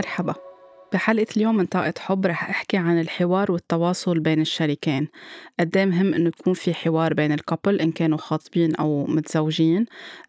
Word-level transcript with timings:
مرحبا. 0.00 0.49
بحلقة 0.92 1.26
اليوم 1.36 1.56
من 1.56 1.66
طاقة 1.66 1.94
حب 1.98 2.26
رح 2.26 2.50
أحكي 2.50 2.76
عن 2.76 3.00
الحوار 3.00 3.52
والتواصل 3.52 4.20
بين 4.20 4.40
الشريكين. 4.40 5.08
قد 5.60 5.76
إيه 5.76 5.84
مهم 5.84 6.14
إنه 6.14 6.28
يكون 6.28 6.54
في 6.54 6.74
حوار 6.74 7.14
بين 7.14 7.32
الكابل 7.32 7.80
إن 7.80 7.92
كانوا 7.92 8.18
خاطبين 8.18 8.74
أو 8.74 9.06
متزوجين؟ 9.06 9.86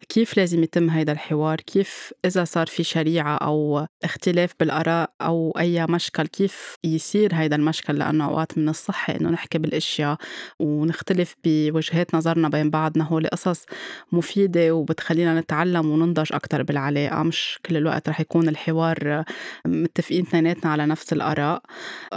كيف 0.08 0.36
لازم 0.36 0.62
يتم 0.62 0.90
هيدا 0.90 1.12
الحوار؟ 1.12 1.56
كيف 1.56 2.12
إذا 2.24 2.44
صار 2.44 2.66
في 2.66 2.82
شريعة 2.82 3.36
أو 3.36 3.86
اختلاف 4.04 4.54
بالآراء 4.60 5.10
أو 5.20 5.54
أي 5.58 5.86
مشكل؟ 5.86 6.26
كيف 6.26 6.76
يصير 6.84 7.34
هيدا 7.34 7.56
المشكل؟ 7.56 7.98
لأنه 7.98 8.24
أوقات 8.24 8.58
من 8.58 8.68
الصحة 8.68 9.16
إنه 9.16 9.30
نحكي 9.30 9.58
بالأشياء 9.58 10.16
ونختلف 10.60 11.34
بوجهات 11.44 12.14
نظرنا 12.14 12.48
بين 12.48 12.70
بعضنا. 12.70 13.04
هو 13.04 13.18
قصص 13.32 13.64
مفيدة 14.12 14.74
وبتخلينا 14.74 15.40
نتعلم 15.40 15.90
وننضج 15.90 16.32
أكتر 16.32 16.62
بالعلاقة. 16.62 17.22
مش 17.22 17.58
كل 17.66 17.76
الوقت 17.76 18.08
رح 18.08 18.20
يكون 18.20 18.48
الحوار 18.48 19.24
متفقين 19.66 20.24
اثنيناتنا 20.52 20.72
على 20.72 20.86
نفس 20.86 21.12
الآراء. 21.12 21.62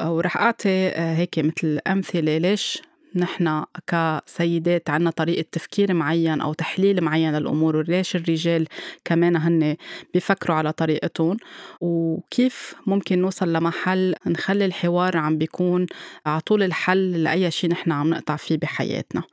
ورح 0.05 0.37
أعطي 0.37 0.89
هيك 0.95 1.39
مثل 1.39 1.79
أمثلة 1.87 2.37
ليش 2.37 2.81
نحن 3.15 3.63
كسيدات 3.87 4.89
عنا 4.89 5.09
طريقة 5.09 5.45
تفكير 5.51 5.93
معين 5.93 6.41
أو 6.41 6.53
تحليل 6.53 7.03
معين 7.03 7.35
للأمور 7.35 7.75
وليش 7.75 8.15
الرجال 8.15 8.67
كمان 9.05 9.35
هن 9.35 9.75
بيفكروا 10.13 10.57
على 10.57 10.71
طريقتهم. 10.71 11.37
وكيف 11.81 12.75
ممكن 12.87 13.19
نوصل 13.21 13.53
لمحل 13.53 14.15
نخلي 14.25 14.65
الحوار 14.65 15.17
عم 15.17 15.37
بيكون 15.37 15.85
على 16.25 16.41
طول 16.41 16.63
الحل 16.63 17.23
لأي 17.23 17.51
شيء 17.51 17.69
نحن 17.69 17.91
عم 17.91 18.09
نقطع 18.09 18.35
فيه 18.35 18.57
بحياتنا. 18.57 19.23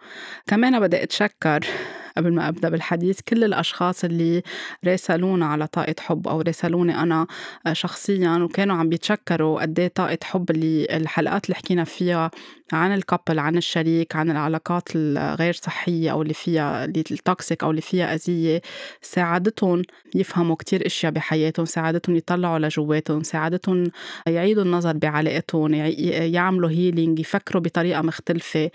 كمان 0.47 0.81
بدي 0.81 1.03
أتشكر 1.03 1.61
قبل 2.17 2.33
ما 2.33 2.49
أبدأ 2.49 2.69
بالحديث 2.69 3.21
كل 3.21 3.45
الأشخاص 3.45 4.05
اللي 4.05 4.43
راسلونا 4.87 5.47
على 5.47 5.67
طاقة 5.67 5.95
حب 6.01 6.29
أو 6.29 6.41
راسلوني 6.41 7.03
أنا 7.03 7.27
شخصيا 7.73 8.37
وكانوا 8.37 8.77
عم 8.77 8.89
بيتشكروا 8.89 9.61
قد 9.63 9.81
إيه 9.81 9.89
طاقة 9.89 10.19
حب 10.25 10.51
اللي 10.51 10.87
الحلقات 10.91 11.45
اللي 11.45 11.55
حكينا 11.55 11.85
فيها 11.85 12.31
عن 12.73 12.95
ال 12.95 13.01
couple 13.01 13.39
عن 13.39 13.57
الشريك 13.57 14.17
عن 14.17 14.31
العلاقات 14.31 14.89
الغير 14.95 15.53
صحية 15.53 16.11
أو 16.13 16.23
اللي 16.23 16.35
فيها 16.35 16.85
اللي 16.85 17.05
ال 17.11 17.20
toxic 17.20 17.65
أو 17.65 17.71
اللي 17.71 17.81
فيها 17.83 18.15
أذية 18.15 18.63
ساعدتهم 19.03 19.83
يفهموا 20.15 20.57
كتير 20.57 20.87
أشياء 20.87 21.13
بحياتهم 21.13 21.67
ساعدتهم 21.67 22.17
يطلعوا 22.17 22.59
لجواتهم 22.59 23.23
ساعدتهم 23.23 23.91
يعيدوا 24.27 24.63
النظر 24.63 24.93
بعلاقتهم 24.93 25.75
يعملوا 25.75 26.71
healing 26.71 27.21
يفكروا 27.21 27.63
بطريقة 27.63 28.03
مختلفة. 28.03 28.71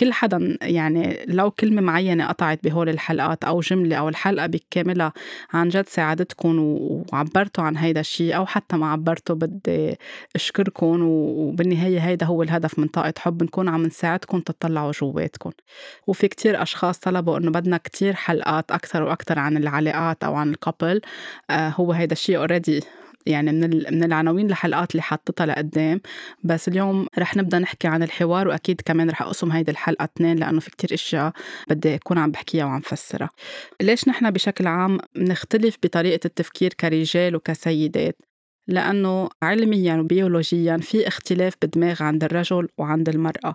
كل 0.00 0.12
حدا 0.12 0.58
يعني 0.62 1.18
لو 1.28 1.50
كلمة 1.50 1.82
معينة 1.82 2.26
قطعت 2.26 2.64
بهول 2.64 2.81
الحلقات 2.88 3.44
أو 3.44 3.60
جملة 3.60 3.96
أو 3.96 4.08
الحلقة 4.08 4.46
بكاملها 4.46 5.12
عن 5.52 5.68
جد 5.68 5.88
ساعدتكم 5.88 6.58
وعبرتوا 7.12 7.64
عن 7.64 7.76
هيدا 7.76 8.00
الشيء 8.00 8.36
أو 8.36 8.46
حتى 8.46 8.76
ما 8.76 8.92
عبرتوا 8.92 9.36
بدي 9.36 9.98
أشكركم 10.34 11.02
وبالنهاية 11.02 11.98
هيدا 11.98 12.26
هو 12.26 12.42
الهدف 12.42 12.78
من 12.78 12.86
طاقة 12.86 13.14
حب 13.18 13.38
بنكون 13.38 13.68
عم 13.68 13.82
نساعدكم 13.82 14.40
تطلعوا 14.40 14.92
جواتكم 14.92 15.50
وفي 16.06 16.28
كتير 16.28 16.62
أشخاص 16.62 16.98
طلبوا 16.98 17.38
إنه 17.38 17.50
بدنا 17.50 17.76
كتير 17.76 18.14
حلقات 18.14 18.70
أكثر 18.70 19.02
وأكثر 19.02 19.38
عن 19.38 19.56
العلاقات 19.56 20.24
أو 20.24 20.34
عن 20.34 20.50
ال 20.50 20.57
couple 20.57 21.00
آه 21.50 21.68
هو 21.68 21.92
هيدا 21.92 22.12
الشيء 22.12 22.38
already 22.38 22.82
يعني 23.26 23.52
من 23.52 23.70
من 23.70 24.04
العناوين 24.04 24.46
الحلقات 24.50 24.90
اللي 24.90 25.02
حطيتها 25.02 25.46
لقدام. 25.46 26.00
بس 26.44 26.68
اليوم 26.68 27.06
رح 27.18 27.36
نبدأ 27.36 27.58
نحكي 27.58 27.88
عن 27.88 28.02
الحوار 28.02 28.48
وأكيد 28.48 28.80
كمان 28.80 29.10
رح 29.10 29.22
أقسم 29.22 29.52
هيدي 29.52 29.70
الحلقة 29.70 30.04
اثنين 30.04 30.36
لأنه 30.36 30.60
في 30.60 30.70
كتير 30.70 30.94
أشياء 30.94 31.32
بدي 31.70 31.94
أكون 31.94 32.18
عم 32.18 32.30
بحكيها 32.30 32.64
وعم 32.64 32.80
فسرها. 32.80 33.30
ليش 33.82 34.08
نحن 34.08 34.30
بشكل 34.30 34.66
عام 34.66 34.98
نختلف 35.16 35.76
بطريقة 35.82 36.20
التفكير 36.26 36.74
كرجال 36.74 37.36
وكسيدات؟ 37.36 38.16
لأنه 38.68 39.28
علميا 39.42 39.96
وبيولوجيا 39.96 40.76
في 40.76 41.08
اختلاف 41.08 41.54
بالدماغ 41.62 42.02
عند 42.02 42.24
الرجل 42.24 42.68
وعند 42.78 43.08
المرأة. 43.08 43.54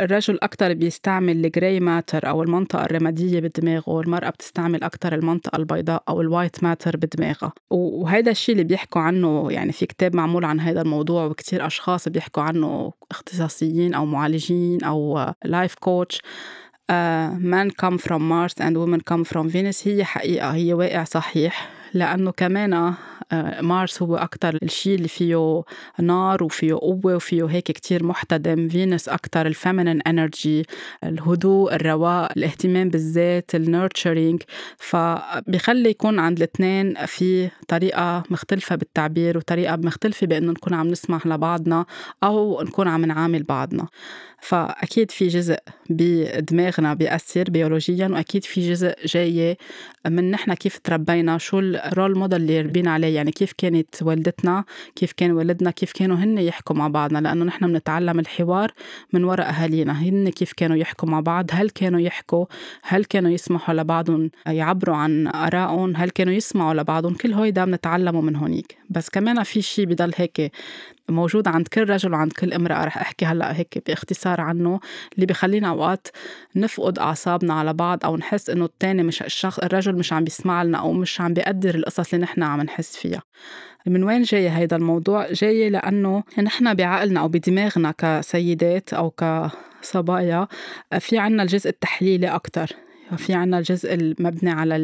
الرجل 0.00 0.38
أكتر 0.42 0.74
بيستعمل 0.74 1.44
ال 1.44 1.51
gray 1.51 1.80
matter 1.80 2.28
أو 2.28 2.42
المنطقة 2.42 2.84
الرمادية 2.84 3.40
بدماغه 3.40 3.90
والمرأة 3.90 4.30
بتستعمل 4.30 4.84
أكتر 4.84 5.14
المنطقة 5.14 5.56
البيضاء 5.56 6.02
أو 6.08 6.20
ال 6.20 6.27
white 6.27 6.64
matter 6.64 6.96
بدماغها 6.96 7.52
وهذا 7.70 8.30
الشيء 8.30 8.52
اللي 8.52 8.64
بيحكوا 8.64 9.02
عنه 9.02 9.52
يعني 9.52 9.72
في 9.72 9.86
كتاب 9.86 10.16
معمول 10.16 10.44
عن 10.44 10.60
هذا 10.60 10.82
الموضوع 10.82 11.24
وكتير 11.24 11.66
أشخاص 11.66 12.08
بيحكوا 12.08 12.42
عنه 12.42 12.92
اختصاصيين 13.10 13.94
أو 13.94 14.06
معالجين 14.06 14.84
أو 14.84 15.32
life 15.44 15.74
coach 15.74 16.20
uh, 16.92 17.30
men 17.38 17.70
come 17.70 17.98
from 17.98 18.28
Mars 18.28 18.54
and 18.60 18.76
women 18.76 19.00
come 19.00 19.24
from 19.24 19.48
Venus. 19.48 19.86
هي 19.86 20.04
حقيقة 20.04 20.54
هي 20.54 20.74
واقع 20.74 21.04
صحيح. 21.04 21.70
لأنه 21.94 22.30
كمان 22.30 22.94
مارس 23.60 24.02
هو 24.02 24.16
أكتر 24.16 24.58
الشيء 24.62 24.94
اللي 24.94 25.08
فيه 25.08 25.62
نار 26.00 26.44
وفيه 26.44 26.74
قوة 26.74 27.16
وفيه 27.16 27.44
هيك 27.44 27.64
كتير 27.64 28.04
محتدم. 28.04 28.68
فينوس 28.68 29.08
أكتر 29.08 29.46
ال 29.46 29.52
feminine 29.52 30.02
energy 30.02 30.62
الهدوء 31.04 31.74
الرواء 31.74 32.32
الاهتمام 32.36 32.88
بالذات 32.88 33.54
ال 33.54 33.62
nurturing. 33.62 34.42
فبخلي 34.76 35.90
يكون 35.90 36.18
عند 36.18 36.36
الاثنين 36.36 36.94
في 37.06 37.50
طريقة 37.68 38.22
مختلفة 38.30 38.76
بالتعبير 38.76 39.38
وطريقة 39.38 39.76
مختلفة 39.76 40.26
بأنه 40.26 40.52
نكون 40.52 40.74
عم 40.74 40.88
نسمح 40.88 41.26
لبعضنا 41.26 41.86
أو 42.22 42.62
نكون 42.62 42.88
عم 42.88 43.04
نعامل 43.04 43.42
بعضنا. 43.42 43.86
فأكيد 44.44 45.10
في 45.10 45.28
جزء 45.28 45.56
بدماغنا 45.90 46.94
بيأثر 46.94 47.44
بيولوجيا 47.50 48.08
وأكيد 48.08 48.44
في 48.44 48.70
جزء 48.70 48.94
جاي 49.04 49.56
من 50.06 50.30
نحن 50.30 50.54
كيف 50.54 50.78
تربينا 50.78 51.38
شو 51.38 51.58
الرول 51.58 52.18
موديل 52.18 52.40
اللي 52.40 52.60
ربينا 52.60 52.90
عليه 52.90 53.14
يعني 53.14 53.32
كيف 53.32 53.52
كانت 53.58 54.02
والدتنا 54.02 54.64
كيف 54.96 55.12
كان 55.12 55.30
والدنا 55.30 55.70
كيف 55.70 55.92
كانوا 55.92 56.16
هن 56.16 56.38
يحكوا 56.38 56.76
مع 56.76 56.88
بعضنا 56.88 57.18
لأنه 57.18 57.44
نحن 57.44 57.66
بنتعلم 57.66 58.18
الحوار 58.18 58.72
من 59.12 59.24
وراء 59.24 59.48
أهالينا 59.48 59.92
هن 60.02 60.28
كيف 60.28 60.52
كانوا 60.52 60.76
يحكوا 60.76 61.08
مع 61.08 61.20
بعض 61.20 61.46
هل 61.52 61.70
كانوا 61.70 62.00
يحكوا 62.00 62.46
هل 62.82 63.04
كانوا 63.04 63.30
يسمحوا 63.30 63.74
لبعضهم 63.74 64.30
يعبروا 64.46 64.96
عن 64.96 65.26
آرائهم 65.26 65.96
هل 65.96 66.10
كانوا 66.10 66.32
يسمعوا 66.32 66.74
لبعضهم 66.74 67.14
كل 67.14 67.32
هويدا 67.32 67.64
بنتعلمه 67.64 68.20
من 68.20 68.36
هونيك. 68.36 68.78
بس 68.90 69.10
كمان 69.10 69.42
في 69.42 69.62
شيء 69.62 69.86
بضل 69.86 70.12
هيك 70.16 70.52
موجود 71.08 71.48
عند 71.48 71.68
كل 71.68 71.90
رجل 71.90 72.12
وعند 72.12 72.32
كل 72.32 72.52
امرأة. 72.52 72.84
رح 72.84 72.98
أحكي 72.98 73.24
هلأ 73.24 73.56
هيك 73.56 73.82
بإختصار 73.86 74.40
عنه 74.40 74.80
اللي 75.14 75.26
بخلينا 75.26 75.68
أوقات 75.68 76.08
نفقد 76.56 76.98
أعصابنا 76.98 77.54
على 77.54 77.72
بعض 77.72 78.04
أو 78.04 78.16
نحس 78.16 78.50
إنه 78.50 78.64
التاني 78.64 79.02
مش 79.02 79.22
الشخص 79.22 79.58
الرجل 79.58 79.96
مش 79.96 80.12
عم 80.12 80.24
بيسمع 80.24 80.62
لنا 80.62 80.78
أو 80.78 80.92
مش 80.92 81.20
عم 81.20 81.34
بيقدر 81.34 81.74
القصص 81.74 82.14
اللي 82.14 82.24
نحن 82.24 82.42
عم 82.42 82.60
نحس 82.60 82.96
فيها. 82.96 83.22
من 83.86 84.04
وين 84.04 84.22
جاي 84.22 84.50
هيدا 84.50 84.76
الموضوع؟ 84.76 85.32
جاي 85.32 85.70
لأنه 85.70 86.22
نحن 86.42 86.74
بعقلنا 86.74 87.20
أو 87.20 87.28
بدماغنا 87.28 87.94
كسيدات 87.98 88.92
أو 88.92 89.10
كصبايا 89.10 90.48
في 90.98 91.18
عنا 91.18 91.42
الجزء 91.42 91.70
التحليلي 91.70 92.28
أكتر. 92.28 92.83
في 93.16 93.34
عنا 93.34 93.58
الجزء 93.58 93.94
المبني 93.94 94.50
على 94.50 94.76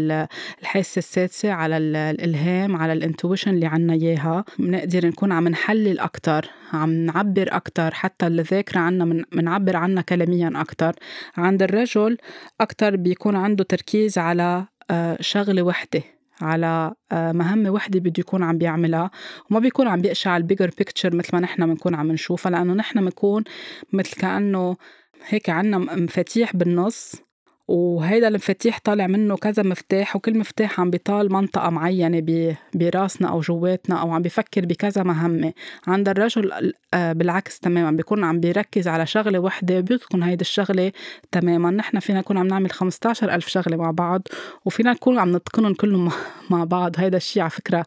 الحاسة 0.60 0.98
السادسة 0.98 1.52
على 1.52 1.76
الإلهام 1.76 2.76
على 2.76 2.92
الإنتويشن 2.92 3.50
اللي 3.50 3.66
عنا 3.66 3.92
إياها. 3.92 4.44
بنقدر 4.58 5.06
نكون 5.06 5.32
عم 5.32 5.48
نحلل 5.48 5.98
أكتر 5.98 6.50
عم 6.72 6.92
نعبر 6.92 7.48
أكتر 7.50 7.94
حتى 7.94 8.26
الذاكرة 8.26 8.80
عنا 8.80 9.04
من 9.04 9.24
منعبر 9.32 9.76
عنها 9.76 10.02
كلاميا 10.02 10.52
أكتر. 10.56 10.94
عند 11.36 11.62
الرجل 11.62 12.16
أكتر 12.60 12.96
بيكون 12.96 13.36
عنده 13.36 13.64
تركيز 13.64 14.18
على 14.18 14.64
آه، 14.90 15.16
شغلة 15.20 15.62
وحدة 15.62 16.02
على 16.40 16.92
آه، 17.12 17.32
مهمة 17.32 17.70
وحدة 17.70 18.00
بده 18.00 18.12
يكون 18.18 18.42
عم 18.42 18.58
بيعملها. 18.58 19.10
وما 19.50 19.60
بيكون 19.60 19.88
عم 19.88 20.00
بيقشع 20.00 20.30
على 20.30 20.40
ال 20.40 20.45
bigger 20.45 20.70
picture 20.78 21.16
مثل 21.16 21.30
ما 21.32 21.40
نحن 21.40 21.66
بنكون 21.66 21.94
عم 21.94 22.12
نشوفها 22.12 22.50
لأنه 22.50 22.74
نحن 22.74 23.00
بنكون 23.00 23.44
مثل 23.92 24.16
كأنه 24.16 24.76
هيك 25.28 25.50
عنا 25.50 25.78
مفاتيح 25.78 26.56
بالنص. 26.56 27.29
وهيدا 27.70 28.28
المفاتيح 28.28 28.78
طالع 28.84 29.06
منه 29.06 29.36
كذا 29.36 29.62
مفتاح 29.62 30.16
وكل 30.16 30.38
مفتاح 30.38 30.80
عم 30.80 30.90
بيطال 30.90 31.32
منطقة 31.32 31.70
معينة 31.70 32.56
براسنا 32.74 33.28
أو 33.28 33.40
جواتنا 33.40 33.96
أو 33.96 34.12
عم 34.12 34.22
بفكر 34.22 34.66
بكذا 34.66 35.02
مهمة. 35.02 35.52
عند 35.86 36.08
الرجل 36.08 36.72
آه، 36.94 37.12
بالعكس 37.12 37.60
تماما 37.60 37.90
بيكون 37.90 38.24
عم 38.24 38.40
بيركز 38.40 38.88
على 38.88 39.06
شغلة 39.06 39.38
وحدة 39.38 39.80
بيتقن 39.80 40.22
هيدي 40.22 40.40
الشغلة 40.40 40.92
تماما. 41.32 41.70
نحن 41.70 41.98
فينا 41.98 42.18
نكون 42.18 42.38
عم 42.38 42.46
نعمل 42.46 42.70
15 42.70 43.34
ألف 43.34 43.48
شغلة 43.48 43.76
مع 43.76 43.90
بعض 43.90 44.22
وفينا 44.64 44.92
نكون 44.92 45.18
عم 45.18 45.36
نتقنهم 45.36 45.74
كلهم 45.74 46.10
مع 46.50 46.64
بعض. 46.64 46.92
هيدا 46.98 47.16
الشيء 47.16 47.42
على 47.42 47.50
فكرة 47.50 47.86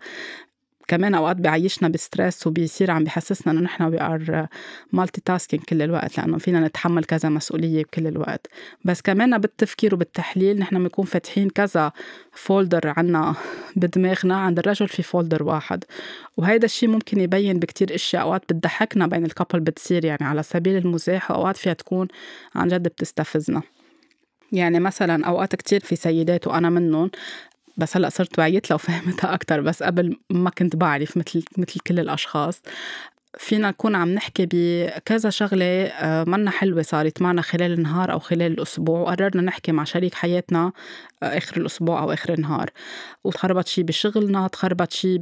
كمان 0.87 1.15
أوقات 1.15 1.35
بيعيشنا 1.35 1.89
ب 1.89 1.98
stress 1.98 2.47
وبيصير 2.47 2.91
عم 2.91 3.03
بحسسنا 3.03 3.53
إنه 3.53 3.61
نحن 3.61 3.83
we 3.83 4.01
are 4.01 4.47
multitasking 4.91 5.63
كل 5.63 5.81
الوقت 5.81 6.17
لأنه 6.17 6.37
فينا 6.37 6.67
نتحمل 6.67 7.03
كذا 7.03 7.29
مسؤولية 7.29 7.83
بكل 7.83 8.07
الوقت. 8.07 8.47
بس 8.85 9.01
كمان 9.01 9.37
بالتفكير 9.37 9.95
وبالتحليل 9.95 10.59
نحن 10.59 10.79
بنكون 10.79 11.05
فاتحين 11.05 11.49
كذا 11.49 11.91
folder 12.31 12.93
عنا 12.97 13.35
بدماغنا 13.75 14.35
عند 14.35 14.59
الرجل 14.59 14.87
في 14.87 15.03
folder 15.03 15.43
واحد. 15.43 15.83
وهيدا 16.37 16.65
الشيء 16.65 16.89
ممكن 16.89 17.19
يبين 17.19 17.59
بكتير 17.59 17.95
إشياء 17.95 18.21
أوقات 18.21 18.53
بتضحكنا 18.53 19.07
بين 19.07 19.25
ال 19.25 19.30
couple 19.30 19.59
بتصير 19.59 20.05
يعني 20.05 20.23
على 20.23 20.43
سبيل 20.43 20.77
المزاح 20.77 21.31
واوقات 21.31 21.57
فيها 21.57 21.73
تكون 21.73 22.07
عن 22.55 22.67
جد 22.67 22.87
بتستفزنا. 22.87 23.61
يعني 24.53 24.79
مثلا 24.79 25.25
أوقات 25.25 25.55
كتير 25.55 25.79
في 25.79 25.95
سيدات 25.95 26.47
وأنا 26.47 26.69
منهم 26.69 27.11
بس 27.77 27.97
هلأ 27.97 28.09
صرت 28.09 28.39
وعيت 28.39 28.69
لها 28.69 28.75
وفهمتها 28.75 29.33
أكتر 29.33 29.61
بس 29.61 29.83
قبل 29.83 30.17
ما 30.29 30.49
كنت 30.49 30.75
بعرف 30.75 31.17
مثل 31.17 31.43
مثل 31.57 31.79
كل 31.79 31.99
الأشخاص. 31.99 32.61
فينا 33.37 33.69
نكون 33.69 33.95
عم 33.95 34.09
نحكي 34.09 34.47
بكذا 34.51 35.29
شغلة 35.29 35.65
آه، 35.65 36.23
منا 36.23 36.51
حلوة 36.51 36.81
صارت 36.81 37.21
معنا 37.21 37.41
خلال 37.41 37.73
النهار 37.73 38.11
أو 38.11 38.19
خلال 38.19 38.51
الأسبوع 38.51 38.99
وقررنا 38.99 39.41
نحكي 39.41 39.71
مع 39.71 39.83
شريك 39.83 40.13
حياتنا 40.13 40.71
آه، 41.23 41.37
آخر 41.37 41.57
الأسبوع 41.57 41.99
أو 41.99 42.13
آخر 42.13 42.33
النهار. 42.33 42.69
وتخربط 43.23 43.67
شي 43.67 43.83
بشغلنا 43.83 44.47
تخربط 44.47 44.91
شي 44.91 45.17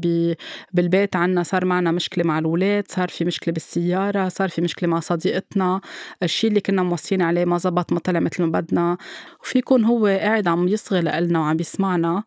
بالبيت 0.74 1.16
عنا 1.16 1.44
صار 1.44 1.66
معنا 1.66 1.92
مشكلة 1.92 2.24
مع 2.24 2.40
الولاد 2.40 2.92
صار 2.92 3.10
في 3.10 3.26
مشكلة 3.26 3.54
بالسيارة 3.54 4.30
صار 4.30 4.50
في 4.50 4.62
مشكلة 4.62 4.90
مع 4.90 5.00
صديقتنا. 5.00 5.82
الشي 6.24 6.48
اللي 6.48 6.62
كنا 6.62 6.84
موصيين 6.84 7.22
عليه 7.22 7.46
ما 7.46 7.58
زبط 7.58 7.94
ما 7.94 8.00
طلع 8.00 8.20
مثل 8.20 8.44
ما 8.44 8.60
بدنا. 8.60 8.98
وفي 9.44 9.60
يكون 9.60 9.86
هو 9.86 10.06
قاعد 10.08 10.48
عم 10.48 10.68
يصغي 10.68 11.02
لنا 11.02 11.40
وعم 11.40 11.60
يسمعنا. 11.60 12.24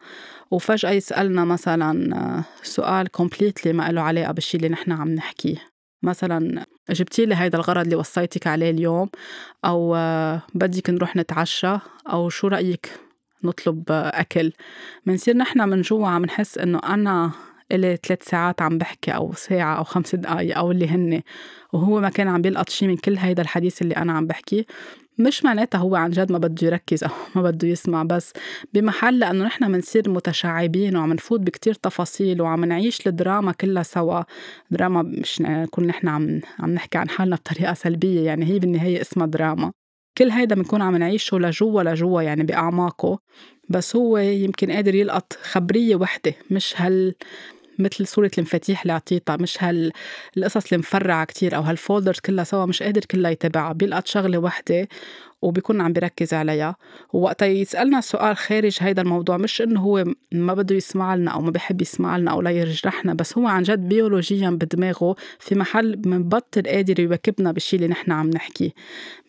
وفجأة 0.51 0.91
يسألنا 0.91 1.45
مثلا 1.45 2.17
آه، 2.17 2.45
سؤال 2.63 3.09
completely 3.09 3.73
ما 3.73 3.93
له 3.93 4.01
علاقة 4.01 4.33
بالشي 4.33 4.57
اللي 4.57 4.69
نحن 4.69 4.93
عم 4.93 5.09
نحكيه. 5.09 5.74
مثلا 6.05 6.67
جبتي 6.91 7.27
لي 7.27 7.35
هيدا 7.35 7.59
الغرض 7.59 7.83
اللي 7.83 7.97
وصيتك 7.97 8.47
عليه 8.47 8.71
اليوم 8.71 9.09
أو 9.65 9.95
آه، 9.97 10.43
بدك 10.55 10.91
نروح 10.91 11.17
نتعشى 11.17 11.79
أو 12.13 12.29
شو 12.29 12.49
رأيك 12.49 12.91
نطلب 13.45 13.85
أكل؟ 13.91 14.53
منصير 15.07 15.37
نحن 15.37 15.69
من 15.69 15.83
جوا 15.83 16.09
عم 16.09 16.25
نحس 16.25 16.59
إنه 16.59 16.81
أنا 16.85 17.31
إلي 17.73 17.99
ثلاث 18.07 18.29
ساعات 18.29 18.63
عم 18.63 18.79
بحكي 18.79 19.11
أو 19.11 19.33
ساعة 19.33 19.79
أو 19.79 19.85
خمس 19.85 20.15
دقايق 20.15 20.59
أو 20.59 20.71
اللي 20.71 20.89
هن 20.89 21.23
وهو 21.73 22.01
ما 22.01 22.09
كان 22.09 22.29
عم 22.29 22.43
بيلقط 22.43 22.69
شي 22.69 22.87
من 22.87 22.97
كل 22.97 23.17
هيدا 23.17 23.43
الحديث 23.43 23.83
اللي 23.83 23.97
أنا 23.97 24.13
عم 24.13 24.27
بحكي. 24.27 24.67
مش 25.19 25.45
معناتها 25.45 25.79
هو 25.79 25.97
عن 25.97 26.11
جد 26.11 26.33
ما 26.33 26.39
بده 26.39 26.67
يركز 26.67 27.05
أو 27.05 27.11
ما 27.35 27.43
بده 27.43 27.69
يسمع 27.69 28.03
بس 28.03 28.33
بمحل 28.75 29.19
لأنه 29.19 29.45
نحن 29.45 29.71
منصير 29.71 30.11
متشعبين 30.11 30.97
وعم 30.97 31.13
نفوت 31.13 31.41
بكتير 31.41 31.75
تفاصيل 31.75 32.43
وعم 32.43 32.65
نعيش 32.65 33.07
الدراما 33.07 33.53
كلها 33.53 33.83
سوا. 33.83 34.23
دراما 34.71 35.03
مش 35.03 35.41
نكون 35.41 35.87
نحن 35.87 36.09
عم 36.09 36.41
عم 36.59 36.71
نحكي 36.71 36.99
عن 36.99 37.09
حالنا 37.09 37.37
بطريقة 37.37 37.75
سلبية 37.75 38.21
يعني 38.21 38.45
هي 38.47 38.59
بالنهاية 38.59 39.01
اسمها 39.01 39.27
دراما. 39.27 39.73
كل 40.19 40.31
هيدا 40.31 40.55
بنكون 40.55 40.83
عم 40.83 40.97
نعيشه 40.97 41.39
لجوا 41.39 41.83
لجوا 41.83 42.23
يعني 42.23 42.43
بأعماقه. 42.43 43.19
بس 43.69 43.97
هو 43.97 44.19
يمكن 44.19 44.71
قادر 44.71 44.95
يلقط 44.95 45.33
خبرية 45.43 45.97
وحدة 45.97 46.35
مش 46.51 46.75
هال 46.77 47.15
مثل 47.79 48.07
صورة 48.07 48.31
المفاتيح 48.39 48.83
اللي 48.83 48.93
عطيتها 48.93 49.37
مش 49.37 49.63
هالقصص 49.63 50.73
المفرعة 50.73 51.25
كتير 51.25 51.57
أو 51.57 51.63
هالفولدرز 51.63 52.19
كلها 52.19 52.45
سوا 52.45 52.67
مش 52.67 52.83
قادر 52.83 53.01
كلها 53.05 53.31
يتابعها. 53.31 53.73
بيلقط 53.73 54.07
شغلة 54.07 54.39
وحدة 54.39 54.89
وبيكون 55.45 55.81
عم 55.81 55.93
بيركز 55.93 56.35
عليها. 56.35 56.77
ووقتا 57.13 57.47
يسألنا 57.47 58.01
سؤال 58.01 58.37
خارج 58.37 58.77
هيدا 58.81 59.03
الموضوع 59.03 59.37
مش 59.37 59.63
إنه 59.63 59.81
هو 59.81 60.05
ما 60.33 60.55
بده 60.55 60.77
يسمع 60.77 61.15
لنا 61.15 61.31
أو 61.31 61.41
ما 61.41 61.51
بحب 61.51 61.83
يسمع 61.83 62.17
لنا 62.17 62.31
أو 62.31 62.43
لا 62.43 62.51
يجرحنا 62.51 63.15
بس 63.15 63.39
هو 63.39 63.47
عن 63.47 63.63
جد 63.63 63.89
بيولوجيا 63.89 64.51
بدماغه 64.51 65.17
في 65.39 65.55
محل 65.55 66.03
منبطل 66.07 66.63
قادر 66.63 67.01
يواكبنا 67.01 67.53
بالشي 67.53 67.77
اللي 67.77 67.89
نحن 67.89 68.13
عم 68.13 68.31
نحكيه 68.31 68.71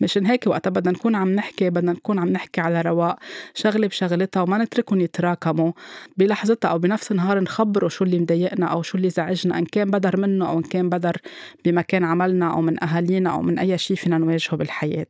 مشان 0.01 0.25
هيك 0.25 0.47
وقتا 0.47 0.69
بدنا 0.69 0.91
نكون 0.91 1.15
عم 1.15 1.31
نحكي 1.31 1.69
بدنا 1.69 1.91
نكون 1.91 2.19
عم 2.19 2.29
نحكي 2.29 2.61
على 2.61 2.81
رواق 2.81 3.19
شغلة 3.53 3.87
بشغلتها 3.87 4.41
وما 4.41 4.57
نتركهم 4.57 5.01
يتراكموا. 5.01 5.71
بلحظتها 6.17 6.69
أو 6.69 6.79
بنفس 6.79 7.11
النهار 7.11 7.39
نخبره 7.39 7.87
شو 7.87 8.03
اللي 8.03 8.19
مضايقنا 8.19 8.65
أو 8.65 8.81
شو 8.81 8.97
اللي 8.97 9.09
زعجنا 9.09 9.57
إن 9.57 9.65
كان 9.65 9.91
بدر 9.91 10.17
منه 10.19 10.49
أو 10.49 10.57
إن 10.57 10.63
كان 10.63 10.89
بدر 10.89 11.17
بمكان 11.65 12.03
عملنا 12.03 12.53
أو 12.53 12.61
من 12.61 12.83
أهالينا 12.83 13.29
أو 13.29 13.41
من 13.41 13.59
أي 13.59 13.77
شيء 13.77 13.97
فينا 13.97 14.17
نواجهه 14.17 14.57
بالحياة. 14.57 15.07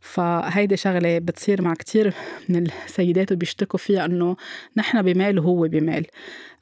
ف 0.00 0.20
فهيدي 0.42 0.76
شغلة 0.76 1.18
بتصير 1.18 1.62
مع 1.62 1.74
كتير 1.74 2.14
من 2.48 2.66
السيدات 2.84 3.32
وبيشتكوا 3.32 3.78
فيها 3.78 4.04
إنه 4.04 4.36
نحن 4.76 5.02
بمال 5.02 5.38
وهو 5.38 5.68
بمال. 5.68 6.06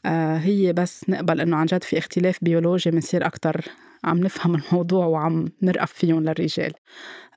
آه 0.06 0.36
هي 0.36 0.72
بس 0.72 1.04
نقبل 1.08 1.40
إنه 1.40 1.56
عن 1.56 1.66
جد 1.66 1.84
في 1.84 1.98
اختلاف 1.98 2.38
بيولوجي 2.42 2.90
بنصير 2.90 3.26
أكتر 3.26 3.64
عم 4.04 4.18
نفهم 4.18 4.54
الموضوع 4.60 5.06
وعم 5.06 5.48
نرقف 5.62 5.92
فيهم 5.92 6.20
للرجال. 6.20 6.72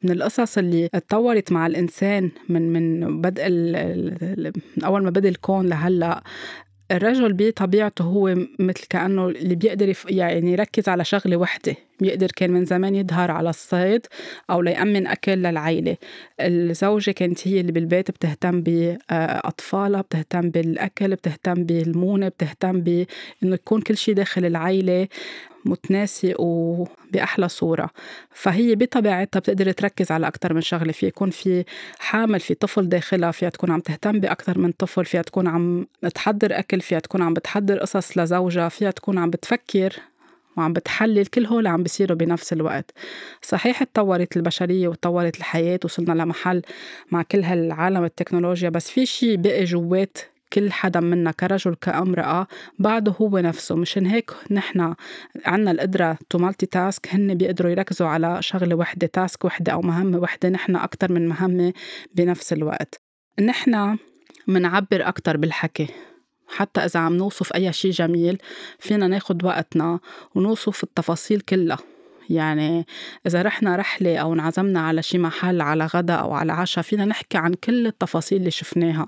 من 0.03 0.11
القصص 0.11 0.57
اللي 0.57 0.89
اتطورت 0.93 1.51
مع 1.51 1.67
الإنسان 1.67 2.31
من 2.49 2.73
من 2.73 3.21
بدء 3.21 3.49
من 4.77 4.83
أول 4.83 5.03
ما 5.03 5.09
بدأ 5.09 5.29
الكون 5.29 5.67
لهلأ 5.67 6.23
الرجل 6.91 7.33
بطبيعته 7.33 8.03
هو 8.03 8.35
مثل 8.59 8.85
كأنه 8.89 9.27
اللي 9.27 9.55
بيقدر 9.55 9.93
يعني 10.09 10.51
يركز 10.51 10.89
على 10.89 11.05
شغلة 11.05 11.37
وحدة 11.37 11.75
بيقدر 11.99 12.27
كان 12.35 12.51
من 12.51 12.65
زمان 12.65 12.95
يظهر 12.95 13.31
على 13.31 13.49
الصيد 13.49 14.05
أو 14.49 14.61
ليأمن 14.61 15.07
أكل 15.07 15.31
للعيلة. 15.31 15.97
الزوجة 16.39 17.11
كانت 17.11 17.47
هي 17.47 17.59
اللي 17.59 17.71
بالبيت 17.71 18.11
بتهتم 18.11 18.61
بأطفالها 18.61 20.01
بتهتم 20.01 20.49
بالأكل 20.49 21.15
بتهتم 21.15 21.53
بالمونة 21.53 22.27
بتهتم 22.27 22.81
بإنه 22.81 23.05
يكون 23.43 23.81
كل 23.81 23.97
شيء 23.97 24.13
داخل 24.13 24.45
العيلة. 24.45 25.07
متناسق 25.65 26.35
وبأحلى 26.41 27.49
صورة. 27.49 27.89
فهي 28.31 28.75
بطبيعتها 28.75 29.39
بتقدر 29.39 29.71
تركز 29.71 30.11
على 30.11 30.27
أكثر 30.27 30.53
من 30.53 30.61
شغلة. 30.61 30.91
في 30.91 31.05
يكون 31.07 31.29
في 31.29 31.65
حامل 31.99 32.39
في 32.39 32.53
طفل 32.53 32.89
داخلها 32.89 33.31
فيها 33.31 33.49
تكون 33.49 33.71
عم 33.71 33.79
تهتم 33.79 34.19
بأكثر 34.19 34.59
من 34.59 34.71
طفل 34.71 35.05
فيها 35.05 35.21
تكون 35.21 35.47
عم 35.47 35.87
تحضر 36.15 36.59
أكل 36.59 36.81
فيها 36.81 36.99
تكون 36.99 37.21
عم 37.21 37.33
بتحضر 37.33 37.79
قصص 37.79 38.17
لزوجها 38.17 38.69
فيها 38.69 38.91
تكون 38.91 39.17
عم 39.17 39.29
بتفكر 39.29 39.93
وعم 40.57 40.73
بتحلل 40.73 41.25
كل 41.25 41.45
هول 41.45 41.67
عم 41.67 41.83
بيصيروا 41.83 42.17
بنفس 42.17 42.53
الوقت. 42.53 42.91
صحيح 43.41 43.81
اتطورت 43.81 44.37
البشرية 44.37 44.87
وتطورت 44.87 45.37
الحياة 45.37 45.79
وصلنا 45.85 46.13
لمحل 46.13 46.61
مع 47.11 47.21
كل 47.21 47.43
هالعالم 47.43 48.03
التكنولوجيا 48.03 48.69
بس 48.69 48.89
في 48.89 49.05
شيء 49.05 49.37
بقي 49.37 49.63
جوات 49.63 50.17
كل 50.53 50.71
حدا 50.71 50.99
منا 50.99 51.31
كرجل 51.31 51.75
كامرأة 51.75 52.47
بعده 52.79 53.15
هو 53.21 53.39
نفسه. 53.39 53.75
مشان 53.75 54.05
هيك 54.05 54.31
نحن 54.51 54.93
عنا 55.45 55.71
القدرة 55.71 56.17
to 56.29 56.37
multitask 56.37 57.07
هن 57.13 57.33
بيقدروا 57.35 57.71
يركزوا 57.71 58.07
على 58.07 58.37
شغلة 58.41 58.75
وحدة 58.75 59.07
task 59.07 59.45
وحدة 59.45 59.73
أو 59.73 59.81
مهمة 59.81 60.17
وحدة. 60.17 60.49
نحن 60.49 60.75
أكتر 60.75 61.11
من 61.11 61.27
مهمة 61.27 61.73
بنفس 62.15 62.53
الوقت. 62.53 63.01
نحن 63.39 63.97
منعبر 64.47 65.07
أكتر 65.07 65.37
بالحكي. 65.37 65.87
حتى 66.47 66.81
إذا 66.81 66.99
عم 66.99 67.15
نوصف 67.15 67.53
أي 67.53 67.73
شيء 67.73 67.91
جميل 67.91 68.37
فينا 68.79 69.07
ناخد 69.07 69.43
وقتنا 69.43 69.99
ونوصف 70.35 70.83
التفاصيل 70.83 71.39
كلها. 71.39 71.94
يعني 72.29 72.85
إذا 73.27 73.41
رحنا 73.41 73.75
رحلة 73.75 74.17
أو 74.17 74.33
انعزمنا 74.33 74.79
على 74.79 75.01
شي 75.01 75.17
محل 75.17 75.61
على 75.61 75.85
غدا 75.85 76.13
أو 76.13 76.33
على 76.33 76.51
عشاء 76.53 76.83
فينا 76.83 77.05
نحكي 77.05 77.37
عن 77.37 77.53
كل 77.53 77.87
التفاصيل 77.87 78.37
اللي 78.39 78.51
شفناها. 78.51 79.07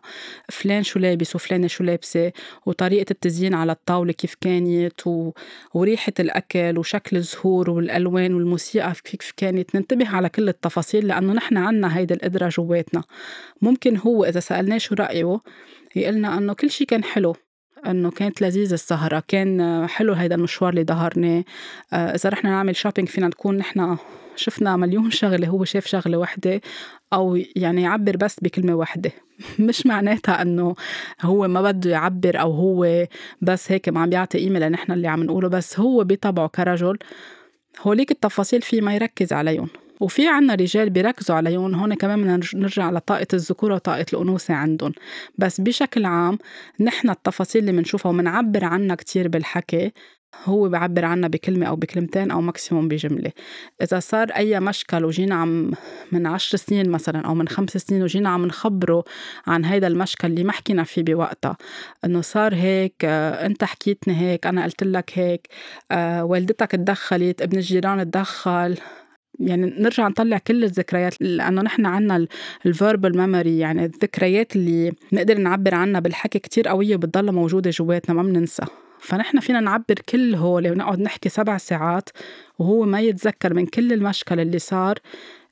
فلان 0.52 0.84
شو 0.84 1.00
لابس 1.00 1.36
وفلانة 1.36 1.68
شو 1.68 1.84
لابسة 1.84 2.32
وطريقة 2.66 3.12
التزيين 3.12 3.54
على 3.54 3.72
الطاولة 3.72 4.14
كيف 4.14 4.36
كانت 4.42 5.08
و... 5.08 5.32
وريحة 5.74 6.14
الأكل 6.20 6.78
وشكل 6.78 7.18
الزهور 7.18 7.70
والألوان 7.70 8.34
والموسيقى 8.34 8.94
كيف 9.04 9.34
كانت. 9.38 9.76
ننتبه 9.76 10.10
على 10.10 10.30
كل 10.30 10.50
التفاصيل 10.50 11.08
لأنه 11.08 11.34
نحن 11.34 11.58
عنا 11.58 11.98
هيدا 11.98 12.16
القدرة 12.16 12.50
جواتنا. 12.50 13.04
ممكن 13.62 13.98
هو 13.98 14.26
إذا 14.26 14.40
سألناه 14.40 14.78
شو 14.78 14.96
رأيه 14.96 15.40
يقلنا 15.96 16.38
أنه 16.38 16.54
كل 16.54 16.70
شي 16.70 16.86
كان 16.86 17.04
حلو. 17.04 17.36
إنه 17.86 18.12
كانت 18.12 18.42
لذيذة 18.42 18.74
السهرة 18.74 19.24
كان 19.28 19.88
حلو 19.88 20.14
هيدا 20.14 20.36
المشوار 20.36 20.70
اللي 20.70 20.84
ظهرناه 20.84 21.44
آه، 21.94 22.16
إذا 22.16 22.30
رحنا 22.30 22.50
نعمل 22.50 22.76
شوبينج 22.76 23.08
فينا 23.08 23.28
نكون 23.28 23.58
نحن 23.58 23.98
شفنا 24.36 24.76
مليون 24.76 25.12
شغلة 25.12 25.48
هو 25.48 25.64
شاف 25.64 25.86
شغلة 25.86 26.18
وحدة 26.18 26.62
أو 27.14 27.40
يعني 27.56 27.82
يعبر 27.82 28.18
بس 28.18 28.40
بكلمة 28.42 28.76
وحدة. 28.76 29.12
مش 29.60 29.86
معناتها 29.86 30.42
إنه 30.42 30.76
هو 31.22 31.48
ما 31.48 31.62
بده 31.62 31.92
يعبر 31.92 32.42
أو 32.42 32.52
هو 32.52 33.08
بس 33.42 33.72
هيك 33.72 33.90
ما 33.90 34.00
عم 34.00 34.10
بيعطي 34.10 34.38
قيمة 34.38 34.60
لنحن 34.60 34.92
اللي 34.92 35.08
عم 35.08 35.24
نقوله 35.24 35.48
بس 35.48 35.80
هو 35.80 36.04
بطبعه 36.04 36.48
كرجل. 36.48 36.98
هوليك 37.82 38.12
التفاصيل 38.12 38.62
في 38.62 38.82
ما 38.82 38.96
يركز 38.96 39.34
عليهم. 39.34 39.70
وفي 40.00 40.28
عنا 40.28 40.56
رجال 40.56 40.90
بيركزوا 40.90 41.36
عليهم 41.36 41.76
هون 41.76 41.94
كمان 41.94 42.22
بدنا 42.22 42.40
نرجع 42.54 42.92
لطاقة 42.92 43.28
الذكورة 43.34 43.76
وطاقة 43.76 44.06
الأنوثة 44.14 44.54
عندهم. 44.54 44.92
بس 45.38 45.62
بشكل 45.62 46.06
عام 46.06 46.38
نحن 46.80 47.10
التفاصيل 47.10 47.62
اللي 47.62 47.72
بنشوفها 47.72 48.10
ومنعبر 48.10 48.66
عنها 48.66 48.96
كتير 48.96 49.28
بالحكي 49.28 49.92
هو 50.46 50.70
بعبر 50.70 51.06
عنها 51.06 51.30
بكلمة 51.30 51.66
أو 51.66 51.76
بكلمتين 51.76 52.32
أو 52.32 52.42
ماكسيموم 52.42 52.88
بجملة. 52.88 53.32
إذا 53.82 54.00
صار 54.00 54.30
أي 54.30 54.60
مشكل 54.60 55.06
وجينا 55.06 55.36
عم 55.36 55.72
من 56.12 56.28
عشر 56.28 56.58
سنين 56.58 56.90
مثلا 56.90 57.22
أو 57.26 57.36
من 57.36 57.48
خمس 57.48 57.70
سنين 57.78 58.04
وجينا 58.04 58.30
عم 58.30 58.46
نخبره 58.46 59.04
عن 59.48 59.66
هيدا 59.66 59.88
المشكل 59.88 60.28
اللي 60.28 60.44
ما 60.44 60.52
حكينا 60.52 60.84
فيه 60.84 61.04
بوقتها 61.04 61.58
إنه 62.06 62.22
صار 62.22 62.56
هيك 62.56 62.96
آه، 63.04 63.46
أنت 63.46 63.64
حكيتني 63.64 64.16
هيك 64.22 64.48
أنا 64.48 64.64
قلت 64.64 64.84
لك 64.84 65.12
هيك 65.14 65.48
آه، 65.92 66.24
والدتك 66.24 66.72
تدخلت 66.72 67.42
ابن 67.42 67.58
الجيران 67.58 68.12
تدخل 68.12 68.78
يعني 69.40 69.74
نرجع 69.80 70.08
نطلع 70.08 70.38
كل 70.38 70.64
الذكريات 70.64 71.22
لأنه 71.22 71.62
نحن 71.62 71.86
عنا 71.86 72.28
ال 72.66 72.73
verbal 72.73 73.18
memory 73.18 73.58
يعني 73.58 73.86
الذكريات 73.86 74.56
اللي 74.56 74.94
نقدر 75.14 75.38
نعبر 75.38 75.76
عنها 75.76 76.00
بالحكي 76.00 76.40
كتير 76.40 76.68
قوية 76.68 76.96
وبتضلها 76.96 77.32
موجودة 77.32 77.70
جواتنا 77.70 78.16
ما 78.16 78.24
بننسى. 78.24 78.64
فنحن 79.00 79.40
فينا 79.40 79.60
نعبر 79.60 79.96
كل 80.10 80.36
هول 80.36 80.72
ونقعد 80.72 81.00
نحكي 81.00 81.30
سبع 81.30 81.58
ساعات 81.58 82.10
وهو 82.60 82.86
ما 82.86 83.02
يتذكر 83.02 83.54
من 83.54 83.66
كل 83.66 83.94
المشكل 83.94 84.40
اللي 84.40 84.60
صار. 84.60 85.00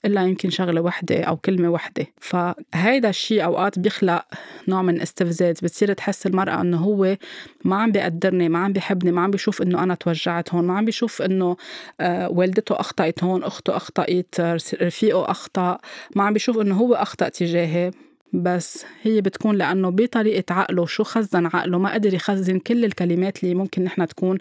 إلا 0.05 0.23
يمكن 0.23 0.49
شغلة 0.49 0.81
وحدة 0.81 1.23
أو 1.23 1.37
كلمة 1.37 1.69
وحدة. 1.69 2.05
فهيدا 2.21 3.09
الشيء 3.09 3.43
أوقات 3.45 3.79
بيخلق 3.79 4.25
نوع 4.67 4.81
من 4.81 5.01
استفزاز 5.01 5.59
بتصير 5.59 5.93
تحس 5.93 6.25
المرأة 6.25 6.61
إنه 6.61 6.77
هو 6.77 7.17
ما 7.63 7.75
عم 7.75 7.91
بيقدرني 7.91 8.49
ما 8.49 8.59
عم 8.59 8.73
بيحبني 8.73 9.11
ما 9.11 9.21
عم 9.21 9.31
بيشوف 9.31 9.61
إنه 9.61 9.83
أنا 9.83 9.95
توجعت 9.95 10.53
هون 10.53 10.67
ما 10.67 10.77
عم 10.77 10.85
بيشوف 10.85 11.21
إنه 11.21 11.57
آه، 11.99 12.29
والدته 12.29 12.79
أخطأت 12.79 13.23
هون 13.23 13.43
أخته 13.43 13.77
أخطأت 13.77 14.35
رفيقه 14.81 15.31
أخطأ 15.31 15.77
ما 16.15 16.23
عم 16.23 16.33
بيشوف 16.33 16.57
إنه 16.57 16.75
هو 16.75 16.93
أخطأ 16.93 17.29
تجاهي 17.29 17.91
بس 18.33 18.85
هي 19.01 19.21
بتكون 19.21 19.55
لأنه 19.55 19.89
بطريقة 19.89 20.53
عقله 20.53 20.85
شو 20.85 21.03
خزن 21.03 21.45
عقله؟ 21.45 21.79
ما 21.79 21.93
قدر 21.93 22.13
يخزن 22.13 22.59
كل 22.59 22.85
الكلمات 22.85 23.43
اللي 23.43 23.55
ممكن 23.55 23.83
نحن 23.83 24.07
تكون 24.07 24.37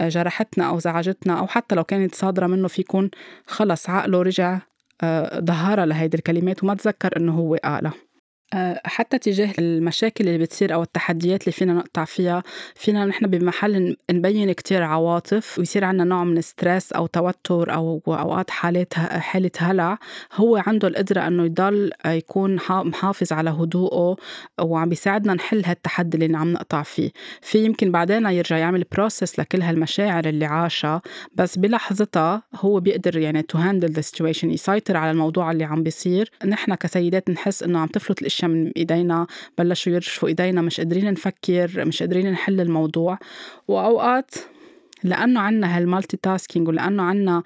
آه، 0.00 0.08
جرحتنا 0.08 0.68
أو 0.68 0.78
زعجتنا 0.78 1.38
أو 1.38 1.46
حتى 1.46 1.74
لو 1.74 1.84
كانت 1.84 2.14
صادرة 2.14 2.46
منه 2.46 2.68
في 2.68 2.80
يكون 2.80 3.10
خلص 3.46 3.90
عقله 3.90 4.22
رجع 4.22 4.58
آه، 5.02 5.40
لهيدي 5.84 6.16
الكلمات 6.16 6.64
وما 6.64 6.74
تذكر 6.74 7.16
إنه 7.16 7.32
هو 7.32 7.54
قالها 7.54 7.92
حتى 8.84 9.18
تجاه 9.18 9.52
المشاكل 9.58 10.28
اللي 10.28 10.38
بتصير 10.38 10.74
أو 10.74 10.82
التحديات 10.82 11.42
اللي 11.42 11.52
فينا 11.52 11.74
نقطع 11.74 12.04
فيها 12.04 12.42
فينا 12.74 13.04
نحن 13.04 13.26
بمحل 13.26 13.96
نبين 14.10 14.52
كتير 14.52 14.82
عواطف 14.82 15.58
ويصير 15.58 15.84
عنا 15.84 16.04
نوع 16.04 16.24
من 16.24 16.40
ستريس 16.40 16.92
أو 16.92 17.06
توتر 17.06 17.74
أو 17.74 18.02
أوقات 18.06 18.50
حالات 18.50 18.94
حالة 18.94 19.50
هلع. 19.58 19.98
هو 20.34 20.62
عنده 20.66 20.88
القدرة 20.88 21.26
إنه 21.26 21.44
يضل 21.44 21.90
يكون 22.06 22.58
محافظ 22.70 23.32
على 23.32 23.50
هدوءه 23.50 24.16
وعم 24.60 24.88
بيساعدنا 24.88 25.34
نحل 25.34 25.62
هالتحدي 25.64 26.26
اللي 26.26 26.38
عم 26.38 26.52
نقطع 26.52 26.82
فيه. 26.82 27.10
في 27.42 27.64
يمكن 27.64 27.92
بعدين 27.92 28.26
يرجع 28.26 28.58
يعمل 28.58 28.84
process 28.92 29.38
لكل 29.38 29.62
هالمشاعر 29.62 30.24
اللي 30.24 30.44
عاشها 30.44 31.02
بس 31.34 31.58
بلحظتها 31.58 32.42
هو 32.54 32.80
بيقدر 32.80 33.18
يعني 33.18 33.42
to 33.42 33.58
handle 33.58 33.90
the 33.92 34.00
situation 34.00 34.50
يسيطر 34.50 34.96
على 34.96 35.10
الموضوع 35.10 35.50
اللي 35.50 35.64
عم 35.64 35.82
بيصير. 35.82 36.30
نحن 36.44 36.74
كسيدات 36.74 37.30
نحس 37.30 37.62
إنه 37.62 37.78
عم 37.78 37.86
تفلت 37.86 38.20
الاشياء 38.22 38.37
الاشياء 38.38 38.50
من 38.50 38.72
إيدينا 38.76 39.26
بلشوا 39.58 39.92
يرجفوا 39.92 40.28
إيدينا 40.28 40.62
مش 40.62 40.80
قادرين 40.80 41.12
نفكر 41.12 41.84
مش 41.84 42.02
قادرين 42.02 42.30
نحل 42.30 42.60
الموضوع. 42.60 43.18
وأوقات 43.68 44.34
لأنه 45.04 45.40
عنا 45.40 45.76
هال 45.76 46.16
multitasking 46.16 46.68
ولأنه 46.68 47.02
عنا 47.02 47.42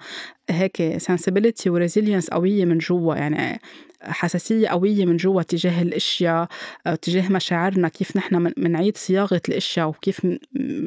هيك 0.49 0.97
sensibility 0.97 1.69
و 1.69 1.75
resilience 1.75 2.29
قوية 2.29 2.65
من 2.65 2.77
جوا 2.77 3.15
يعني 3.15 3.59
حساسية 4.03 4.67
قوية 4.67 5.05
من 5.05 5.17
جوا 5.17 5.41
تجاه 5.41 5.81
الأشياء 5.81 6.47
آه، 6.87 6.95
تجاه 6.95 7.31
مشاعرنا 7.31 7.87
كيف 7.87 8.17
نحن 8.17 8.53
منعيد 8.57 8.97
صياغة 8.97 9.41
الأشياء 9.49 9.87
وكيف 9.87 10.27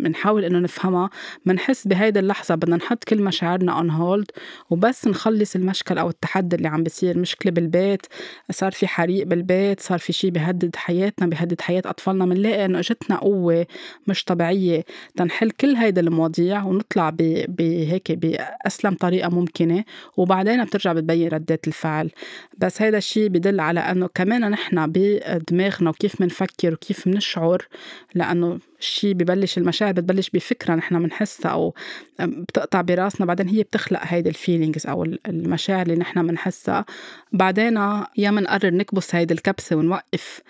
منحاول 0.02 0.44
إنه 0.44 0.58
نفهمها. 0.58 1.11
منحس 1.46 1.87
بهيدي 1.88 2.18
اللحظة 2.18 2.54
بدنا 2.54 2.76
نحط 2.76 3.04
كل 3.04 3.23
مشاعرنا 3.23 3.73
اون 3.73 3.90
هولد 3.90 4.30
وبس 4.70 5.06
نخلص 5.06 5.56
المشكل 5.56 5.99
أو 5.99 6.08
التحدي 6.08 6.56
اللي 6.56 6.68
عم 6.68 6.82
بيصير. 6.82 7.18
مشكلة 7.18 7.52
بالبيت 7.52 8.06
صار 8.50 8.73
في 8.73 8.87
حريق 8.87 9.26
بالبيت 9.26 9.80
صار 9.80 9.99
في 9.99 10.12
شيء 10.12 10.30
بيهدد 10.30 10.76
حياتنا 10.76 11.26
بيهدد 11.26 11.61
حياة 11.61 11.82
أطفالنا. 11.87 12.25
منلاقي 12.25 12.64
إنه 12.64 12.78
إجتنا 12.78 13.16
قوة 13.16 13.66
مش 14.06 14.25
طبيعية. 14.25 14.85
تنحل 15.16 15.50
كل 15.50 15.76
هيدي 15.76 16.00
المواضيع 16.00 16.64
ونطلع 16.64 17.11
بهيك 17.49 18.12
بأسلم 18.12 18.94
طريقة 18.94 19.28
ممكنة 19.28 19.85
وبعدين 20.16 20.64
بترجع 20.64 20.92
بتبين 20.92 21.28
ردات 21.28 21.68
الفعل. 21.68 22.11
بس 22.58 22.82
هيدا 22.82 22.99
الشيء 23.07 23.29
بدل 23.29 23.61
على 23.61 23.81
أنه 23.81 24.09
كمان 24.15 24.51
نحن 24.51 24.87
بدماغنا 24.87 25.91
وكيف 25.91 26.23
بنفكر 26.23 26.73
وكيف 26.73 27.09
بنشعر 27.09 27.67
لأنه 28.15 28.59
الشيء 28.81 29.15
ببلش 29.15 29.59
المشاعر 29.59 29.93
بتبلش 29.93 30.31
بفكرة 30.31 30.75
نحن 30.75 31.03
بنحسها 31.03 31.51
أو 31.51 31.75
بتقطع 32.21 32.81
براسنا 32.81 33.27
بعدين 33.27 33.49
هي 33.49 33.63
بتخلق 33.63 34.01
هيدي 34.03 34.29
ال 34.28 34.35
feelings 34.35 34.87
أو 34.87 35.05
المشاعر 35.05 35.83
اللي 35.83 35.97
نحن 35.97 36.27
بنحسها 36.27 36.85
بعدين 37.33 37.77
يا 38.17 38.31
منقرر 38.31 38.71
نكبس 38.71 39.15
هيدي 39.15 39.35
الكبسة 39.35 39.77
ونوقف 39.77 40.41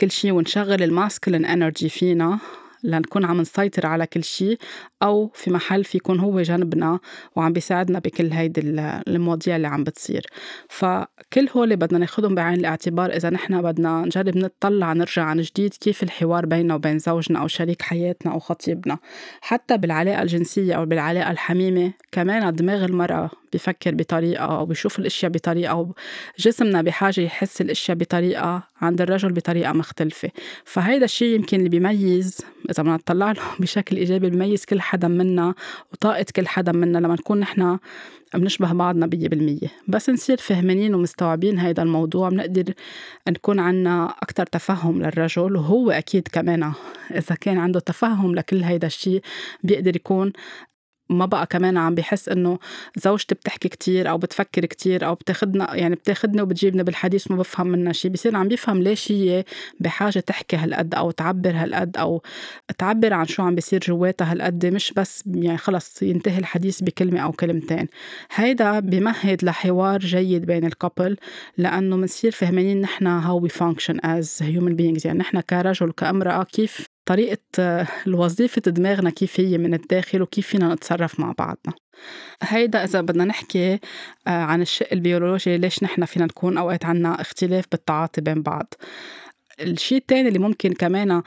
كل 0.00 0.10
شيء 0.10 0.32
ونشغل 0.32 0.82
ال 0.82 0.88
masculine 0.88 1.44
energy 1.44 1.88
فينا. 1.88 2.38
لنكون 2.82 3.24
عم 3.24 3.40
نسيطر 3.40 3.86
على 3.86 4.06
كل 4.06 4.24
شيء 4.24 4.58
أو 5.02 5.30
في 5.34 5.50
محل 5.50 5.84
في 5.84 5.96
يكون 5.96 6.20
هو 6.20 6.42
جنبنا 6.42 6.98
وعم 7.36 7.52
بيساعدنا 7.52 7.98
بكل 7.98 8.32
هيدي 8.32 8.60
المواضيع 9.08 9.56
اللي 9.56 9.68
عم 9.68 9.84
بتصير. 9.84 10.26
فكل 10.68 11.48
هول 11.56 11.76
بدنا 11.76 11.98
ناخدهم 11.98 12.34
بعين 12.34 12.58
الاعتبار 12.58 13.10
إذا 13.10 13.30
نحن 13.30 13.62
بدنا 13.62 14.02
نجرب 14.02 14.36
نطلع 14.36 14.92
نرجع 14.92 15.22
عن 15.22 15.40
جديد 15.40 15.74
كيف 15.74 16.02
الحوار 16.02 16.46
بيننا 16.46 16.74
وبين 16.74 16.98
زوجنا 16.98 17.40
أو 17.40 17.48
شريك 17.48 17.82
حياتنا 17.82 18.32
أو 18.32 18.38
خطيبنا. 18.38 18.98
حتى 19.40 19.76
بالعلاقة 19.76 20.22
الجنسية 20.22 20.74
أو 20.74 20.86
بالعلاقة 20.86 21.30
الحميمة 21.30 21.92
كمان 22.12 22.54
دماغ 22.54 22.84
المرأة 22.84 23.30
بفكر 23.52 23.94
بطريقة 23.94 24.44
أو 24.44 24.66
بيشوف 24.66 24.98
الأشياء 24.98 25.32
بطريقة 25.32 25.70
أو 25.70 25.94
جسمنا 26.38 26.82
بحاجة 26.82 27.20
يحس 27.20 27.60
الأشياء 27.60 27.96
بطريقة 27.96 28.62
عند 28.80 29.00
الرجل 29.00 29.32
بطريقة 29.32 29.72
مختلفة. 29.72 30.30
فهيدا 30.64 31.04
الشيء 31.04 31.34
يمكن 31.34 31.58
اللي 31.58 31.68
بيميز 31.68 32.38
إذا 32.70 32.82
بدنا 32.82 32.94
نطلع 32.94 33.32
له 33.32 33.42
بشكل 33.60 33.96
إيجابي 33.96 34.30
بيميز 34.30 34.64
كل 34.64 34.80
حدا 34.80 35.08
منا 35.08 35.54
وطاقة 35.92 36.26
كل 36.36 36.46
حدا 36.46 36.72
منا 36.72 36.98
لما 36.98 37.14
نكون 37.14 37.40
نحن 37.40 37.78
بنشبه 38.34 38.72
بعضنا 38.72 39.06
بية 39.06 39.28
بالمية. 39.28 39.68
بس 39.88 40.10
نصير 40.10 40.36
فهمانين 40.36 40.94
ومستوعبين 40.94 41.58
هيدا 41.58 41.82
الموضوع 41.82 42.28
بنقدر 42.28 42.74
نكون 43.28 43.58
عنا 43.60 44.14
أكتر 44.22 44.46
تفهم 44.46 45.02
للرجل 45.02 45.56
وهو 45.56 45.90
أكيد 45.90 46.28
كمان 46.28 46.72
إذا 47.10 47.34
كان 47.40 47.58
عنده 47.58 47.80
تفهم 47.80 48.34
لكل 48.34 48.62
هيدا 48.62 48.86
الشيء 48.86 49.22
بيقدر 49.62 49.96
يكون 49.96 50.32
ما 51.10 51.26
بقى 51.26 51.46
كمان 51.46 51.76
عم 51.76 51.94
بحس 51.94 52.28
إنه 52.28 52.58
زوجتي 52.96 53.34
بتحكي 53.34 53.68
كتير 53.68 54.10
أو 54.10 54.18
بتفكر 54.18 54.64
كتير 54.66 55.06
أو 55.06 55.14
بتاخدنا 55.14 55.74
يعني 55.74 55.94
بتاخدني 55.94 56.42
وبتجيبني 56.42 56.82
بالحديث 56.82 57.30
ما 57.30 57.36
بفهم 57.36 57.66
منها 57.66 57.92
شيء 57.92 58.10
بصير 58.10 58.36
عم 58.36 58.48
بيفهم 58.48 58.82
ليش 58.82 59.12
هي 59.12 59.44
بحاجة 59.80 60.18
تحكي 60.18 60.56
هالقد 60.56 60.94
أو 60.94 61.10
تعبر 61.10 61.50
هالقد 61.54 61.96
أو 61.96 62.22
تعبر 62.78 63.12
عن 63.14 63.26
شو 63.26 63.42
عم 63.42 63.54
بيصير 63.54 63.80
جواتها 63.80 64.32
هالقد. 64.32 64.66
مش 64.66 64.92
بس 64.96 65.24
يعني 65.26 65.58
خلص 65.58 66.02
ينتهي 66.02 66.38
الحديث 66.38 66.82
بكلمة 66.82 67.20
أو 67.20 67.32
كلمتين. 67.32 67.86
هيدا 68.34 68.80
بمهد 68.80 69.44
لحوار 69.44 69.98
جيد 69.98 70.44
بين 70.46 70.64
ال 70.66 70.73
couple 70.73 71.16
لأنه 71.58 71.96
بنصير 71.96 72.30
فهمانين 72.32 72.80
نحن 72.80 73.06
how 73.06 73.38
we 73.40 73.48
function 73.48 73.98
as 74.04 74.38
human 74.42 74.76
beings 74.76 75.06
يعني 75.06 75.18
نحن 75.18 75.40
كرجل 75.40 75.92
كامرأة 75.92 76.44
كيف 76.44 76.95
طريقة 77.06 77.38
الوظيفة 78.06 78.60
دماغنا 78.60 79.10
كيف 79.10 79.40
هي 79.40 79.58
من 79.58 79.74
الداخل 79.74 80.22
وكيف 80.22 80.46
فينا 80.46 80.74
نتصرف 80.74 81.20
مع 81.20 81.32
بعضنا. 81.38 81.74
هيدا 82.42 82.84
إذا 82.84 83.00
بدنا 83.00 83.24
نحكي 83.24 83.72
آه، 84.26 84.30
عن 84.30 84.62
الشق 84.62 84.88
البيولوجي 84.92 85.58
ليش 85.58 85.82
نحن 85.82 86.04
فينا 86.04 86.24
نكون 86.24 86.58
أوقات 86.58 86.84
عنا 86.84 87.20
اختلاف 87.20 87.64
بالتعاطي 87.72 88.20
بين 88.20 88.42
بعض. 88.42 88.74
الشيء 89.60 89.98
الثاني 89.98 90.28
اللي 90.28 90.38
ممكن 90.38 90.72
كمان 90.72 91.10
آه، 91.10 91.22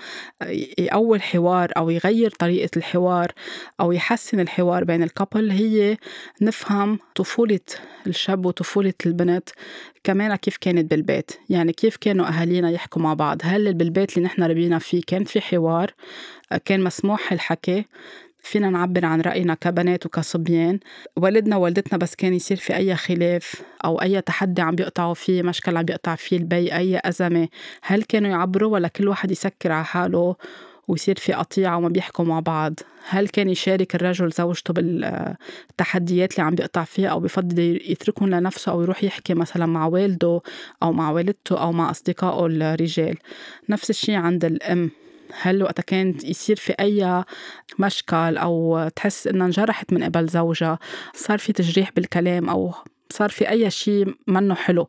يقوي 0.77 1.17
الحوار 1.17 1.71
أو 1.77 1.89
يغير 1.89 2.31
طريقة 2.31 2.69
الحوار 2.77 3.31
أو 3.79 3.91
يحسن 3.91 4.39
الحوار 4.39 4.83
بين 4.83 5.03
ال 5.03 5.10
couple 5.10 5.51
هي 5.51 5.98
نفهم 6.41 7.00
طفولة 7.15 7.59
الشاب 8.07 8.45
وطفولة 8.45 8.93
البنت 9.05 9.50
كمان 10.03 10.36
كيف 10.36 10.57
كانت 10.57 10.91
بالبيت. 10.91 11.31
يعني 11.50 11.74
كيف 11.74 11.98
كانوا 11.98 12.27
أهالينا 12.27 12.71
يحكوا 12.71 13.01
مع 13.01 13.13
بعض؟ 13.13 13.38
هل 13.43 13.74
بالبيت 13.74 14.17
اللي 14.17 14.25
نحن 14.25 14.43
ربينا 14.43 14.79
فيه 14.79 15.01
كان 15.07 15.24
في 15.24 15.41
حوار؟ 15.41 15.93
كان 16.65 16.83
مسموح 16.83 17.31
الحكي؟ 17.31 17.86
فينا 18.41 18.69
نعبر 18.69 19.05
عن 19.05 19.22
رأينا 19.22 19.53
كبنات 19.53 20.05
وكصبيان. 20.05 20.79
والدنا 21.15 21.58
ووالدتنا 21.58 21.98
بس 21.98 22.15
كان 22.15 22.34
يصير 22.34 22.58
في 22.58 22.75
أي 22.75 22.96
خلاف 22.96 23.62
أو 23.86 24.01
أي 24.01 24.22
تحدي 24.22 24.62
عم 24.62 24.75
بيقطعوا 24.75 25.13
فيه 25.13 25.43
مشكل 25.43 25.77
عم 25.77 25.84
بيقطع 25.84 26.15
فيه 26.15 26.38
البي 26.38 26.75
أي 26.75 27.01
أزمة. 27.05 27.48
هل 27.81 28.03
كانوا 28.03 28.29
يعبروا 28.29 28.74
ولا 28.74 28.88
كل 28.88 29.08
واحد 29.08 29.31
يسكر 29.31 29.72
على 29.72 29.86
حاله 29.86 30.36
ويصير 30.88 31.15
في 31.15 31.34
قطيعة 31.34 31.77
وما 31.77 31.89
بيحكوا 31.89 32.25
مع 32.25 32.39
بعض؟ 32.39 32.74
هل 33.10 33.27
كان 33.27 33.50
يشارك 33.50 33.96
الرجل 33.96 34.31
زوجته 34.31 34.74
بالتحديات 34.74 36.31
اللي 36.34 36.43
عم 36.43 36.55
بيقطع 36.55 36.84
فيها 36.84 37.10
أو 37.10 37.19
بفضل 37.19 37.60
يتركهم 37.86 38.29
لنفسه 38.29 38.72
أو 38.72 38.81
يروح 38.81 39.03
يحكي 39.03 39.34
مثلا 39.34 39.65
مع 39.65 39.86
والده 39.86 40.41
أو 40.84 40.91
مع 40.91 41.12
والدته 41.12 41.62
أو 41.62 41.72
مع 41.72 41.91
أصدقائه 41.91 42.46
الرجال؟ 42.46 43.17
نفس 43.69 43.89
الشيء 43.89 44.15
عند 44.15 44.46
الأم. 44.46 44.91
هل 45.41 45.63
وقتها 45.63 45.83
كان 45.83 46.15
يصير 46.24 46.55
في 46.55 46.74
أي 46.79 47.24
مشكل 47.79 48.38
أو 48.38 48.88
تحس 48.95 49.27
إنها 49.27 49.45
انجرحت 49.45 49.93
من 49.93 50.03
قبل 50.03 50.27
زوجها؟ 50.27 50.79
صار 51.13 51.38
في 51.38 51.53
تجريح 51.53 51.91
بالكلام 51.95 52.50
أو 52.50 52.74
صار 53.09 53.29
في 53.29 53.50
أي 53.50 53.69
شيء 53.69 54.15
منه 54.27 54.55
حلو؟ 54.55 54.88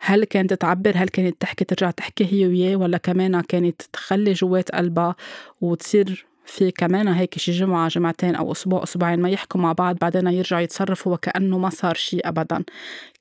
هل 0.00 0.24
كانت 0.24 0.52
تعبر؟ 0.52 0.92
هل 0.96 1.08
كانت 1.08 1.40
تحكي 1.40 1.64
ترجع 1.64 1.90
تحكي 1.90 2.32
هي 2.32 2.46
وياه؟ 2.46 2.76
ولا 2.76 2.98
كمان 2.98 3.40
كانت 3.40 3.82
تخلي 3.92 4.32
جوات 4.32 4.70
قلبها 4.70 5.14
وتصير 5.60 6.26
في 6.50 6.70
كمان 6.70 7.08
هيك 7.08 7.38
شي 7.38 7.52
جمعة 7.52 7.88
جمعتين 7.88 8.34
أو 8.34 8.52
أسبوع 8.52 8.82
أسبوعين 8.82 9.20
ما 9.20 9.30
يحكوا 9.30 9.60
مع 9.60 9.72
بعض 9.72 9.96
بعدين 9.96 10.26
يرجعوا 10.26 10.62
يتصرفوا 10.62 11.12
وكأنه 11.12 11.58
ما 11.58 11.70
صار 11.70 11.94
شي 11.94 12.20
أبدا. 12.20 12.64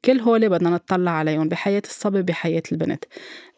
كل 0.05 0.19
هول 0.19 0.49
بدنا 0.49 0.69
نطلع 0.69 1.11
عليهم 1.11 1.49
بحياة 1.49 1.81
الصبي 1.85 2.21
بحياة 2.21 2.63
البنت. 2.71 3.05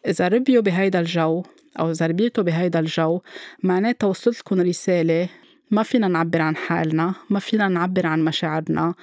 إذا 0.07 0.27
ربيوا 0.27 0.61
بهيدا 0.63 0.99
الجو 0.99 1.43
أو 1.79 1.93
ربيتوا 2.01 2.43
بهيدا 2.43 2.79
الجو 2.79 3.21
معناتها 3.63 4.07
وصلت 4.07 4.39
لكم 4.39 4.61
رسالة 4.61 5.29
ما 5.71 5.83
فينا 5.83 6.07
نعبّر 6.07 6.41
عن 6.41 6.55
حالنا، 6.55 7.13
ما 7.29 7.39
فينا 7.39 7.67
نعبّر 7.67 8.07
عن 8.07 8.25
مشاعرنا، 8.25 8.93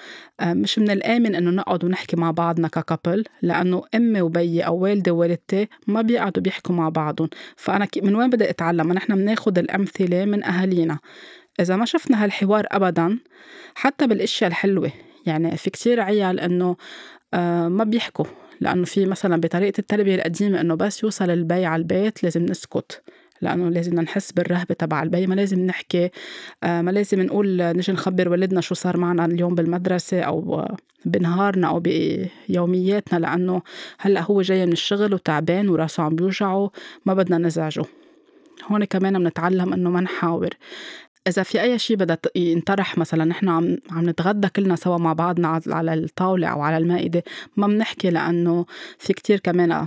آه، 0.41 0.53
مش 0.55 0.79
من 0.79 0.91
الآمن 0.91 1.35
إنه 1.35 1.51
نقعد 1.51 1.85
ونحكي 1.85 2.17
مع 2.17 2.31
بعضنا 2.31 2.69
ك 2.69 2.77
couple 2.77 3.25
لأنه 3.43 3.83
أمي 3.95 4.21
وبيي 4.21 4.63
أو 4.63 4.77
والدي 4.77 5.11
ووالدتي 5.11 5.69
ما 5.87 6.03
بيقعدوا 6.03 6.43
بيحكوا 6.43 6.75
مع 6.75 6.89
بعضهم، 6.89 7.29
فأنا 7.57 7.89
من 8.03 8.15
وين 8.15 8.31
بدي 8.31 8.51
أتعلم؟ 8.51 8.93
نحن 8.93 9.15
بناخد 9.15 9.59
الأمثلة 9.59 10.25
من 10.25 10.45
أهالينا، 10.45 10.99
إذا 11.61 11.77
ما 11.77 11.85
شفنا 11.85 12.25
هالحوار 12.25 12.67
أبداً 12.71 13.19
حتى 13.75 14.07
بالأشياء 14.07 14.51
الحلوة. 14.51 14.93
يعني 15.27 15.57
في 15.57 15.71
كتير 15.71 16.01
عيال 16.01 16.41
إنه 16.41 16.77
آه، 17.35 17.69
ما 17.69 17.85
بيحكوا. 17.85 18.25
لأنه 18.61 18.85
في 18.85 19.07
مثلا 19.07 19.41
بطريقة 19.41 19.79
التربية 19.79 20.15
القديمة 20.15 20.61
إنه 20.61 20.75
بس 20.75 21.03
يوصل 21.03 21.31
البي 21.31 21.67
على 21.67 21.81
البيت 21.81 22.25
لازم 22.25 22.45
نسكت. 22.45 23.03
لأنه 23.43 23.69
لازم 23.69 24.01
نحس 24.01 24.33
بالرهبة 24.33 24.75
تبع 24.75 25.03
البي 25.03 25.27
ما 25.27 25.35
لازم 25.35 25.67
نحكي 25.67 26.11
آه، 26.63 26.83
ما 26.83 26.91
لازم 26.91 27.21
نقول 27.21 27.63
نجي 27.63 27.93
نخبر 27.93 28.29
والدنا 28.29 28.61
شو 28.61 28.75
صار 28.75 28.97
معنا 28.97 29.25
اليوم 29.25 29.55
بالمدرسة 29.55 30.21
أو 30.21 30.67
بنهارنا 31.05 31.69
أو 31.69 31.81
بيومياتنا 31.81 33.19
لأنه 33.19 33.63
هلأ 33.99 34.23
هو 34.23 34.43
جاي 34.43 34.67
من 34.67 34.73
الشغل 34.73 35.15
وتعبان 35.15 35.69
وراسه 35.69 36.03
عم 36.03 36.17
بيوجعه 36.17 36.71
ما 37.07 37.15
بدنا 37.15 37.39
نزعجه. 37.39 37.85
هون 38.67 38.85
كمان 38.85 39.19
بنتعلم 39.19 39.73
إنه 39.73 39.91
ما 39.91 40.01
نحاور. 40.01 40.51
إذا 41.27 41.43
في 41.43 41.63
أي 41.63 41.79
شيء 41.79 41.97
بدها 41.97 42.19
ينطرح 42.37 42.99
مثلا 42.99 43.25
نحن 43.25 43.49
عم 43.49 43.79
عم 43.91 44.09
نتغدى 44.09 44.49
كلنا 44.49 44.77
سوا 44.77 44.99
مع 44.99 45.13
بعضنا 45.13 45.61
على 45.67 45.95
الطاولة 45.95 46.49
أو 46.49 46.63
على 46.63 46.77
المائدة 46.77 47.25
ما 47.57 47.67
بنحكي 47.67 48.11
لأنه 48.11 48.67
في 48.99 49.13
كتير 49.13 49.41
كمان 49.41 49.87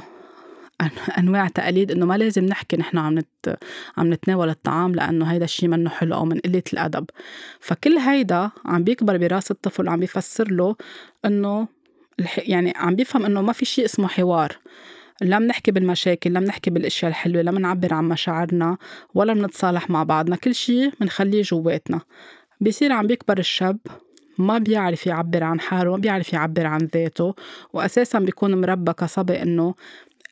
أنواع 1.17 1.47
تقاليد 1.47 1.91
إنه 1.91 2.05
ما 2.05 2.17
لازم 2.17 2.45
نحكي 2.45 2.77
نحن 2.77 2.97
عم 2.97 3.19
نت... 3.19 3.57
عم 3.97 4.13
نتناول 4.13 4.49
الطعام 4.49 4.95
لأنه 4.95 5.25
هيدا 5.25 5.45
الشيء 5.45 5.69
منه 5.69 5.89
حلو 5.89 6.15
أو 6.15 6.25
من 6.25 6.39
قلة 6.39 6.63
الأدب 6.73 7.05
فكل 7.59 7.97
هيدا 7.97 8.51
عم 8.65 8.83
بيكبر 8.83 9.17
براس 9.17 9.51
الطفل 9.51 9.87
وعم 9.87 9.99
بيفسر 9.99 10.51
له 10.51 10.75
إنه. 11.25 11.67
يعني 12.37 12.73
عم 12.75 12.95
بيفهم 12.95 13.25
إنه 13.25 13.41
ما 13.41 13.53
في 13.53 13.65
شيء 13.65 13.85
اسمه 13.85 14.07
حوار 14.07 14.57
لا 15.21 15.39
بنحكي 15.39 15.71
بالمشاكل 15.71 16.33
لا 16.33 16.39
بنحكي 16.39 16.69
بالأشياء 16.69 17.09
الحلوة 17.09 17.41
لا 17.41 17.51
بنعبر 17.51 17.93
عن 17.93 18.03
مشاعرنا 18.09 18.77
ولا 19.13 19.33
بنتصالح 19.33 19.89
مع 19.89 20.03
بعضنا. 20.03 20.35
كل 20.35 20.55
شيء 20.55 20.91
بنخليه 20.99 21.41
جواتنا. 21.41 22.01
بصير 22.61 22.91
عم 22.91 23.07
بيكبر 23.07 23.39
الشاب 23.39 23.77
ما 24.37 24.57
بيعرف 24.57 25.07
يعبر 25.07 25.43
عن 25.43 25.59
حاله 25.59 25.91
ما 25.91 25.97
بيعرف 25.97 26.33
يعبر 26.33 26.65
عن 26.65 26.89
ذاته 26.93 27.35
وأساسا 27.73 28.19
بيكون 28.19 28.61
مربى 28.61 28.93
كصبي 28.93 29.41
إنه 29.41 29.75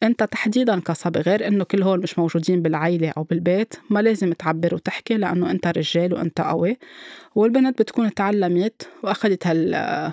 أنت 0.04 0.24
تحديدا 0.24 0.80
كصبي 0.80 1.20
غير 1.20 1.48
إنه 1.48 1.64
كل 1.64 1.84
هول 1.84 2.00
مش 2.00 2.20
موجودين 2.20 2.62
بالعيلة 2.62 3.14
أو 3.18 3.24
بالبيت. 3.24 3.74
ما 3.90 4.00
لازم 4.00 4.34
تعبر 4.34 4.76
وتحكي 4.76 5.18
لأنه 5.18 5.52
أنت 5.52 5.68
رجال 5.68 6.14
وأنت 6.14 6.42
قوي. 6.42 6.78
والبنت 7.36 7.82
بتكون 7.82 8.14
تعلمت 8.14 8.90
وأخذت 9.04 9.48
هال 9.48 10.12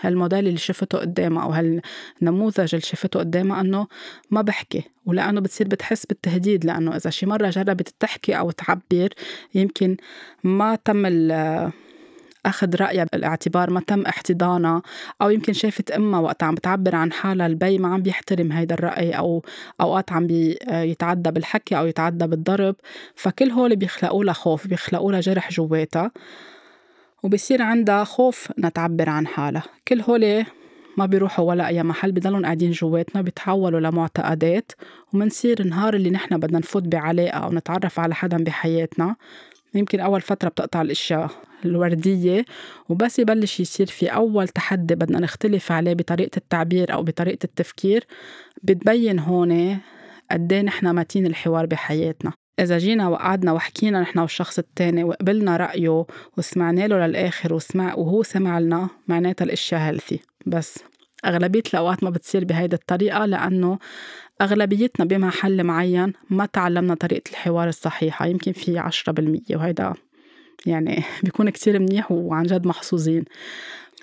هالموديل 0.00 0.46
اللي 0.46 0.58
شفته 0.58 0.98
قدامها 0.98 1.42
أو 1.42 1.50
هالنموذج 1.50 2.74
اللي 2.74 2.86
شفته 2.86 3.20
قدامها 3.20 3.60
إنه 3.60 3.86
ما 4.30 4.42
بحكي 4.42 4.82
ولأنه 5.06 5.40
بتصير 5.40 5.68
بتحس 5.68 6.06
بالتهديد 6.06 6.64
لأنه 6.64 6.96
إذا 6.96 7.10
شي 7.10 7.26
مرة 7.26 7.50
جربت 7.50 7.94
تحكي 8.00 8.38
أو 8.38 8.50
تعبر 8.50 9.08
يمكن 9.54 9.96
ما 10.44 10.74
تم 10.84 11.06
أخذ 12.46 12.76
رأيها 12.76 13.06
بالاعتبار 13.12 13.70
ما 13.70 13.80
تم 13.80 14.02
احتضانها 14.02 14.82
أو 15.22 15.30
يمكن 15.30 15.52
شافت 15.52 15.90
أمها 15.90 16.20
وقت 16.20 16.42
عم 16.42 16.54
بتعبر 16.54 16.96
عن 16.96 17.12
حالها 17.12 17.46
البي 17.46 17.78
ما 17.78 17.88
عم 17.88 18.02
بيحترم 18.02 18.52
هيدا 18.52 18.74
الرأي 18.74 19.10
أو 19.12 19.44
أوقات 19.80 20.12
عم 20.12 20.26
بيتعدى 20.26 21.30
بالحكي 21.30 21.78
أو 21.78 21.86
يتعدى 21.86 22.26
بالضرب 22.26 22.76
فكل 23.14 23.50
هول 23.50 23.76
بيخلقوا 23.76 24.24
لها 24.24 24.34
خوف 24.34 24.66
بيخلقوا 24.66 25.12
لها 25.12 25.20
جرح 25.20 25.50
جواتها. 25.50 26.10
وبصير 27.22 27.62
عندها 27.62 28.04
خوف 28.04 28.48
انها 28.58 28.70
تعبر 28.70 29.08
عن 29.08 29.26
حالها. 29.26 29.62
كل 29.88 30.00
هول 30.00 30.44
ما 30.96 31.06
بيروحوا 31.06 31.44
ولا 31.44 31.66
أي 31.66 31.82
محل 31.82 32.12
بضلهم 32.12 32.44
قاعدين 32.44 32.70
جواتنا 32.70 33.22
بيتحولوا 33.22 33.80
لمعتقدات 33.80 34.72
ومنصير 35.12 35.60
النهار 35.60 35.94
اللي 35.94 36.10
نحن 36.10 36.38
بدنا 36.38 36.58
نفوت 36.58 36.82
بعلاقة 36.82 37.38
أو 37.38 37.52
نتعرف 37.52 38.00
على 38.00 38.14
حدا 38.14 38.44
بحياتنا. 38.44 39.16
يمكن 39.74 40.00
أول 40.00 40.20
فترة 40.20 40.48
بتقطع 40.48 40.82
الأشياء 40.82 41.30
الوردية 41.64 42.44
وبس 42.88 43.18
يبلش 43.18 43.60
يصير 43.60 43.86
في 43.86 44.06
أول 44.06 44.48
تحدي 44.48 44.94
بدنا 44.94 45.20
نختلف 45.20 45.72
عليه 45.72 45.94
بطريقة 45.94 46.36
التعبير 46.36 46.92
أو 46.92 47.02
بطريقة 47.02 47.44
التفكير. 47.44 48.06
بتبين 48.62 49.18
هون 49.18 49.78
قد 50.30 50.52
إيه 50.52 50.62
نحن 50.62 50.90
ماتين 50.90 51.26
الحوار 51.26 51.66
بحياتنا. 51.66 52.32
إذا 52.58 52.78
جينا 52.78 53.08
وقعدنا 53.08 53.52
وحكينا 53.52 54.00
نحن 54.00 54.18
والشخص 54.18 54.58
التاني 54.58 55.04
وقبلنا 55.04 55.56
رأيه 55.56 56.04
وسمعنا 56.36 56.86
له 56.86 57.06
للآخر 57.06 57.54
وسمع 57.54 57.94
وهو 57.94 58.22
سمع 58.22 58.58
لنا 58.58 58.88
معناتها 59.08 59.44
الأشياء 59.44 59.80
هيلثي. 59.80 60.20
بس 60.46 60.78
أغلبية 61.26 61.62
الأوقات 61.74 62.04
ما 62.04 62.10
بتصير 62.10 62.44
بهيدي 62.44 62.76
الطريقة 62.76 63.26
لأنه 63.26 63.78
أغلبيتنا 64.40 65.06
بمحل 65.06 65.64
معين 65.64 66.12
ما 66.30 66.46
تعلمنا 66.46 66.94
طريقة 66.94 67.30
الحوار 67.30 67.68
الصحيحة 67.68 68.26
يمكن 68.26 68.52
في 68.52 68.78
عشرة 68.78 69.12
بالمية 69.12 69.56
وهيدا 69.56 69.94
يعني 70.66 71.02
بيكون 71.22 71.50
كتير 71.50 71.78
منيح 71.78 72.12
وعن 72.12 72.42
جد 72.42 72.66
محظوظين. 72.66 73.24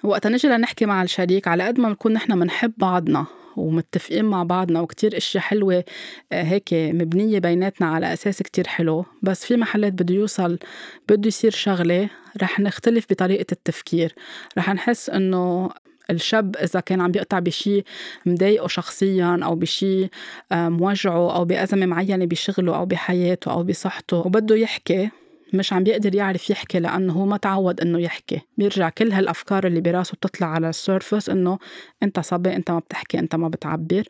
وقتا 0.03 0.29
نجي 0.29 0.47
لنحكي 0.47 0.85
مع 0.85 1.03
الشريك 1.03 1.47
على 1.47 1.63
قد 1.63 1.79
ما 1.79 1.87
بنكون 1.89 2.13
نحن 2.13 2.39
بنحب 2.39 2.73
بعضنا 2.77 3.25
ومتفقين 3.57 4.25
مع 4.25 4.43
بعضنا 4.43 4.81
وكتير 4.81 5.17
إشياء 5.17 5.43
حلوة 5.43 5.83
آه، 6.31 6.43
هيك 6.43 6.69
مبنية 6.73 7.39
بيناتنا 7.39 7.87
على 7.87 8.13
أساس 8.13 8.41
كتير 8.41 8.67
حلو. 8.67 9.05
بس 9.21 9.45
في 9.45 9.57
محلات 9.57 9.93
بده 9.93 10.15
يوصل 10.15 10.59
بده 11.09 11.27
يصير 11.27 11.51
شغلة 11.51 12.09
رح 12.41 12.59
نختلف 12.59 13.05
بطريقة 13.09 13.45
التفكير. 13.51 14.15
رح 14.57 14.69
نحس 14.73 15.09
إنه 15.09 15.69
الشاب 16.09 16.55
إذا 16.55 16.79
كان 16.79 17.01
عم 17.01 17.11
بيقطع 17.11 17.39
بشي 17.39 17.83
مضايقه 18.25 18.67
شخصيا 18.67 19.39
أو 19.43 19.55
بشي 19.55 20.09
آه، 20.51 20.69
موجعه 20.69 21.35
أو 21.35 21.45
بأزمة 21.45 21.85
معينة 21.85 22.25
بشغله 22.25 22.75
أو 22.75 22.85
بحياته 22.85 23.51
أو 23.51 23.63
بصحته 23.63 24.17
وبده 24.17 24.55
يحكي 24.55 25.09
مش 25.53 25.73
عم 25.73 25.83
بيقدر 25.83 26.15
يعرف 26.15 26.49
يحكي 26.49 26.79
لأنه 26.79 27.13
هو 27.13 27.25
ما 27.25 27.37
تعود 27.37 27.81
إنه 27.81 27.99
يحكي. 27.99 28.41
بيرجع 28.57 28.89
كل 28.89 29.11
هالأفكار 29.11 29.67
اللي 29.67 29.81
براسه 29.81 30.13
بتطلع 30.15 30.47
على 30.47 30.69
السيرفس 30.69 31.29
إنه 31.29 31.59
أنت 32.03 32.19
صبي 32.19 32.55
أنت 32.55 32.71
ما 32.71 32.79
بتحكي 32.79 33.19
أنت 33.19 33.35
ما 33.35 33.47
بتعبر. 33.47 34.03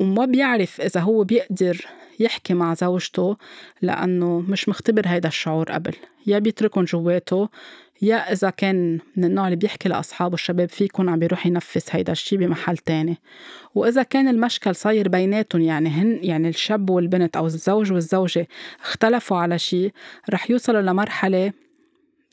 وما 0.00 0.24
بيعرف 0.24 0.80
إذا 0.80 1.00
هو 1.00 1.24
بيقدر 1.24 1.86
يحكي 2.20 2.54
مع 2.54 2.74
زوجته 2.74 3.36
لأنه 3.82 4.44
مش 4.48 4.68
مختبر 4.68 5.02
هيدا 5.06 5.28
الشعور 5.28 5.72
قبل. 5.72 5.94
يا 6.26 6.38
بيتركن 6.38 6.84
جواته 6.84 7.48
يا 8.02 8.32
إذا 8.32 8.50
كان 8.50 8.98
من 9.16 9.24
النوع 9.24 9.44
اللي 9.44 9.56
بيحكي 9.56 9.88
لأصحابه 9.88 10.34
الشباب 10.34 10.68
فيكن 10.68 11.08
عم 11.08 11.18
بيروح 11.18 11.46
ينفذ 11.46 11.82
هيدا 11.90 12.12
الشي 12.12 12.36
بمحل 12.36 12.76
تاني. 12.76 13.18
وإذا 13.74 14.02
كان 14.02 14.28
المشكل 14.28 14.74
صاير 14.74 15.08
بيناتهم 15.08 15.62
يعني 15.62 15.88
هن 15.88 16.18
يعني 16.22 16.48
الشاب 16.48 16.90
والبنت 16.90 17.36
أو 17.36 17.46
الزوج 17.46 17.92
والزوجة 17.92 18.48
اختلفوا 18.82 19.36
على 19.36 19.58
شي 19.58 19.92
رح 20.30 20.50
يوصلوا 20.50 20.80
لمرحلة 20.80 21.52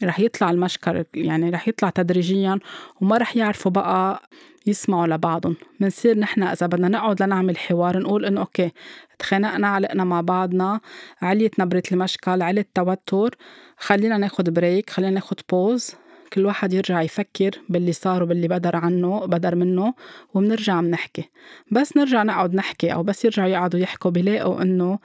رح 0.03 0.19
يطلع 0.19 0.49
المشكل 0.51 1.05
يعني 1.13 1.49
رح 1.49 1.67
يطلع 1.67 1.89
تدريجيا 1.89 2.59
وما 3.01 3.17
رح 3.17 3.35
يعرفوا 3.37 3.71
بقى 3.71 4.21
يسمعوا 4.67 5.07
لبعضهم. 5.07 5.55
بنصير 5.79 6.19
نحن 6.19 6.43
إذا 6.43 6.67
بدنا 6.67 6.87
نقعد 6.87 7.23
لنعمل 7.23 7.57
حوار 7.57 7.99
نقول 7.99 8.25
إنه 8.25 8.41
okay 8.41 8.71
تخانقنا 9.19 9.67
علقنا 9.67 10.03
مع 10.03 10.21
بعضنا 10.21 10.79
عليت 11.21 11.59
نبرة 11.59 11.83
المشكل 11.91 12.41
علي 12.41 12.61
التوتر 12.61 13.35
خلينا 13.77 14.17
ناخد 14.17 14.49
break 14.49 14.89
خلينا 14.89 15.11
ناخد 15.11 15.39
pause 15.51 15.95
كل 16.33 16.45
واحد 16.45 16.73
يرجع 16.73 17.01
يفكر 17.01 17.51
باللي 17.69 17.91
صار 17.93 18.23
وباللي 18.23 18.47
بدر 18.47 18.75
عنه 18.75 19.25
بدر 19.25 19.55
منه 19.55 19.93
وبنرجع 20.33 20.81
بنحكي. 20.81 21.29
بس 21.71 21.97
نرجع 21.97 22.23
نقعد 22.23 22.55
نحكي 22.55 22.93
أو 22.93 23.03
بس 23.03 23.25
يرجعوا 23.25 23.49
يقعدوا 23.49 23.79
يحكوا 23.79 24.11
بيلاقوا 24.11 24.61
إنه 24.61 24.99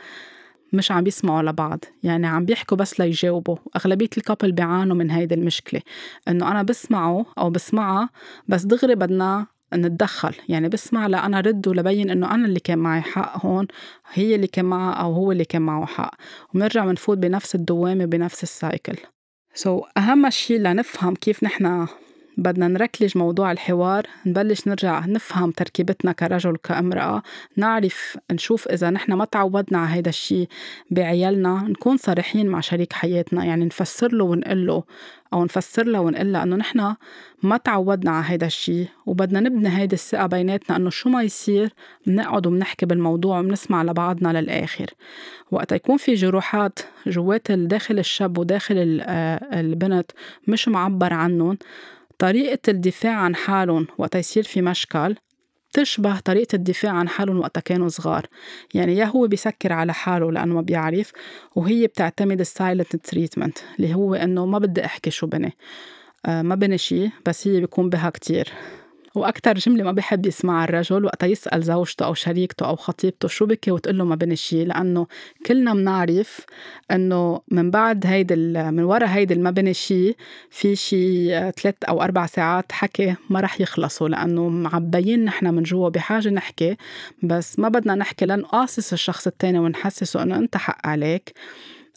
مش 0.73 0.93
عم 0.93 1.05
بيسمعوا 1.05 1.43
لبعض 1.43 1.85
يعني 2.03 2.27
عم 2.27 2.45
بيحكوا 2.45 2.77
بس 2.77 3.01
ليجاوبوا. 3.01 3.57
أغلبية 3.77 4.09
ال 4.17 4.22
couple 4.22 4.53
بيعانوا 4.53 4.97
من 4.97 5.11
هيدي 5.11 5.35
المشكلة. 5.35 5.81
إنه 6.29 6.51
أنا 6.51 6.63
بسمعه 6.63 7.27
أو 7.39 7.51
بسمعها 7.51 8.09
بس 8.49 8.63
دغري 8.63 8.95
بدنا 8.95 9.47
نتدخل. 9.75 10.35
يعني 10.49 10.69
بسمع 10.69 11.07
لأنا 11.07 11.41
رد 11.41 11.69
ولأبين 11.69 12.11
إنه 12.11 12.35
أنا 12.35 12.47
اللي 12.47 12.61
كان 12.61 12.79
معي 12.79 13.01
حق 13.01 13.47
هون 13.47 13.67
هي 14.13 14.35
اللي 14.35 14.47
كان 14.47 14.65
معها 14.65 14.93
أو 14.95 15.13
هو 15.13 15.33
اللي 15.33 15.45
كان 15.45 15.63
معه 15.63 15.87
حق. 15.87 16.15
وبنرجع 16.51 16.85
بنفوت 16.85 17.19
بنفس 17.19 17.55
الدوامة 17.55 18.05
بنفس 18.05 18.43
ال 18.43 18.97
cycle 19.55 19.81
so, 19.81 19.85
أهم 19.97 20.31
شيء 20.31 20.59
لنفهم 20.59 21.15
كيف 21.15 21.45
نحن 21.45 21.87
بدنا 22.37 22.69
نركلج 22.69 23.19
موضوع 23.19 23.53
الحوار 23.53 24.07
نبلش 24.27 24.69
نرجع 24.69 25.07
نفهم 25.07 25.51
تركيبتنا 25.51 26.13
كرجل 26.13 26.57
كامرأة 26.57 27.23
نعرف 27.57 28.19
نشوف 28.33 28.69
إذا 28.69 28.91
نحن 28.91 29.13
ما 29.13 29.25
تعودنا 29.25 29.79
على 29.79 29.95
هيدا 29.95 30.09
الشي 30.09 30.49
بعيالنا 30.91 31.65
نكون 31.69 31.97
صريحين 31.97 32.47
مع 32.47 32.61
شريك 32.61 32.93
حياتنا 32.93 33.45
يعني 33.45 33.65
نفسر 33.65 34.13
له 34.13 34.25
ونقول 34.25 34.67
له 34.67 34.83
أو 35.33 35.45
نفسر 35.45 35.87
له 35.87 36.01
ونقول 36.01 36.33
له 36.33 36.43
إنه 36.43 36.57
نحن 36.57 36.95
ما 37.43 37.57
تعودنا 37.57 38.11
على 38.11 38.25
هيدا 38.29 38.47
الشي 38.47 38.87
وبدنا 39.07 39.41
نبني 39.41 39.79
هيدي 39.79 39.95
الثقة 39.95 40.27
بيناتنا 40.27 40.77
إنه 40.77 40.91
شو 40.91 41.09
ما 41.09 41.23
يصير 41.23 41.73
بنقعد 42.07 42.47
وبنحكي 42.47 42.87
بالموضوع 42.87 43.39
وبنسمع 43.39 43.83
لبعضنا 43.83 44.41
للآخر. 44.41 44.87
وقت 45.51 45.73
يكون 45.73 45.97
في 45.97 46.15
جروحات 46.15 46.79
جوات 47.07 47.53
داخل 47.53 47.99
الشاب 47.99 48.39
وداخل 48.39 49.03
آه، 49.07 49.61
البنت 49.61 50.11
مش 50.49 50.69
معبر 50.69 51.13
عنهم. 51.13 51.59
طريقة 52.23 52.59
الدفاع 52.69 53.15
عن 53.15 53.35
حالهم 53.37 53.87
وقت 53.99 54.15
يصير 54.15 54.43
في 54.43 54.63
مشكل 54.63 55.17
تشبه 55.73 56.21
طريقة 56.21 56.57
الدفاع 56.57 56.93
عن 56.93 57.09
حالهم 57.09 57.39
وقت 57.39 57.59
كانوا 57.59 57.89
صغار. 57.89 58.27
يعني 58.75 58.97
يا 58.97 59.05
هو 59.05 59.27
بيسكر 59.27 59.73
على 59.73 59.95
حاله 59.95 60.33
لأنه 60.33 60.55
ما 60.55 60.61
بيعرف 60.61 61.13
وهي 61.57 61.87
بتعتمد 61.87 62.41
ال 62.41 62.49
silent 62.49 62.97
treatment 62.97 63.59
اللي 63.79 63.95
هو 63.95 64.15
إنه 64.15 64.47
ما 64.47 64.59
بدي 64.59 64.85
أحكي 64.85 65.11
شو 65.11 65.27
بني. 65.27 65.53
آه 66.27 66.43
ما 66.43 66.55
بني 66.55 66.79
شي 66.79 67.11
بس 67.27 67.49
هي 67.49 67.61
بيكون 67.61 67.91
بها 67.91 68.11
كتير. 68.11 68.53
وأكتر 69.15 69.55
جملة 69.55 69.85
ما 69.85 69.93
بحب 69.93 70.27
يسمعها 70.27 70.65
الرجل 70.65 71.05
وقت 71.05 71.23
يسأل 71.23 71.63
زوجته 71.63 72.07
أو 72.07 72.15
شريكته 72.15 72.67
أو 72.67 72.77
خطيبته 72.77 73.29
شو 73.29 73.47
بكي 73.47 73.71
وتقول 73.71 73.99
له 73.99 74.05
ما 74.05 74.15
بني 74.15 74.37
شي 74.37 74.65
لأنه 74.65 75.07
كلنا 75.47 75.75
منعرف 75.75 76.41
إنه 76.91 77.41
من 77.49 77.71
بعد 77.71 78.07
هيدي 78.07 78.37
من 78.71 78.83
ورا 78.83 79.07
هيدي 79.07 79.35
ما 79.35 79.51
بني 79.51 79.75
شي 79.75 80.17
في 80.51 80.77
شي 80.77 81.29
ثلاث 81.51 81.75
أو 81.89 82.03
أربع 82.03 82.27
ساعات 82.27 82.73
حكي 82.73 83.15
ما 83.31 83.41
رح 83.41 83.61
يخلصوا 83.61 84.09
لأنه 84.09 84.49
معبيين 84.49 85.25
نحن 85.25 85.55
من 85.55 85.63
جوا 85.63 85.89
بحاجة 85.89 86.29
نحكي 86.29 86.77
بس 87.23 87.59
ما 87.59 87.69
بدنا 87.69 87.95
نحكي 87.95 88.27
لنقاصص 88.27 88.93
الشخص 88.93 89.27
التاني 89.27 89.59
ونحسسه 89.59 90.23
إنه 90.23 90.37
أنت 90.37 90.57
حق 90.57 90.87
عليك. 90.87 91.33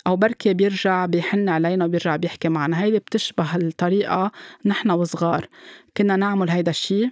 أو 0.08 0.15
بركي 0.15 0.54
بيرجع 0.54 1.06
بيحن 1.06 1.50
علينا 1.50 1.86
وبيرجع 1.86 2.15
بيحكي 2.15 2.50
معنا. 2.50 2.84
هيدي 2.84 3.00
بتشبه 3.00 3.56
الطريقة 3.56 4.32
نحن 4.65 4.91
وصغار. 4.91 5.48
كنا 5.98 6.15
نعمل 6.15 6.50
هيدا 6.50 6.70
الشي 6.72 7.10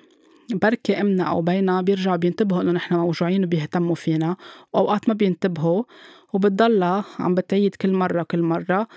بركي 0.53 1.01
أمنا 1.01 1.23
أو 1.23 1.41
بينا 1.41 1.81
بيرجعوا 1.81 2.15
بينتبهوا 2.15 2.61
إنه 2.61 2.71
نحن 2.71 2.95
موجوعين 2.95 3.43
وبيهتموا 3.43 3.95
فينا. 3.95 4.35
وأوقات 4.73 5.09
ما 5.09 5.13
بينتبهوا 5.13 5.83
وبتضلها 6.33 7.05
عم 7.19 7.35
بتعيد 7.35 7.75
كل 7.75 7.93
مرة 7.93 8.23
كل 8.23 8.41
مرة 8.41 8.87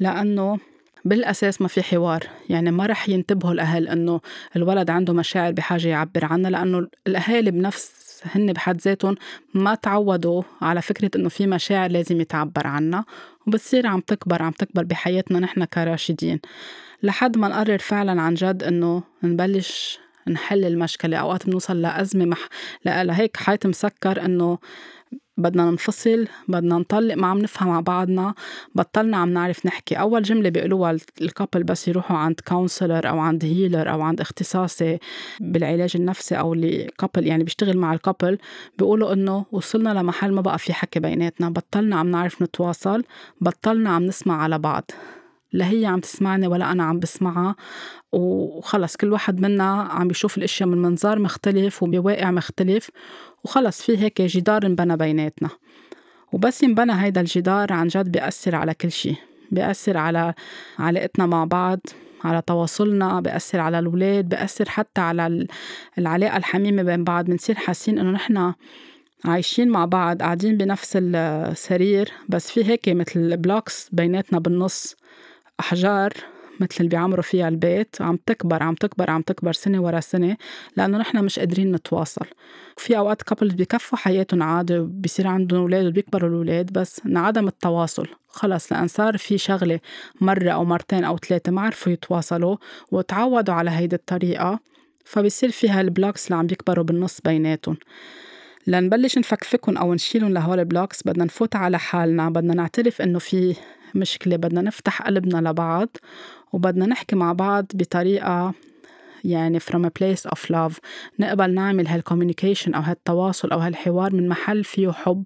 لأنه 0.00 0.58
بالأساس 1.04 1.62
ما 1.62 1.68
في 1.68 1.82
حوار. 1.82 2.26
يعني 2.48 2.70
ما 2.70 2.86
رح 2.86 3.08
ينتبهوا 3.08 3.52
الأهل 3.52 3.88
إنه 3.88 4.20
الولد 4.56 4.90
عنده 4.90 5.12
مشاعر 5.12 5.52
بحاجة 5.52 5.88
يعبر 5.88 6.24
عنها 6.24 6.50
لأنه 6.50 6.88
الأهالي 7.06 7.50
بنفس 7.50 8.02
هن 8.24 8.52
بحد 8.52 8.80
ذاتهم 8.80 9.16
ما 9.54 9.74
تعودوا 9.74 10.42
على 10.60 10.82
فكرة 10.82 11.10
إنه 11.16 11.28
في 11.28 11.46
مشاعر 11.46 11.90
لازم 11.90 12.20
يتعبر 12.20 12.66
عنها. 12.66 13.04
وبتصير 13.46 13.86
عم 13.86 14.00
تكبر 14.00 14.42
عم 14.42 14.52
تكبر 14.52 14.84
بحياتنا 14.84 15.38
نحن 15.38 15.64
كراشدين. 15.64 16.40
لحد 17.02 17.38
ما 17.38 17.48
نقرر 17.48 17.78
فعلا 17.78 18.22
عن 18.22 18.34
جد 18.34 18.62
إنه 18.62 19.02
نبلش 19.22 19.98
نحل 20.28 20.64
المشكلة. 20.64 21.16
أوقات 21.16 21.46
بنوصل 21.46 21.82
لأزمة 21.82 22.24
مح... 22.24 22.48
لهيك 22.84 23.36
حيط 23.36 23.66
مسكر 23.66 24.24
إنه 24.24 24.58
بدنا 25.36 25.70
ننفصل 25.70 26.28
بدنا 26.48 26.78
نطلق 26.78 27.14
ما 27.14 27.26
عم 27.26 27.38
نفهم 27.38 27.68
مع 27.68 27.80
بعضنا 27.80 28.34
بطلنا 28.74 29.16
عم 29.16 29.28
نعرف 29.28 29.66
نحكي. 29.66 29.94
أول 29.94 30.22
جملة 30.22 30.48
بيقولوها 30.48 30.96
ال 31.20 31.26
couple 31.26 31.62
بس 31.64 31.88
يروحوا 31.88 32.16
عند 32.16 32.40
counselor 32.48 33.08
أو 33.08 33.18
عند 33.18 33.44
healer 33.44 33.90
أو 33.90 34.02
عند 34.02 34.20
اختصاصي 34.20 34.98
بالعلاج 35.40 35.92
النفسي 35.94 36.38
أو 36.38 36.52
اللي 36.54 36.90
couple 36.98 37.26
يعني 37.26 37.44
بيشتغل 37.44 37.76
مع 37.76 37.92
ال 37.92 37.99
couple 37.99 38.38
بيقولوا 38.78 39.12
إنه 39.12 39.44
وصلنا 39.52 39.90
لمحل 39.90 40.32
ما 40.32 40.40
بقى 40.40 40.58
في 40.58 40.72
حكي 40.72 41.00
بيناتنا. 41.00 41.50
بطلنا 41.50 41.96
عم 41.96 42.10
نعرف 42.10 42.42
نتواصل 42.42 43.04
بطلنا 43.40 43.90
عم 43.90 44.02
نسمع 44.02 44.42
على 44.42 44.58
بعض. 44.58 44.90
لا 45.52 45.70
هي 45.70 45.86
عم 45.86 46.00
تسمعني 46.00 46.46
ولا 46.46 46.72
أنا 46.72 46.84
عم 46.84 46.98
بسمعها. 46.98 47.56
وخلص 48.12 48.96
كل 48.96 49.12
واحد 49.12 49.40
منا 49.40 49.82
عم 49.82 50.08
بيشوف 50.08 50.38
الأشياء 50.38 50.68
من 50.68 50.82
منظار 50.82 51.18
مختلف 51.18 51.82
وبواقع 51.82 52.30
مختلف. 52.30 52.90
وخلص 53.44 53.82
في 53.82 53.98
هيك 53.98 54.22
جدار 54.22 54.66
انبنى 54.66 54.96
بيناتنا. 54.96 55.48
وبس 56.32 56.62
ينبنى 56.62 56.92
هيدا 57.02 57.20
الجدار 57.20 57.72
عن 57.72 57.88
جد 57.88 58.12
بيأثر 58.12 58.54
على 58.54 58.74
كل 58.74 58.90
شيء 58.90 59.16
بيأثر 59.50 59.96
على 59.96 60.34
علاقتنا 60.78 61.26
مع 61.26 61.44
بعض 61.44 61.80
على 62.24 62.42
تواصلنا 62.46 63.20
بيأثر 63.20 63.60
على 63.60 63.78
الأولاد 63.78 64.28
بيأثر 64.28 64.68
حتى 64.68 65.00
على 65.00 65.46
العلاقة 65.98 66.36
الحميمة 66.36 66.82
بين 66.82 67.04
بعض. 67.04 67.24
بنصير 67.24 67.54
حاسين 67.54 67.98
إنه 67.98 68.10
نحن 68.10 68.52
عايشين 69.24 69.68
مع 69.68 69.84
بعض 69.84 70.22
قاعدين 70.22 70.56
بنفس 70.56 70.98
السرير. 71.00 72.12
بس 72.28 72.50
في 72.50 72.64
هيك 72.64 72.88
مثل 72.88 73.36
بلوكس 73.36 73.88
بيناتنا 73.92 74.38
بالنص. 74.38 74.96
أحجار 75.60 76.12
مثل 76.60 76.76
اللي 76.80 76.88
بيعمروا 76.88 77.22
فيها 77.22 77.48
البيت 77.48 77.96
عم 78.00 78.18
تكبر 78.26 78.62
عم 78.62 78.74
تكبر 78.74 79.10
عم 79.10 79.22
تكبر 79.22 79.52
سنة 79.52 79.82
ورا 79.82 80.00
سنة 80.00 80.36
لأنه 80.76 80.98
نحن 80.98 81.24
مش 81.24 81.38
قادرين 81.38 81.72
نتواصل. 81.72 82.26
في 82.76 82.98
أوقات 82.98 83.22
couple 83.22 83.48
بيكفوا 83.48 83.98
حياتهم 83.98 84.42
عادي 84.42 84.78
بيصير 84.78 85.26
عندهم 85.26 85.60
أولاد 85.60 85.86
وبيكبروا 85.86 86.28
الأولاد 86.28 86.72
بس 86.72 87.00
انعدم 87.06 87.48
التواصل. 87.48 88.06
خلص 88.28 88.72
لأن 88.72 88.88
صار 88.88 89.18
في 89.18 89.38
شغلة 89.38 89.80
مرة 90.20 90.50
أو 90.50 90.64
مرتين 90.64 91.04
أو 91.04 91.18
ثلاثة 91.18 91.52
ما 91.52 91.60
عرفوا 91.62 91.92
يتواصلوا 91.92 92.56
وتعودوا 92.90 93.54
على 93.54 93.70
هيدي 93.70 93.96
الطريقة 93.96 94.60
فبصير 95.04 95.50
فيها 95.50 95.80
ال 95.80 95.87
blocks 95.87 96.26
اللي 96.26 96.36
عم 96.38 96.46
بيكبروا 96.46 96.84
بالنص 96.84 97.20
بيناتهم. 97.20 97.76
لنبلش 98.66 99.18
نفكفكهم 99.18 99.76
أو 99.76 99.94
نشيلهم 99.94 100.32
لهول 100.32 100.58
ال 100.60 100.66
blocks 100.66 101.02
بدنا 101.02 101.24
نفوت 101.24 101.56
على 101.56 101.78
حالنا 101.78 102.30
بدنا 102.30 102.54
نعترف 102.54 103.02
إنه 103.02 103.18
في 103.18 103.56
مشكلة 103.94 104.36
بدنا 104.36 104.60
نفتح 104.60 105.02
قلبنا 105.02 105.48
لبعض 105.48 105.88
وبدنا 106.52 106.86
نحكي 106.86 107.16
مع 107.16 107.32
بعض 107.32 107.66
بطريقة 107.74 108.54
يعني 109.24 109.60
from 109.60 109.84
a 109.86 109.90
place 110.00 110.30
of 110.30 110.38
love. 110.52 110.78
نقبل 111.18 111.54
نعمل 111.54 111.86
هالكوميونيكيشن 111.86 112.74
أو 112.74 112.80
هالتواصل 112.82 113.50
أو 113.50 113.58
هالحوار 113.58 114.14
من 114.14 114.28
محل 114.28 114.64
فيه 114.64 114.90
حب 114.90 115.24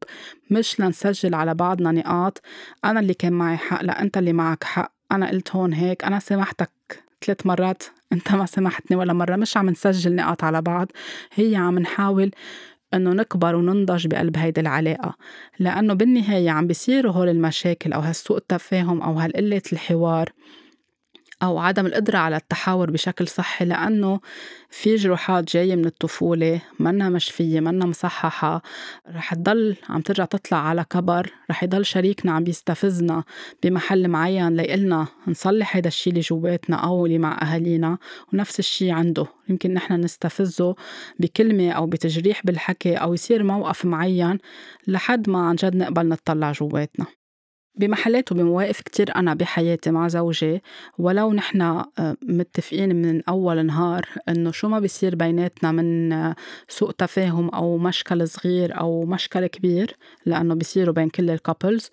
مش 0.51 0.81
لنسجل 0.81 1.35
على 1.35 1.55
بعضنا 1.55 1.93
نقاط. 1.93 2.43
أنا 2.85 3.01
اللي 3.01 3.15
كان 3.15 3.33
معي 3.33 3.57
حق 3.57 3.83
لا 3.83 4.03
أنت 4.03 4.19
اللي 4.19 4.33
معك 4.33 4.65
حق. 4.65 4.93
أنا 5.13 5.31
قلت 5.31 5.57
هون 5.57 5.73
هيك 5.73 6.05
أنا 6.05 6.19
سمحتك 6.19 6.71
ثلاث 7.25 7.47
مرات 7.47 7.83
أنت 8.13 8.33
ما 8.33 8.47
سمحتني 8.47 8.97
ولا 8.97 9.13
مرة. 9.13 9.37
مش 9.37 9.57
عم 9.57 9.71
نسجل 9.71 10.15
نقاط 10.15 10.45
على 10.45 10.63
بعض 10.63 10.93
هي 11.35 11.57
عم 11.57 11.79
نحاول 11.79 12.31
إنه 12.97 13.13
نكبر 13.13 13.55
وننضج 13.55 14.07
بقلب 14.07 14.37
هيدي 14.37 14.61
العلاقة 14.61 15.17
لأنه 15.59 15.95
بالنهاية 15.95 16.51
عم 16.51 16.67
بيصيروا 16.67 17.13
هول 17.13 17.29
المشاكل 17.29 17.93
أو 17.93 18.01
هالسوء 18.01 18.37
التفاهم 18.37 19.03
أو 19.03 19.13
هالقلة 19.13 19.63
الحوار. 19.73 20.33
أو 21.43 21.59
عدم 21.59 21.87
القدرة 21.87 22.19
على 22.19 22.37
التحاور 22.37 22.91
بشكل 22.91 23.29
صحي 23.29 23.65
لأنه 23.65 24.21
في 24.71 24.95
جروحات 24.95 25.53
جاية 25.53 25.77
من 25.77 25.85
الطفولة 25.85 26.61
منا 26.81 27.09
مشفية 27.09 27.61
منا 27.61 27.87
مصححة 27.87 28.63
رح 29.09 29.35
تضل 29.35 29.77
عم 29.89 30.01
ترجع 30.01 30.25
تطلع 30.25 30.59
على 30.59 30.85
كبر 30.91 31.33
رح 31.51 31.63
يضل 31.63 31.87
شريكنا 31.87 32.33
عم 32.33 32.45
بيستفزنا 32.45 33.25
بمحل 33.63 34.09
معين 34.09 34.57
ليقلنا 34.57 35.07
نصلح 35.29 35.77
هيدا 35.77 35.89
الشي 35.89 36.11
اللي 36.11 36.21
جواتنا 36.21 36.77
أو 36.77 37.07
اللي 37.07 37.19
مع 37.19 37.39
أهالينا 37.43 37.99
ونفس 38.33 38.59
الشي 38.59 38.91
عنده. 38.91 39.27
يمكن 39.49 39.75
نحن 39.75 39.93
نستفزه 39.95 40.75
بكلمة 41.21 41.71
أو 41.71 41.87
بتجريح 41.87 42.43
بالحكي 42.45 42.95
أو 42.95 43.15
يصير 43.15 43.43
موقف 43.43 43.85
معين 43.85 44.39
لحد 44.87 45.31
ما 45.31 45.39
عن 45.49 45.57
جد 45.57 45.77
نقبل 45.77 46.09
نطلع 46.09 46.53
جواتنا 46.53 47.07
بمحلات 47.77 48.33
وبمواقف 48.33 48.81
كتير 48.81 49.17
أنا 49.17 49.35
بحياتي 49.35 49.91
مع 49.91 50.09
زوجي 50.09 50.63
ولو 50.99 51.33
نحن 51.33 51.61
آه، 51.61 51.87
متفقين 52.23 52.97
من 53.03 53.23
أول 53.29 53.67
نهار 53.67 54.07
إنه 54.29 54.51
شو 54.51 54.69
ما 54.69 54.81
بيصير 54.81 55.15
بيناتنا 55.15 55.73
من 55.73 56.13
آه، 56.13 56.37
سوء 56.69 56.91
تفاهم 56.91 57.49
أو 57.49 57.79
مشكل 57.79 58.29
صغير 58.29 58.81
أو 58.81 59.07
مشكل 59.07 59.47
كبير 59.47 59.97
لأنه 60.27 60.55
بيصيروا 60.55 60.95
بين 60.95 61.09
كل 61.09 61.31
الكابلز 61.31 61.91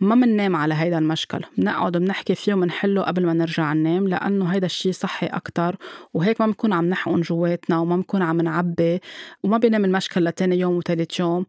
ما 0.00 0.14
مننام 0.14 0.56
على 0.56 0.74
هيدا 0.74 0.98
المشكل. 0.98 1.40
بنقعد 1.58 1.96
بنحكي 1.96 2.34
فيه 2.34 2.54
وبنحله 2.54 3.02
قبل 3.02 3.26
ما 3.26 3.32
نرجع 3.32 3.72
ننام 3.72 4.08
لأنه 4.08 4.46
هيدا 4.46 4.66
الشي 4.66 4.92
صحي 4.92 5.26
أكتر 5.26 5.76
وهيك 6.14 6.40
ما 6.40 6.46
بنكون 6.46 6.72
عم 6.72 6.88
نحقن 6.88 7.20
جواتنا 7.20 7.78
وما 7.78 7.96
بنكون 7.96 8.22
عم 8.22 8.40
نعبي 8.40 9.00
وما 9.42 9.58
بينام 9.58 9.84
المشكل 9.84 10.24
لتاني 10.24 10.58
يوم 10.58 10.76
وتالت 10.76 11.18
يوم. 11.20 11.46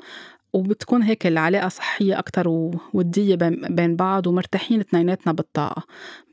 وبتكون 0.56 1.04
هيك 1.04 1.28
العلاقة 1.28 1.68
صحية 1.68 2.20
أكتر 2.20 2.48
وودية 2.48 3.36
بين 3.70 3.96
بعض 3.96 4.28
ومرتاحين 4.28 4.80
اثنيناتنا 4.80 5.34
بالطاقة. 5.34 5.84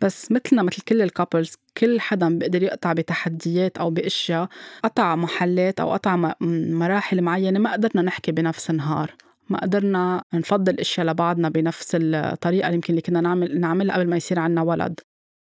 بس 0.01 0.33
مثلنا 0.33 0.63
مثل 0.63 0.83
كل 0.83 1.03
الكابلز 1.03 1.55
كل 1.77 2.01
حدا 2.01 2.39
بيقدر 2.39 2.63
يقطع 2.63 2.93
بتحديات 2.93 3.79
أو 3.79 3.91
بأشياء 3.91 4.49
قطع 4.85 5.17
محلات 5.17 5.81
أو 5.81 5.93
قطع 5.93 6.35
مراحل 6.41 7.23
معينة 7.23 7.59
ما 7.59 7.73
قدرنا 7.73 8.03
نحكي 8.03 8.33
بنفس 8.33 8.71
النهار. 8.71 9.15
ما 9.49 9.61
قدرنا 9.61 10.23
نفضل 10.35 10.75
أشياء 10.81 11.07
لبعضنا 11.07 11.49
بنفس 11.49 11.91
الطريقة 11.95 12.67
اللي 12.67 12.75
يمكن 12.75 12.91
اللي 12.91 13.03
كنا 13.03 13.21
نعمل 13.21 13.61
نعملها 13.61 13.97
قبل 13.97 14.11
ما 14.11 14.17
يصير 14.17 14.39
عنا 14.39 14.63
ولد. 14.63 15.01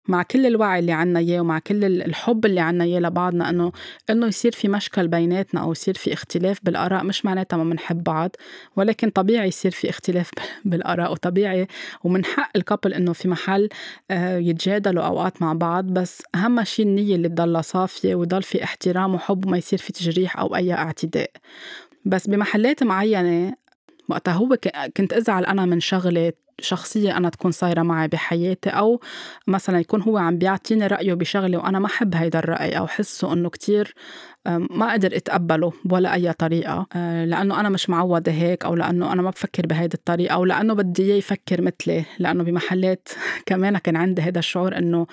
مع 0.09 0.23
كل 0.23 0.47
الوعي 0.47 0.79
اللي 0.79 0.92
عنا 0.92 1.18
إياه 1.18 1.40
ومع 1.40 1.59
كل 1.59 1.85
الحب 1.85 2.47
اللي 2.47 2.61
عنا 2.61 2.85
إياه 2.85 3.01
لبعضنا 3.01 3.51
إنه 3.51 3.73
إنه 4.11 4.27
يصير 4.27 4.53
في 4.53 4.68
مشكل 4.68 5.09
بيناتنا 5.09 5.61
أو 5.61 5.73
يصير 5.73 5.94
في 5.94 6.12
اختلاف 6.12 6.59
بالآراء 6.62 7.05
مش 7.05 7.25
معناتها 7.25 7.57
ما 7.57 7.64
بنحب 7.64 8.05
بعض 8.05 8.37
ولكن 8.77 9.11
طبيعي 9.11 9.49
يصير 9.49 9.71
في 9.71 9.90
اختلاف 9.90 10.31
بالآراء 10.64 11.12
وطبيعي 11.12 11.66
ومن 12.05 12.25
حق 12.25 12.51
الكابل 12.57 12.94
إنه 12.94 13.12
في 13.12 13.29
محل 13.29 13.68
آه، 14.11 14.38
يتجادلوا 14.38 15.05
أوقات 15.05 15.42
مع 15.42 15.53
بعض 15.53 15.85
بس 15.85 16.23
أهم 16.35 16.64
شيء 16.64 16.87
النية 16.87 17.14
اللي 17.14 17.29
تضلها 17.29 17.62
صافية 17.62 18.14
ويضل 18.14 18.42
في 18.42 18.64
احترام 18.64 19.14
وحب 19.14 19.47
وما 19.47 19.59
يصير 19.59 19.79
في 19.79 19.92
تجريح 19.92 20.38
أو 20.38 20.57
أي 20.57 20.73
اعتداء. 20.73 21.31
بس 22.05 22.27
بمحلات 22.27 22.83
معينة 22.83 23.55
وقتها 24.09 24.33
هو 24.33 24.57
كنت 24.97 25.12
أزعل 25.12 25.44
أنا 25.44 25.66
من 25.66 25.81
شغلة 25.81 26.33
شخصية 26.61 27.16
أنا 27.16 27.29
تكون 27.29 27.51
صايرة 27.51 27.83
معي 27.83 28.09
بحياتي 28.09 28.71
أو 28.71 29.01
مثلا 29.47 29.81
يكون 29.81 30.03
هو 30.03 30.18
عم 30.18 30.38
بيعطيني 30.38 30.87
رأيه 30.87 31.14
بشغلة 31.14 31.59
وأنا 31.59 31.79
ما 31.79 31.87
أحب 31.87 32.14
هيدا 32.14 32.38
الرأي 32.38 32.79
أو 32.79 32.87
حسه 32.87 33.33
إنه 33.33 33.51
كتير 33.51 33.94
ما 34.49 34.92
قدر 34.92 35.16
اتقبله 35.16 35.73
ولا 35.90 36.14
أي 36.14 36.33
طريقة. 36.33 36.87
آه، 36.94 37.25
لأنه 37.25 37.61
أنا 37.61 37.68
مش 37.68 37.90
معوده 37.90 38.33
هيك 38.33 38.64
أو 38.64 38.75
لأنه 38.75 39.12
أنا 39.12 39.23
ما 39.23 39.31
بفكر 39.31 39.66
بهيدي 39.66 39.94
الطريقة 39.94 40.35
أو 40.35 40.44
لأنه 40.44 40.75
بدي 40.75 41.03
إياه 41.03 41.16
يفكر 41.16 41.62
مثلي. 41.62 42.05
لأنه 42.18 42.44
بمحلات 42.44 43.09
كمان 43.47 43.79
كان 43.79 43.97
عندي 43.97 44.23
هذا 44.23 44.38
الشعور 44.38 44.79
إنه 44.79 45.07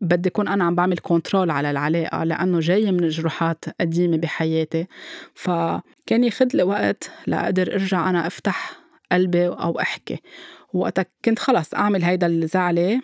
بدي 0.00 0.28
أكون 0.28 0.48
أنا 0.48 0.64
عم 0.64 0.74
بعمل 0.74 0.98
كنترول 0.98 1.50
على 1.50 1.70
العلاقة 1.70 2.24
لأنه 2.24 2.60
جاية 2.60 2.90
من 2.90 3.08
جروحات 3.08 3.64
قديمة 3.80 4.16
بحياتي. 4.16 4.86
فكان 5.34 6.24
ياخد 6.24 6.56
لي 6.56 6.62
وقت 6.62 7.10
لأقدر 7.26 7.72
أرجع 7.72 8.10
أنا 8.10 8.26
أفتح 8.26 8.72
قلبي 9.12 9.46
أو 9.46 9.80
أحكي. 9.80 10.20
وقتها 10.74 11.06
كنت 11.24 11.38
خلص 11.38 11.74
أعمل 11.74 12.04
هيدا 12.04 12.26
الزعلة 12.26 13.00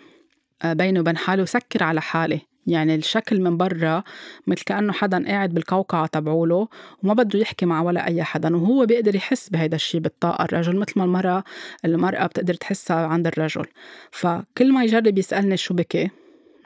آه، 0.63 0.73
بيني 0.73 0.99
وبين 0.99 1.17
حالي 1.17 1.41
وسكر 1.41 1.83
على 1.83 2.01
حالي. 2.01 2.41
يعني 2.67 2.95
الشكل 2.95 3.41
من 3.41 3.57
برا 3.57 4.03
مثل 4.47 4.63
كأنه 4.63 4.93
حدا 4.93 5.27
قاعد 5.27 5.53
بالقوقعة 5.53 6.05
تبعوله 6.07 6.67
وما 7.03 7.13
بده 7.13 7.39
يحكي 7.39 7.65
مع 7.65 7.81
ولا 7.81 8.07
أي 8.07 8.23
حدا 8.23 8.55
وهو 8.55 8.85
بيقدر 8.85 9.15
يحس 9.15 9.49
بهيدا 9.49 9.75
الشيء 9.75 10.01
بالطاقة. 10.01 10.45
الرجل 10.45 10.77
مثل 10.77 10.93
ما 10.95 11.03
المرأة 11.03 11.43
المرأة 11.85 12.25
بتقدر 12.25 12.53
تحسها 12.53 13.07
عند 13.07 13.27
الرجل. 13.27 13.65
فكل 14.11 14.73
ما 14.73 14.83
يجرب 14.83 15.17
يسألني 15.17 15.57
شو 15.57 15.73
بكي 15.73 16.09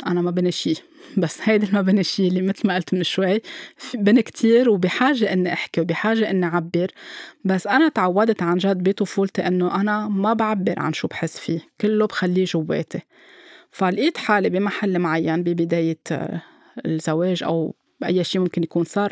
أنا 0.07 0.21
ما 0.21 0.31
بني 0.31 0.51
شي 0.51 0.73
بس 1.17 1.39
هيدا 1.43 1.67
ما 1.73 1.81
بني 1.81 2.03
شي 2.03 2.27
اللي 2.27 2.41
مثل 2.41 2.67
ما 2.67 2.75
قلت 2.75 2.93
من 2.93 3.03
شوي 3.03 3.41
بني 3.93 4.21
كتير 4.21 4.69
وبحاجة 4.69 5.33
إني 5.33 5.53
أحكي 5.53 5.81
وبحاجة 5.81 6.29
إني 6.29 6.45
أعبر 6.45 6.91
بس 7.45 7.67
أنا 7.67 7.89
تعودت 7.89 8.43
عن 8.43 8.57
جد 8.57 8.89
بطفولتي 8.89 9.47
إنه 9.47 9.81
أنا 9.81 10.07
ما 10.07 10.33
بعبر 10.33 10.79
عن 10.79 10.93
شو 10.93 11.07
بحس 11.07 11.39
فيه 11.39 11.59
كله 11.81 12.05
بخليه 12.07 12.45
جواتي. 12.45 12.99
فلقيت 13.71 14.17
حالي 14.17 14.49
بمحل 14.49 14.99
معين 14.99 15.43
ببداية 15.43 15.99
الزواج 16.85 17.43
أو 17.43 17.75
بأي 18.01 18.23
شيء 18.23 18.41
ممكن 18.41 18.63
يكون 18.63 18.83
صار 18.83 19.09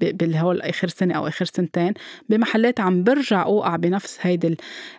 بالهول 0.00 0.60
آخر 0.60 0.88
سنة 0.88 1.14
أو 1.14 1.28
آخر 1.28 1.44
سنتين 1.44 1.94
بمحلات 2.28 2.80
عم 2.80 3.04
برجع 3.04 3.42
أوقع 3.42 3.76
بنفس 3.76 4.18
هيدي 4.20 4.56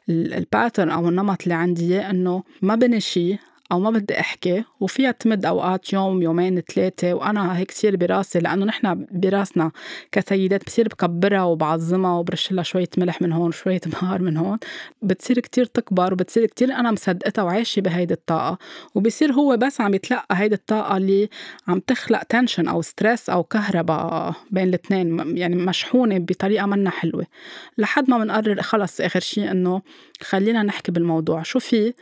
ال 0.09 0.19
pattern 0.19 0.89
أو 0.89 1.09
النمط 1.09 1.43
اللي 1.43 1.53
عندي 1.53 2.01
إنه 2.01 2.43
ما 2.61 2.75
بني 2.75 2.99
شيء 2.99 3.37
أو 3.73 3.79
ما 3.79 3.89
بدي 3.89 4.19
أحكي 4.19 4.63
وفيها 4.79 5.11
تمد 5.11 5.45
أوقات 5.45 5.93
يوم 5.93 6.21
يومين 6.21 6.61
ثلاثة 6.61 7.13
وأنا 7.13 7.57
هيك 7.57 7.67
كثير 7.67 7.95
براسي 7.95 8.39
لأنه 8.39 8.65
نحن 8.65 9.05
براسنا 9.11 9.71
كسيدات 10.11 10.65
بصير 10.65 10.87
بكبرها 10.87 11.43
وبعظمها 11.43 12.17
وبرش 12.17 12.51
لها 12.51 12.63
شوية 12.63 12.89
ملح 12.97 13.21
من 13.21 13.31
هون 13.31 13.51
شوية 13.51 13.81
بهار 13.91 14.21
من 14.21 14.37
هون. 14.37 14.57
بتصير 15.01 15.39
كتير 15.39 15.65
تكبر 15.65 16.13
وبتصير 16.13 16.45
كتير 16.45 16.73
أنا 16.73 16.91
مصدقتها 16.91 17.43
وعايشة 17.43 17.79
بهيدي 17.79 18.13
الطاقة. 18.13 18.57
وبصير 18.95 19.31
هو 19.31 19.57
بس 19.57 19.81
عم 19.81 19.93
يتلقى 19.93 20.25
هيدي 20.31 20.55
الطاقة 20.55 20.97
اللي 20.97 21.29
عم 21.67 21.79
تخلق 21.79 22.23
tension 22.23 22.67
أو 22.67 22.81
stress 22.81 23.29
أو 23.29 23.43
كهرباء 23.43 24.33
بين 24.51 24.67
الاثنين 24.67 25.37
يعني 25.37 25.55
مشحونة 25.55 26.17
بطريقة 26.19 26.65
منا 26.65 26.89
حلوة. 26.89 27.25
لحد 27.77 28.09
ما 28.09 28.17
بنقرر 28.17 28.61
خلص 28.61 29.01
آخر 29.01 29.19
شيء 29.19 29.51
إنه 29.51 29.81
خلينا 30.21 30.63
نحكي 30.63 30.91
بالموضوع. 30.91 31.43
شو 31.43 31.59
في؟ 31.59 31.93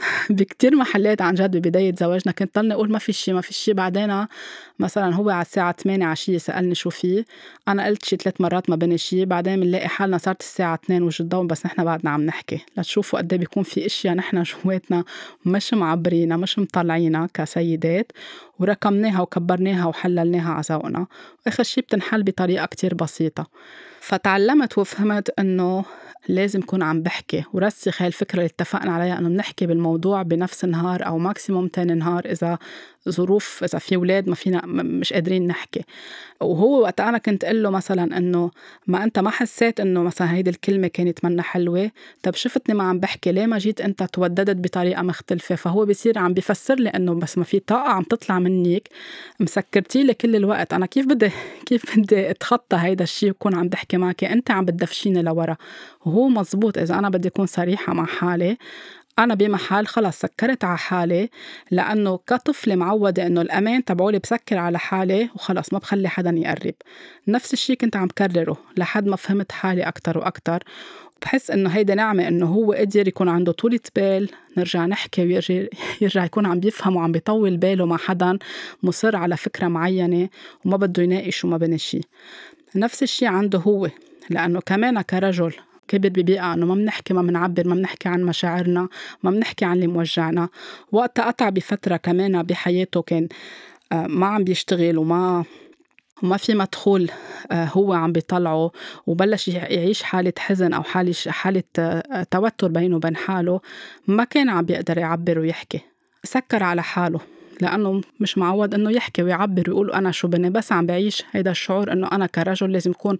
بكتير 0.30 0.76
محلات 0.76 1.22
عن 1.22 1.34
جد 1.34 1.56
ببداية 1.56 1.94
زواجنا. 1.94 2.32
كنت 2.32 2.58
ضلني 2.58 2.74
أقول 2.74 2.92
ما 2.92 2.98
في 2.98 3.12
شي 3.12 3.32
ما 3.32 3.40
في 3.40 3.54
شي. 3.54 3.72
بعدين 3.72 4.26
مثلا 4.78 5.14
هو 5.14 5.30
على 5.30 5.42
الساعة 5.42 5.72
8 5.72 6.06
عشية 6.06 6.38
سألني 6.38 6.74
شو 6.74 6.90
في. 6.90 7.24
أنا 7.68 7.86
قلت 7.86 8.04
شي 8.04 8.16
ثلاث 8.16 8.40
مرات 8.40 8.70
ما 8.70 8.76
بني 8.76 8.98
شي. 8.98 9.24
بعدين 9.24 9.60
بنلاقي 9.60 9.88
حالنا 9.88 10.18
صارت 10.18 10.40
الساعة 10.40 10.74
2 10.84 11.02
وجه 11.02 11.22
الضوء 11.22 11.46
بس 11.46 11.66
نحن 11.66 11.84
بعدنا 11.84 12.10
عم 12.10 12.26
نحكي. 12.26 12.60
لتشوفوا 12.76 13.18
قد 13.18 13.32
إيه 13.32 13.40
بيكون 13.40 13.62
في 13.62 13.86
إشياء 13.86 14.14
نحن 14.14 14.42
جواتنا 14.42 15.04
مش 15.46 15.74
معبرينها 15.74 16.36
مش 16.36 16.58
مطلعينها 16.58 17.28
كسيدات. 17.34 18.12
وركمناها 18.58 19.22
وكبرناها 19.22 19.86
وحللناها 19.86 20.50
على 20.52 20.62
ذوقنا. 20.70 21.06
وآخر 21.46 21.62
شي 21.62 21.80
بتنحل 21.80 22.22
بطريقة 22.22 22.66
كتير 22.66 22.94
بسيطة. 22.94 23.46
فتعلمت 24.00 24.78
وفهمت 24.78 25.30
إنه 25.38 25.84
لازم 26.28 26.60
كون 26.60 26.82
عم 26.82 27.02
بحكي. 27.02 27.44
ورسخ 27.52 28.02
هاي 28.02 28.08
الفكرة 28.08 28.38
اللي 28.38 28.46
اتفقنا 28.46 28.92
عليها 28.92 29.18
إنه 29.18 29.28
بنحكي 29.28 29.66
بالموضوع 29.66 30.22
بنفس 30.22 30.64
النهار 30.64 31.06
أو 31.06 31.18
ماكسيموم 31.18 31.68
تاني 31.68 31.94
نهار 31.94 32.24
إذا 32.24 32.58
ظروف 33.08 33.64
إذا 33.64 33.78
في 33.78 33.96
أولاد 33.96 34.28
ما 34.28 34.34
فينا 34.34 34.66
مش 34.66 35.12
قادرين 35.12 35.46
نحكي. 35.46 35.84
وهو 36.40 36.82
وقت 36.82 37.00
أنا 37.00 37.18
كنت 37.18 37.44
أقول 37.44 37.62
له 37.62 37.70
مثلا 37.70 38.18
إنه 38.18 38.50
ما 38.86 39.04
أنت 39.04 39.18
ما 39.18 39.30
حسيت 39.30 39.80
إنه 39.80 40.02
مثلا 40.02 40.34
هيدي 40.34 40.50
الكلمة 40.50 40.88
كانت 40.88 41.24
منا 41.24 41.42
حلوة؟ 41.42 41.90
طب 42.22 42.34
شفتني 42.34 42.74
ما 42.74 42.84
عم 42.84 42.98
بحكي 42.98 43.32
ليه 43.32 43.46
ما 43.46 43.58
جيت 43.58 43.80
أنت 43.80 44.02
توددت 44.02 44.56
بطريقة 44.56 45.02
مختلفة؟ 45.02 45.54
فهو 45.54 45.86
بصير 45.86 46.18
عم 46.18 46.34
بيفسر 46.34 46.74
لي 46.74 46.88
إنه 46.88 47.14
بس 47.14 47.38
ما 47.38 47.44
في 47.44 47.58
طاقة 47.58 47.88
عم 47.90 48.02
تطلع 48.02 48.38
منك 48.38 48.88
مسكرتي 49.40 50.02
لي 50.02 50.14
كل 50.14 50.36
الوقت. 50.36 50.72
أنا 50.72 50.86
كيف 50.86 51.06
بدي 51.06 51.30
كيف 51.66 51.98
بدي 51.98 52.30
أتخطى 52.30 52.76
هيدا 52.76 53.04
الشيء 53.04 53.30
وكون 53.30 53.54
عم 53.54 53.68
بحكي 53.68 53.96
معك؟ 53.96 54.24
أنت 54.24 54.50
عم 54.50 54.64
بتدفشيني 54.64 55.22
لورا. 55.22 55.56
وهو 56.06 56.28
مزبوط 56.28 56.78
إذا 56.78 56.98
أنا 56.98 57.08
بدي 57.08 57.28
أكون 57.28 57.46
صريحة 57.46 57.92
مع 57.92 58.06
حالي 58.06 58.56
أنا 59.20 59.34
بمحل 59.34 59.86
خلص 59.86 60.20
سكرت 60.20 60.64
على 60.64 60.78
حالي 60.78 61.30
لأنه 61.70 62.20
كطفلة 62.26 62.74
معودة 62.74 63.26
إنه 63.26 63.40
الأمان 63.40 63.84
تبعولي 63.84 64.18
بسكر 64.18 64.58
على 64.58 64.78
حالي 64.78 65.28
وخلص 65.34 65.72
ما 65.72 65.78
بخلي 65.78 66.08
حدا 66.08 66.30
يقرب. 66.30 66.74
نفس 67.28 67.52
الشي 67.52 67.76
كنت 67.76 67.96
عم 67.96 68.08
كرره 68.08 68.56
لحد 68.76 69.06
ما 69.06 69.16
فهمت 69.16 69.52
حالي 69.52 69.82
أكتر 69.82 70.18
وأكتر. 70.18 70.62
بحس 71.22 71.50
إنه 71.50 71.70
هيدا 71.70 71.94
نعمة 71.94 72.28
إنه 72.28 72.46
هو 72.46 72.72
قدر 72.72 73.08
يكون 73.08 73.28
عنده 73.28 73.52
طولة 73.52 73.80
بال 73.96 74.28
نرجع 74.56 74.86
نحكي 74.86 75.22
ويرجع 75.22 75.64
يرجع 76.02 76.24
يكون 76.24 76.46
عم 76.46 76.60
بيفهم 76.60 76.96
وعم 76.96 77.12
بيطول 77.12 77.56
باله 77.56 77.86
مع 77.86 77.96
حدا 77.96 78.38
مصر 78.82 79.16
على 79.16 79.36
فكرة 79.36 79.68
معينة 79.68 80.28
وما 80.64 80.76
بده 80.76 81.02
يناقش 81.02 81.44
وما 81.44 81.56
بني 81.56 81.78
شي 81.78 82.00
نفس 82.76 83.02
الشي 83.02 83.26
عنده 83.26 83.58
هو 83.58 83.88
لأنه 84.30 84.60
كمان 84.60 85.00
كرجل 85.00 85.52
كبر 85.90 86.08
ببيئة 86.08 86.54
إنه 86.54 86.66
ما 86.66 86.74
بنحكي 86.74 87.14
ما 87.14 87.22
بنعبر 87.22 87.68
ما 87.68 87.74
بنحكي 87.74 88.08
عن 88.08 88.22
مشاعرنا 88.22 88.88
ما 89.22 89.30
بنحكي 89.30 89.64
عن 89.64 89.72
اللي 89.72 89.86
موجعنا. 89.86 90.48
وقتها 90.92 91.24
قطع 91.24 91.48
بفترة 91.48 91.96
كمان 91.96 92.42
بحياته 92.42 93.02
كان 93.02 93.28
آه، 93.92 94.06
ما 94.06 94.26
عم 94.26 94.44
بيشتغل 94.44 94.98
وما 94.98 95.44
وما 96.22 96.36
في 96.36 96.54
مدخول 96.54 97.10
آه، 97.52 97.64
هو 97.64 97.92
عم 97.92 98.12
بيطلعه. 98.12 98.70
وبلش 99.06 99.48
يعيش 99.48 100.02
حالة 100.02 100.32
حزن 100.38 100.72
أو 100.72 100.82
حالة 100.82 101.14
حالة 101.28 101.62
آه، 101.78 102.26
توتر 102.30 102.68
بينه 102.68 102.96
وبين 102.96 103.16
حاله. 103.16 103.60
ما 104.06 104.24
كان 104.24 104.48
عم 104.48 104.64
بيقدر 104.64 104.98
يعبر 104.98 105.38
ويحكي. 105.38 105.80
سكر 106.24 106.62
على 106.62 106.82
حاله. 106.82 107.20
لأنه 107.62 108.00
مش 108.20 108.38
معود 108.38 108.74
إنه 108.74 108.90
يحكي 108.90 109.22
ويعبر 109.22 109.70
ويقول 109.70 109.92
أنا 109.92 110.10
شو 110.10 110.28
بني 110.28 110.50
بس 110.50 110.72
عم 110.72 110.86
بعيش 110.86 111.24
هيدا 111.30 111.50
الشعور 111.50 111.92
إنه 111.92 112.08
أنا 112.12 112.26
كرجل 112.26 112.72
لازم 112.72 112.90
أكون 112.90 113.16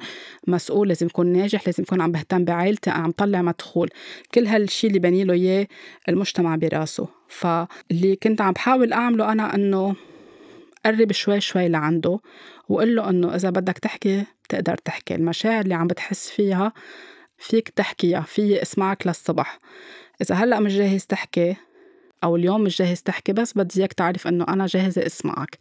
مسؤول 0.46 0.88
لازم 0.88 1.07
أكون 1.07 1.26
ناجح 1.26 1.66
لازم 1.66 1.83
أكون 1.83 2.00
عم 2.00 2.12
بهتم 2.12 2.44
بعائلتي 2.44 2.90
عم 2.90 3.11
طلع 3.11 3.42
مدخول. 3.42 3.90
كل 4.35 4.46
هالشي 4.46 4.87
اللي 4.87 4.98
بني 4.98 5.24
له 5.24 5.35
إياه 5.35 5.66
المجتمع 6.09 6.57
براسه. 6.57 7.09
فاللي 7.29 8.16
كنت 8.22 8.40
عم 8.40 8.53
بحاول 8.53 8.92
أعمله 8.92 9.33
أنا 9.33 9.55
إنه 9.55 9.96
قرب 10.87 11.12
شوي 11.12 11.40
شوي 11.40 11.68
لعنده 11.68 12.18
وقل 12.68 12.94
له 12.94 13.11
إنه 13.11 13.35
إذا 13.35 13.50
بدك 13.50 13.79
تحكي 13.79 14.24
بتقدر 14.44 14.74
تحكي. 14.74 15.14
المشاعر 15.14 15.61
اللي 15.61 15.74
عم 15.74 15.87
بتحس 15.87 16.31
فيها 16.31 16.72
فيك 17.38 17.68
تحكيها 17.68 18.20
في 18.20 18.62
إسمعك 18.62 19.07
للصبح. 19.07 19.59
إذا 20.22 20.35
هلأ 20.35 20.61
مش 20.61 20.76
جاهز 20.76 21.07
تحكي 21.07 21.57
أو 22.24 22.37
اليوم 22.37 22.61
مش 22.61 22.78
جاهز 22.78 23.02
تحكي 23.02 23.33
بس 23.33 23.52
بدي 23.56 23.80
إياك 23.80 23.92
تعرف 23.92 24.26
إنه 24.26 24.44
أنا 24.48 24.66
جاهزة 24.66 25.06
أسمعك 25.06 25.59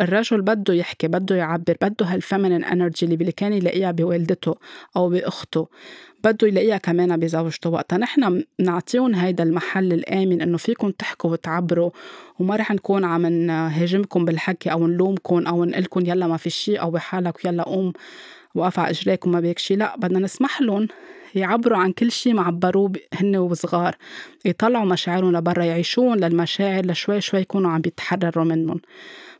الرجل 0.00 0.42
بده 0.42 0.74
يحكي 0.74 1.08
بده 1.08 1.36
يعبر 1.36 1.76
بده 1.82 2.06
هال 2.06 2.18
feminine 2.18 2.64
energy 2.64 3.06
اللي 3.06 3.32
كان 3.32 3.52
يلاقيها 3.52 3.90
بوالدته 3.90 4.54
أو 4.96 5.08
بأخته. 5.08 5.68
بده 6.24 6.48
يلاقيها 6.48 6.76
كمان 6.76 7.16
بزوجته 7.16 7.70
وقتها. 7.70 7.98
نحن 7.98 8.44
بنعطيهم 8.58 9.14
هيدا 9.14 9.44
المحل 9.44 9.92
الآمن 9.92 10.42
إنه 10.42 10.56
فيكم 10.56 10.90
تحكوا 10.90 11.30
وتعبروا 11.30 11.90
وما 12.38 12.56
رح 12.56 12.70
نكون 12.72 13.04
عم 13.04 13.26
نهاجمكم 13.26 14.24
بالحكي 14.24 14.72
أو 14.72 14.86
نلومكم 14.86 15.46
أو 15.46 15.64
نقلكم 15.64 16.00
يلا 16.06 16.26
ما 16.26 16.36
في 16.36 16.50
شيء 16.50 16.80
أو 16.80 16.90
بحالك 16.90 17.44
يلا 17.44 17.62
قوم 17.62 17.92
وقف 18.54 18.78
على 18.78 18.90
إجريك 18.90 19.26
وما 19.26 19.40
بيك 19.40 19.58
شيء 19.58 19.76
لا 19.76 19.96
بدنا 19.96 20.18
نسمح 20.18 20.60
لهم. 20.62 20.88
يعبروا 21.34 21.78
عن 21.78 21.92
كل 21.92 22.12
شيء 22.12 22.34
ما 22.34 22.42
عبروه 22.42 22.92
هن 23.14 23.36
وصغار. 23.36 23.96
يطلعوا 24.44 24.84
مشاعرهم 24.84 25.36
لبرا 25.36 25.64
يعيشوهن 25.64 26.18
للمشاعر 26.18 26.86
لشوي 26.86 27.20
شوي 27.20 27.40
يكونوا 27.40 27.70
عم 27.70 27.80
بيتحرروا 27.80 28.44
منهم. 28.44 28.80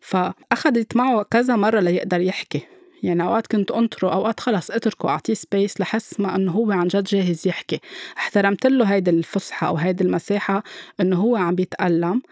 فأخذت 0.00 0.96
معه 0.96 1.22
كذا 1.22 1.57
مرة 1.57 1.81
ليقدر 1.81 2.20
يحكي. 2.20 2.61
يعني 3.02 3.22
أوقات 3.22 3.46
كنت 3.46 3.70
أنطره 3.70 4.12
أوقات 4.12 4.40
خلص 4.40 4.70
اتركه 4.70 5.09
أعطيه 5.09 5.35
سبيس 5.35 5.81
لحس 5.81 6.20
ما 6.20 6.37
إنه 6.37 6.52
هو 6.52 6.72
عن 6.72 6.88
جد 6.88 7.05
جاهز 7.05 7.48
يحكي. 7.48 7.81
احترمت 8.18 8.66
له 8.66 8.85
هيدي 8.85 9.11
الفسحه 9.11 9.66
أو 9.68 9.76
هيدي 9.76 10.05
المساحة 10.05 10.62
إنه 11.00 11.16
هو 11.16 11.37
عم 11.37 11.55
بيتألم 11.55 12.22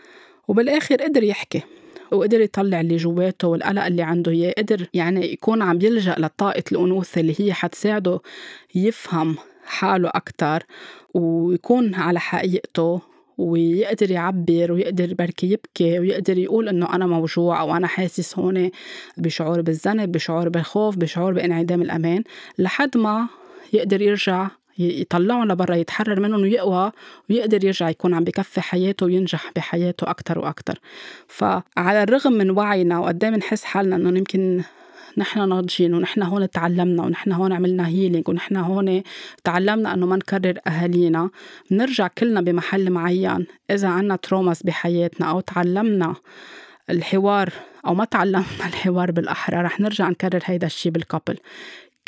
وبالآخر 0.49 0.97
قدر 0.97 1.23
يحكي. 1.23 1.63
وقدر 2.13 2.41
يطلع 2.41 2.81
اللي 2.81 2.97
جواته 2.97 3.49
والقلق 3.49 3.85
اللي 3.85 4.03
عنده 4.03 4.33
إياه 4.33 4.55
قدر 4.59 4.87
يعني 4.95 5.33
يكون 5.33 5.63
عم 5.63 5.79
يلجأ 5.83 6.15
لطاقة 6.19 6.65
الأنوثة 6.73 7.21
اللي 7.21 7.35
هي 7.39 7.53
حتساعده 7.53 8.21
يفهم 8.75 9.37
حاله 9.71 10.11
أكتر 10.15 10.63
ويكون 11.15 11.95
على 11.95 12.21
حقيقته 12.21 13.01
ويقدر 13.39 14.11
يعبر 14.11 14.73
ويقدر 14.73 15.15
بركي 15.15 15.51
يبكي 15.53 15.99
ويقدر 15.99 16.39
يقول 16.39 16.69
إنه 16.69 16.95
أنا 16.95 17.07
موجوع 17.07 17.61
أو 17.61 17.77
أنا 17.77 17.87
حاسس 17.87 18.39
هون 18.39 18.71
بشعور 19.17 19.61
بالذنب 19.61 20.13
بشعور 20.13 20.49
بالخوف 20.49 20.97
بشعور 20.97 21.33
بانعدام 21.33 21.83
الأمان 21.83 22.25
لحد 22.59 22.97
ما 22.97 23.27
يقدر 23.73 24.03
يرجع 24.03 24.49
يطلعهم 24.79 25.49
لبرا 25.49 25.75
يتحرر 25.75 26.21
منهم 26.21 26.41
ويقوى 26.43 26.93
ويقدر 27.31 27.65
يرجع 27.65 27.91
يكون 27.91 28.15
عم 28.15 28.25
بكفي 28.25 28.61
حياته 28.61 29.07
وينجح 29.07 29.53
بحياته 29.57 30.11
أكتر 30.11 30.39
وأكتر. 30.39 30.81
فعلى 31.29 32.03
الرغم 32.03 32.33
من 32.33 32.51
وعينا 32.51 32.99
وقد 32.99 33.25
إيه 33.25 33.31
بنحس 33.31 33.65
حالنا 33.65 33.97
إنه 33.97 34.19
يمكن 34.19 34.63
نحن 35.17 35.49
ناضجين 35.49 35.95
ونحن 35.95 36.23
هون 36.23 36.51
تعلمنا 36.51 37.03
ونحن 37.03 37.33
هون 37.33 37.53
عملنا 37.53 37.89
هيلينج 37.89 38.29
ونحن 38.29 38.57
هون 38.57 39.03
تعلمنا 39.45 39.95
إنه 39.95 40.07
ما 40.07 40.17
نكرر 40.17 40.59
أهالينا. 40.67 41.31
بنرجع 41.71 42.07
كلنا 42.07 42.41
بمحل 42.41 42.91
معين 42.91 43.47
إذا 43.71 43.89
عنا 43.89 44.17
traumas 44.17 44.63
بحياتنا 44.63 45.31
أو 45.31 45.41
تعلمنا 45.41 46.15
الحوار 46.91 47.53
أو 47.87 47.95
ما 47.95 48.05
تعلمنا 48.05 48.45
الحوار 48.69 49.11
بالأحرى 49.11 49.63
رح 49.63 49.81
نرجع 49.81 50.09
نكرر 50.09 50.41
هيدا 50.45 50.67
الشيء 50.67 50.93
بال 50.93 51.04
couple 51.04 51.37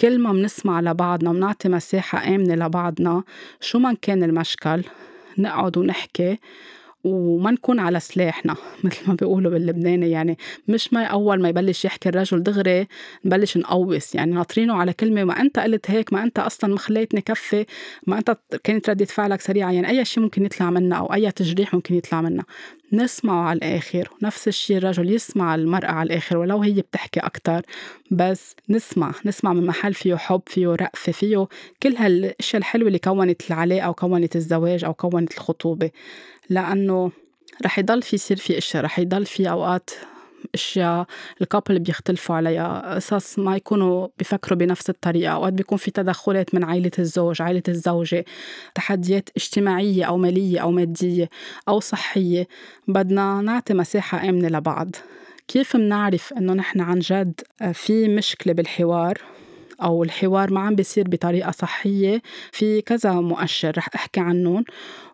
كل 0.00 0.18
ما 0.18 0.32
منسمع 0.32 0.80
لبعضنا 0.80 1.30
ونعطي 1.30 1.68
مساحة 1.68 2.34
آمنة 2.34 2.66
لبعضنا 2.66 3.22
شو 3.60 3.78
ما 3.78 3.96
كان 4.02 4.22
المشكل 4.22 4.82
نقعد 5.38 5.76
ونحكي. 5.78 6.38
وما 7.04 7.50
نكون 7.50 7.78
على 7.80 8.00
سلاحنا 8.00 8.56
مثل 8.84 9.08
ما 9.08 9.14
بيقولوا 9.14 9.50
باللبناني. 9.52 10.10
يعني 10.10 10.38
مش 10.68 10.92
ما 10.92 11.04
أول 11.04 11.42
ما 11.42 11.48
يبلش 11.48 11.84
يحكي 11.84 12.08
الرجل 12.08 12.42
دغري 12.42 12.86
نبلش 13.24 13.56
نقوس. 13.56 14.14
يعني 14.14 14.32
ناطرينه 14.32 14.74
على 14.74 14.92
كلمة 14.92 15.24
ما 15.24 15.40
أنت 15.40 15.58
قلت 15.58 15.90
هيك 15.90 16.12
ما 16.12 16.22
أنت 16.22 16.38
أصلا 16.38 16.70
ما 16.72 16.78
خليتني 16.78 17.20
كفي 17.20 17.66
ما 18.06 18.18
أنت 18.18 18.36
كانت 18.64 18.90
ردة 18.90 19.04
فعلك 19.04 19.40
سريعة. 19.40 19.72
يعني 19.72 19.88
أي 19.88 20.04
شيء 20.04 20.22
ممكن 20.22 20.44
يطلع 20.44 20.70
منا 20.70 20.96
أو 20.96 21.14
أي 21.14 21.30
تجريح 21.30 21.74
ممكن 21.74 21.94
يطلع 21.94 22.20
منا. 22.20 22.44
نسمعه 22.92 23.42
على 23.48 23.57
الآخر 23.57 24.09
ونفس 24.22 24.48
الشيء 24.48 24.76
الرجل 24.76 25.11
يسمع 25.11 25.55
المرأة 25.55 25.90
على 25.90 26.07
الآخر 26.07 26.37
ولو 26.37 26.59
هي 26.59 26.72
بتحكي 26.72 27.20
أكتر 27.20 27.62
بس 28.11 28.57
نسمع 28.68 29.12
نسمع 29.24 29.52
من 29.52 29.66
محل 29.66 29.94
فيه 29.94 30.14
حب 30.16 30.42
فيه 30.46 30.66
رأفة 30.66 31.12
فيه 31.12 31.46
كل 31.83 31.96
هالأشياء 31.96 32.61
الحلوة 32.61 32.87
اللي 32.87 32.98
كونت 32.98 33.50
العلاقة 33.50 33.81
أو 33.81 33.94
كونت 33.94 34.37
الزواج 34.37 34.85
أو 34.85 34.94
كونت 34.94 35.33
الخطوبة. 35.33 35.90
لأنه 36.50 37.11
رح 37.64 37.78
يضل 37.78 38.02
في 38.02 38.16
يصير 38.16 38.37
في 38.37 38.59
اشياء 38.59 38.85
رح 38.85 38.98
يضل 38.98 39.26
في 39.26 39.50
أوقات 39.50 39.90
أشياء 40.55 41.07
الكابل 41.40 41.78
بيختلفوا 41.78 42.37
عليها. 42.37 42.94
قصص 42.94 43.38
ما 43.38 43.57
يكونوا 43.57 44.09
بيفكروا 44.18 44.59
بنفس 44.59 44.90
الطريقة. 44.90 45.33
أوقات 45.33 45.52
بيكون 45.52 45.78
في 45.78 45.90
تدخلات 45.90 46.55
من 46.55 46.64
عائلة 46.64 46.90
الزوج 46.98 47.42
عائلة 47.42 47.62
الزوجة. 47.68 48.24
تحديات 48.74 49.28
اجتماعية 49.37 50.05
أو 50.05 50.16
مالية 50.16 50.61
أو 50.61 50.70
مادية 50.70 51.31
أو 51.68 51.81
صحية. 51.81 52.48
بدنا 52.88 53.40
نعطي 53.40 53.74
مساحة 53.74 54.28
آمنة 54.28 54.48
لبعض. 54.48 54.96
كيف 55.48 55.76
منعرف 55.76 56.33
إنه 56.33 56.52
نحن 56.52 56.81
عن 56.81 56.98
جد 56.98 57.40
في 57.72 58.09
مشكلة 58.09 58.52
بالحوار؟ 58.52 59.18
أو 59.83 60.02
الحوار 60.02 60.52
ما 60.52 60.61
عم 60.61 60.74
بيصير 60.74 61.09
بطريقة 61.09 61.50
صحية؟ 61.50 62.22
في 62.52 62.81
كذا 62.81 63.12
مؤشر 63.12 63.72
رح 63.76 63.88
أحكي 63.94 64.20
عنهم. 64.20 64.64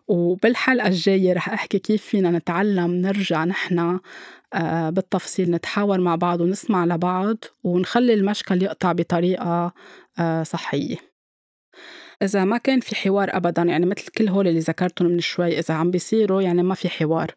وبالحلقة 0.07 0.87
الجاية 0.87 1.33
رح 1.33 1.49
أحكي 1.49 1.79
كيف 1.79 2.03
فينا 2.03 2.31
نتعلم 2.31 2.91
نرجع 2.91 3.45
نحن 3.45 3.99
بالتفصيل 4.89 5.51
نتحاور 5.51 5.99
مع 6.01 6.15
بعض 6.15 6.41
ونسمع 6.41 6.85
لبعض 6.85 7.37
ونخلي 7.63 8.13
المشكل 8.13 8.63
يقطع 8.63 8.91
بطريقة 8.91 9.73
آه، 10.19 10.43
صحية. 10.43 10.97
إذا 12.21 12.45
ما 12.45 12.57
كان 12.57 12.79
في 12.79 12.95
حوار 12.95 13.29
أبدا 13.37 13.61
يعني 13.61 13.85
مثل 13.85 14.07
كل 14.07 14.27
هول 14.29 14.47
اللي 14.47 14.59
ذكرتهم 14.59 15.07
من 15.07 15.19
شوي 15.19 15.59
إذا 15.59 15.73
عم 15.73 15.91
بيصيروا 15.91 16.41
يعني 16.41 16.63
ما 16.63 16.75
في 16.75 16.89
حوار. 16.89 17.31
آه، 17.31 17.35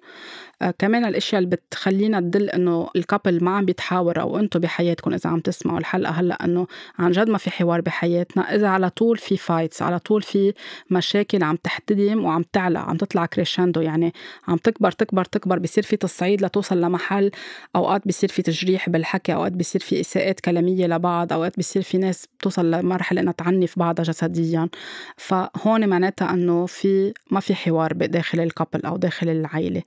كمان 0.70 1.04
الأشياء 1.04 1.42
اللي 1.42 1.56
بتخلينا 1.56 2.20
تدل 2.20 2.50
إنه 2.50 2.88
ال 2.96 3.03
couple 3.03 3.44
ما 3.44 3.56
عم 3.56 3.64
بيتحاور 3.64 4.20
أو 4.20 4.38
أنتم 4.38 4.60
بحياتكم 4.60 5.14
إذا 5.14 5.30
عم 5.30 5.40
تسمعوا 5.40 5.78
الحلقة 5.78 6.12
هلأ 6.12 6.44
إنه 6.44 6.66
عن 6.98 7.10
جد 7.10 7.28
ما 7.28 7.38
في 7.38 7.50
حوار 7.50 7.80
بحياتنا. 7.80 8.54
إذا 8.54 8.68
على 8.68 8.90
طول 8.90 9.18
في 9.18 9.36
fights 9.36 9.82
على 9.82 9.98
طول 9.98 10.22
في 10.22 10.54
مشاكل 10.90 11.42
عم 11.42 11.56
تحتدم 11.56 12.24
وعم 12.24 12.44
تعلى 12.52 12.78
عم 12.78 12.96
تطلع 12.96 13.26
crescendo 13.26 13.80
يعني 13.80 14.12
عم 14.48 14.56
تكبر 14.56 14.90
تكبر 14.90 15.24
تكبر 15.24 15.58
بصير 15.58 15.84
في 15.84 15.96
تصعيد 15.96 16.44
لتوصل 16.44 16.80
لمحل. 16.80 17.30
أوقات 17.76 18.08
بصير 18.08 18.28
في 18.28 18.42
تجريح 18.42 18.90
بالحكي 18.90 19.34
أوقات 19.34 19.52
بصير 19.52 19.80
في 19.80 20.00
إساءات 20.00 20.40
كلامية 20.40 20.86
لبعض 20.86 21.32
أوقات 21.32 21.58
بصير 21.58 21.82
في 21.82 21.98
ناس 21.98 22.26
بتوصل 22.38 22.70
لمرحلة 22.70 23.20
إنها 23.20 23.32
تعنف 23.32 23.78
بعضها 23.78 24.04
جسديا. 24.04 24.68
فهون 25.16 25.88
معناتها 25.88 26.30
إنه 26.30 26.66
في 26.66 27.12
ما 27.30 27.40
في 27.40 27.54
حوار 27.54 27.92
داخل 27.92 28.40
الكابل 28.40 28.86
أو 28.86 28.96
داخل 28.96 29.28
العائله 29.28 29.82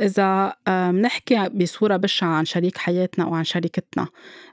إذا 0.00 0.17
إذا 0.18 0.54
بنحكي 0.90 1.48
بصورة 1.48 1.96
بشعة 1.96 2.28
عن 2.28 2.44
شريك 2.44 2.78
حياتنا 2.78 3.24
أو 3.24 3.34
عن 3.34 3.44
شريكتنا 3.44 4.08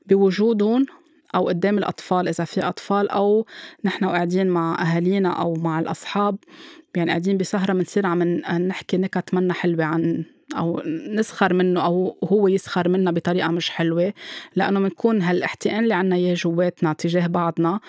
بوجودهم 0.05 0.85
أو 1.35 1.47
قدام 1.47 1.77
الأطفال 1.77 2.27
إذا 2.27 2.43
في 2.43 2.61
أطفال 2.61 3.09
أو 3.09 3.45
نحن 3.83 4.05
قاعدين 4.05 4.47
مع 4.47 4.81
أهالينا 4.81 5.29
أو 5.29 5.53
مع 5.53 5.79
الأصحاب 5.79 6.37
يعني 6.95 7.09
قاعدين 7.09 7.37
بسهرة 7.37 7.73
بنصير 7.73 8.05
عم 8.05 8.23
نحكي 8.67 8.97
نكت 8.97 9.33
منا 9.33 9.53
حلوة 9.53 9.85
عن 9.85 10.23
أو 10.57 10.81
نسخر 10.85 11.53
منه 11.53 11.85
أو 11.85 12.17
هو 12.23 12.47
يسخر 12.47 12.89
منا 12.89 13.11
بطريقة 13.11 13.51
مش 13.51 13.69
حلوة 13.69 14.13
لأنه 14.55 14.79
بنكون 14.79 15.21
هالإحتقان 15.21 15.83
اللي 15.83 15.93
عنا 15.93 16.15
إياه 16.15 16.33
جواتنا 16.33 16.93
تجاه 16.93 17.27
بعضنا 17.27 17.79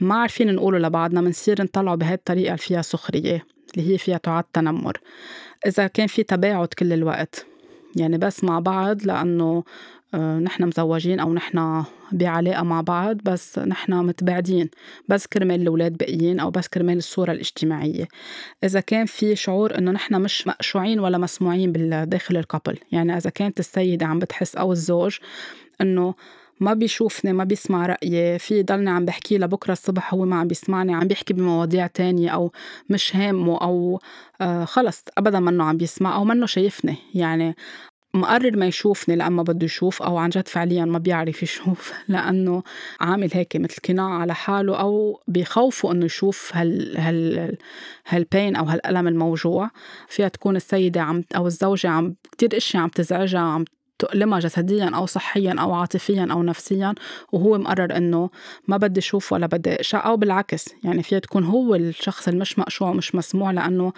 ما 0.00 0.14
عارفين 0.14 0.54
نقوله 0.54 0.78
لبعضنا 0.78 1.20
بنصير 1.20 1.62
نطلعه 1.62 1.94
بهاي 1.94 2.14
الطريقة 2.14 2.46
اللي 2.46 2.58
فيها 2.58 2.82
سخرية. 2.82 3.51
اللي 3.76 3.92
هي 3.92 3.98
فيها 3.98 4.18
تعد 4.18 4.44
تنمر. 4.52 5.00
إذا 5.66 5.86
كان 5.86 6.06
في 6.06 6.22
تباعد 6.22 6.68
كل 6.68 6.92
الوقت 6.92 7.46
يعني 7.96 8.18
بس 8.18 8.44
مع 8.44 8.58
بعض 8.58 9.02
لأنه 9.02 9.64
آه، 10.14 10.38
نحن 10.38 10.64
مزوجين 10.64 11.20
أو 11.20 11.34
نحن 11.34 11.84
بعلاقة 12.12 12.62
مع 12.62 12.80
بعض 12.80 13.16
بس 13.16 13.58
نحن 13.58 13.92
متباعدين. 13.92 14.70
بس 15.08 15.26
كرمال 15.26 15.62
الأولاد 15.62 15.96
باقيين 15.96 16.40
أو 16.40 16.50
بس 16.50 16.68
كرمال 16.68 16.96
الصورة 16.96 17.32
الاجتماعية. 17.32 18.08
إذا 18.64 18.80
كان 18.80 19.06
في 19.06 19.36
شعور 19.36 19.78
إنه 19.78 19.90
نحن 19.90 20.20
مش 20.22 20.46
مقشوعين 20.46 21.00
ولا 21.00 21.18
مسموعين 21.18 21.72
داخل 22.08 22.36
الكابل 22.36 22.78
يعني 22.92 23.16
إذا 23.16 23.30
كانت 23.30 23.60
السيدة 23.60 24.06
عم 24.06 24.18
بتحس 24.18 24.56
أو 24.56 24.72
الزوج 24.72 25.18
إنه 25.80 26.14
ما 26.62 26.74
بيشوفني 26.74 27.32
ما 27.32 27.44
بيسمع 27.44 27.86
رأيي. 27.86 28.38
في 28.38 28.62
ضلني 28.62 28.90
عم 28.90 29.04
بحكي 29.04 29.38
لبكرة 29.38 29.72
الصبح 29.72 30.14
هو 30.14 30.24
ما 30.24 30.36
عم 30.36 30.48
بيسمعني 30.48 30.94
عم 30.94 31.08
بيحكي 31.08 31.34
بمواضيع 31.34 31.86
تانية 31.86 32.30
أو 32.30 32.52
مش 32.90 33.16
هامه 33.16 33.58
أو 33.62 34.00
آه 34.40 34.64
خلص 34.64 35.04
أبدا 35.18 35.40
منه 35.40 35.64
عم 35.64 35.76
بيسمع 35.76 36.16
أو 36.16 36.24
منه 36.24 36.46
شايفني. 36.46 36.96
يعني 37.14 37.56
مقرر 38.14 38.56
ما 38.56 38.66
يشوفني 38.66 39.16
لأما 39.16 39.42
بده 39.42 39.64
يشوف 39.64 40.02
أو 40.02 40.16
عن 40.16 40.30
جد 40.30 40.48
فعليا 40.48 40.84
ما 40.84 40.98
بيعرف 40.98 41.42
يشوف. 41.42 41.92
لأنه 42.08 42.62
عامل 43.00 43.30
هيك 43.32 43.56
مثل 43.56 43.76
قناع 43.88 44.10
على 44.10 44.34
حاله 44.34 44.76
أو 44.80 45.20
بخوفه 45.28 45.92
إنه 45.92 46.04
يشوف 46.04 46.50
هال 46.54 46.98
هال 46.98 47.56
هالبين 48.08 48.56
أو 48.56 48.64
هالألم 48.64 49.08
الموجوع. 49.08 49.70
فيها 50.08 50.28
تكون 50.28 50.56
السيدة 50.56 51.00
عم 51.00 51.24
أو 51.36 51.46
الزوجة 51.46 51.88
عم 51.88 52.14
كتير 52.32 52.56
أشياء 52.56 52.82
عم 52.82 52.88
تزعجها 52.88 53.40
عم 53.40 53.64
تؤلمها 54.02 54.38
جسديا 54.38 54.90
أو 54.94 55.06
صحيا 55.06 55.54
أو 55.58 55.72
عاطفيا 55.72 56.28
أو 56.30 56.42
نفسيا 56.42 56.94
وهو 57.32 57.58
مقرر 57.58 57.96
إنه 57.96 58.30
ما 58.68 58.76
بدي 58.76 59.00
أشوف 59.00 59.32
ولا 59.32 59.46
بدي 59.46 59.74
أقشع 59.74 60.06
أو 60.06 60.16
بالعكس 60.16 60.68
يعني 60.84 61.02
فيها 61.02 61.18
تكون 61.18 61.44
هو 61.44 61.74
الشخص 61.74 62.28
المش 62.28 62.58
مقشوع 62.58 62.90
ومش 62.90 63.14
مسموع 63.14 63.50
لأنه 63.50 63.92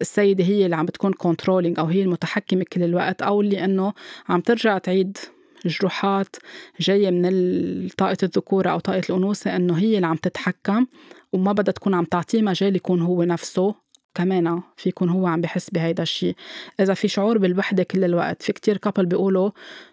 السيدة 0.00 0.44
هي 0.44 0.64
اللي 0.64 0.76
عم 0.76 0.86
بتكون 0.86 1.12
كنترولينج 1.12 1.78
أو 1.78 1.86
هي 1.86 2.02
المتحكمة 2.02 2.64
كل 2.72 2.82
الوقت 2.82 3.22
أو 3.22 3.40
اللي 3.40 3.64
إنه 3.64 3.92
عم 4.28 4.40
ترجع 4.40 4.78
تعيد 4.78 5.18
جروحات 5.66 6.36
جاية 6.80 7.10
من 7.10 7.88
طاقة 7.88 8.16
الذكورة 8.22 8.70
أو 8.70 8.78
طاقة 8.78 9.02
الأنوثة 9.10 9.56
إنه 9.56 9.78
هي 9.78 9.96
اللي 9.96 10.06
عم 10.06 10.16
تتحكم 10.16 10.86
وما 11.32 11.52
بدها 11.52 11.72
تكون 11.72 11.94
عم 11.94 12.04
تعطيه 12.04 12.42
مجال 12.42 12.76
يكون 12.76 13.00
هو 13.00 13.22
نفسه. 13.22 13.83
كمان 14.14 14.60
في 14.76 14.88
يكون 14.88 15.08
هو 15.08 15.26
عم 15.26 15.40
بحس 15.40 15.70
بهيدا 15.70 16.02
الشيء 16.02 16.36
إذا 16.80 16.94
في 16.94 17.08
شعور 17.08 17.38
بالوحدة 17.38 17.82
كل 17.82 18.04
الوقت 18.04 18.42
في 18.42 18.52
كتير 18.52 18.76
couple 18.76 19.06
بيقولوا 19.06 19.50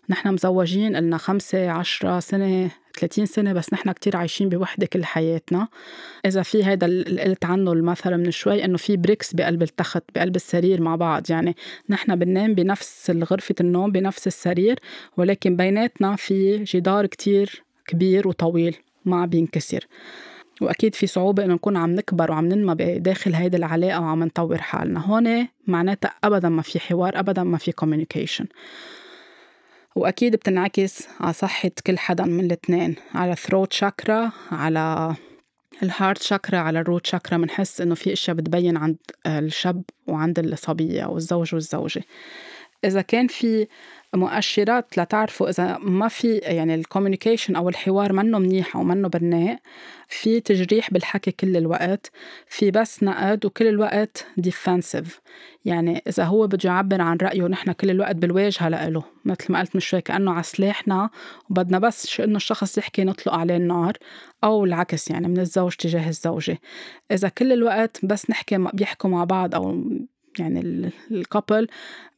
نحن 0.09 0.33
مزوجين 0.33 0.95
إلنا 0.95 1.17
خمسة 1.17 1.71
عشرة 1.71 2.19
سنة 2.19 2.71
30 2.99 3.25
سنة 3.25 3.53
بس 3.53 3.73
نحن 3.73 3.91
كتير 3.91 4.17
عايشين 4.17 4.49
بوحدة 4.49 4.85
كل 4.85 5.05
حياتنا. 5.05 5.67
إذا 6.25 6.41
في 6.41 6.65
هيدا 6.65 6.87
اللي 6.87 7.21
قلت 7.21 7.45
عنه 7.45 7.73
المثل 7.73 8.17
من 8.17 8.31
شوي 8.31 8.65
إنه 8.65 8.77
في 8.77 8.97
bricks 8.97 9.33
بقلب 9.33 9.61
التخت 9.61 10.03
بقلب 10.15 10.35
السرير 10.35 10.81
مع 10.81 10.95
بعض. 10.95 11.31
يعني 11.31 11.55
نحن 11.89 12.15
بننام 12.15 12.53
بنفس 12.53 13.11
غرفة 13.31 13.55
النوم 13.61 13.91
بنفس 13.91 14.27
السرير 14.27 14.79
ولكن 15.17 15.55
بيناتنا 15.55 16.15
في 16.15 16.63
جدار 16.63 17.05
كتير 17.05 17.63
كبير 17.87 18.27
وطويل 18.27 18.75
ما 19.05 19.25
بينكسر. 19.25 19.87
وأكيد 20.61 20.95
في 20.95 21.07
صعوبة 21.07 21.45
إنه 21.45 21.53
نكون 21.53 21.77
عم 21.77 21.95
نكبر 21.95 22.31
وعم 22.31 22.45
ننمى 22.45 22.75
بداخل 22.75 23.35
هيدي 23.35 23.57
العلاقة 23.57 24.01
وعم 24.01 24.23
نطور 24.23 24.57
حالنا. 24.57 24.99
هون 24.99 25.47
معناتها 25.67 26.13
ابدا 26.23 26.49
ما 26.49 26.61
في 26.61 26.79
حوار 26.79 27.19
ابدا 27.19 27.43
ما 27.43 27.57
في 27.57 27.71
communication 27.71 28.45
وأكيد 29.95 30.35
بتنعكس 30.35 31.07
على 31.19 31.33
صحة 31.33 31.71
كل 31.87 31.97
حدا 31.97 32.25
من 32.25 32.45
الاثنين 32.45 32.95
على 33.15 33.31
ال 33.31 33.37
throat 33.37 33.73
chakra 33.73 34.31
على 34.51 35.15
ال 35.83 35.90
heart 35.90 36.21
chakra 36.21 36.57
على 36.57 36.79
ال 36.79 36.84
root 36.84 37.05
chakra 37.05 37.37
بنحس 37.37 37.81
إنه 37.81 37.95
في 37.95 38.13
إشياء 38.13 38.35
بتبين 38.37 38.77
عند 38.77 38.97
الشاب 39.25 39.83
وعند 40.07 40.39
الصبية 40.39 41.01
أو 41.01 41.17
الزوج 41.17 41.53
والزوجة. 41.53 42.03
إذا 42.85 43.01
كان 43.01 43.27
في 43.27 43.67
مؤشرات 44.15 44.97
لتعرفوا 44.97 45.49
إذا 45.49 45.77
ما 45.77 46.07
في 46.07 46.37
يعني 46.37 46.75
ال 46.75 46.81
communication 46.81 47.55
أو 47.55 47.69
الحوار 47.69 48.13
منه 48.13 48.39
منيح 48.39 48.75
أو 48.75 48.83
منه 48.83 49.07
بناء 49.07 49.59
في 50.07 50.39
تجريح 50.39 50.93
بالحكي 50.93 51.31
كل 51.31 51.57
الوقت 51.57 52.11
في 52.47 52.71
بس 52.71 53.03
نقد 53.03 53.45
وكل 53.45 53.67
الوقت 53.67 54.25
defensive 54.37 55.21
يعني 55.65 56.03
إذا 56.07 56.23
هو 56.23 56.47
بده 56.47 56.69
يعبر 56.69 57.01
عن 57.01 57.17
رأيه 57.21 57.47
نحن 57.47 57.71
كل 57.71 57.89
الوقت 57.89 58.15
بالواجهة 58.15 58.69
لإله 58.69 59.03
مثل 59.25 59.53
ما 59.53 59.59
قلت 59.59 59.75
من 59.75 59.81
شوي 59.81 60.01
كانه 60.01 60.31
على 60.31 60.43
سلاحنا 60.43 61.09
وبدنا 61.49 61.79
بس 61.79 62.19
إنه 62.19 62.35
الشخص 62.35 62.77
يحكي 62.77 63.03
نطلق 63.03 63.33
عليه 63.33 63.55
النار 63.55 63.97
أو 64.43 64.65
العكس 64.65 65.09
يعني 65.09 65.27
من 65.27 65.39
الزوج 65.39 65.73
تجاه 65.75 66.09
الزوجة. 66.09 66.59
إذا 67.11 67.29
كل 67.29 67.51
الوقت 67.51 68.05
بس 68.05 68.29
نحكي 68.29 68.57
بيحكوا 68.73 69.09
مع 69.09 69.23
بعض 69.23 69.55
أو 69.55 69.83
يعني 70.39 70.91
الكابل 71.11 71.67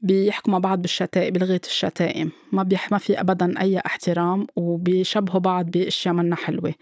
بيحكوا 0.02 0.52
مع 0.52 0.58
بعض 0.58 0.82
بالشتائم 0.82 1.34
بلغة 1.34 1.62
الشتائم. 1.66 2.32
ما 2.52 2.64
بيح 2.64 2.92
ما 2.92 2.98
في 2.98 3.20
أبدا 3.20 3.62
أي 3.62 3.80
احترام 3.80 4.48
وبيشبهوا 4.56 5.40
بعض 5.40 5.66
بأشياء 5.66 6.14
منا 6.14 6.36
حلوة. 6.36 6.74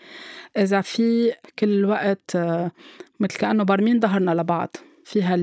إذا 0.57 0.82
في 0.82 1.34
كل 1.59 1.97
آه، 2.36 2.71
مثل 3.19 3.38
كأنه 3.38 3.63
برمين 3.63 3.99
ظهرنا 3.99 4.32
لبعض. 4.32 4.75
فيها 5.05 5.36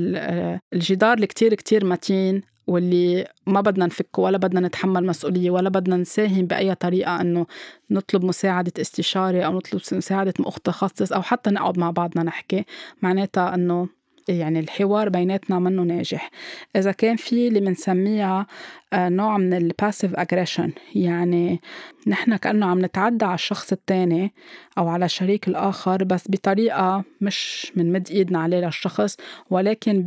الجدار 0.72 1.12
اللي 1.12 1.26
كتير 1.26 1.55
كتير 1.55 1.84
متين 1.84 2.43
واللي 2.66 3.26
ما 3.47 3.61
بدنا 3.61 3.86
نفكه 3.86 4.22
ولا 4.22 4.39
بدنا 4.39 4.61
نتحمل 4.61 5.07
مسؤولية 5.07 5.51
ولا 5.51 5.68
بدنا 5.68 5.97
نساهم 5.97 6.47
بأي 6.47 6.74
طريقة 6.74 7.20
إنه 7.20 7.47
نطلب 7.91 8.24
مساعدة 8.24 8.72
استشاري 8.80 9.47
أو 9.47 9.53
نطلب 9.53 9.80
مساعدة 9.93 10.34
متخصص 10.39 11.12
أو 11.12 11.22
حتى 11.22 11.51
نقعد 11.51 11.78
مع 11.78 11.91
بعضنا 11.91 12.22
نحكي. 12.22 12.64
معناتها 13.03 13.55
إنه 13.55 13.89
يعني 14.29 14.61
الحوار 14.61 15.09
بيناتنا 15.09 15.59
منه 15.59 15.83
ناجح. 15.83 16.31
إذا 16.76 16.93
كان 16.93 17.16
في 17.16 17.49
اللي 17.49 17.61
بنسميها 17.61 18.47
آه، 18.93 19.09
نوع 19.09 19.39
من 19.39 19.55
ال 19.55 19.62
passive 19.62 20.14
aggression 20.14 20.73
يعني 20.95 21.61
نحن 22.07 22.37
كأنه 22.37 22.66
عم 22.66 22.85
نتعدى 22.85 23.24
على 23.24 23.35
الشخص 23.35 23.72
التاني 23.72 24.33
أو 24.79 24.89
على 24.89 25.05
الشريك 25.05 25.49
الآخر 25.49 26.05
بس 26.05 26.24
بطريقة 26.29 27.05
مش 27.20 27.72
بنمد 27.76 28.11
إيدنا 28.11 28.39
عليه 28.39 28.61
للشخص 28.61 29.16
ولكن 29.51 30.05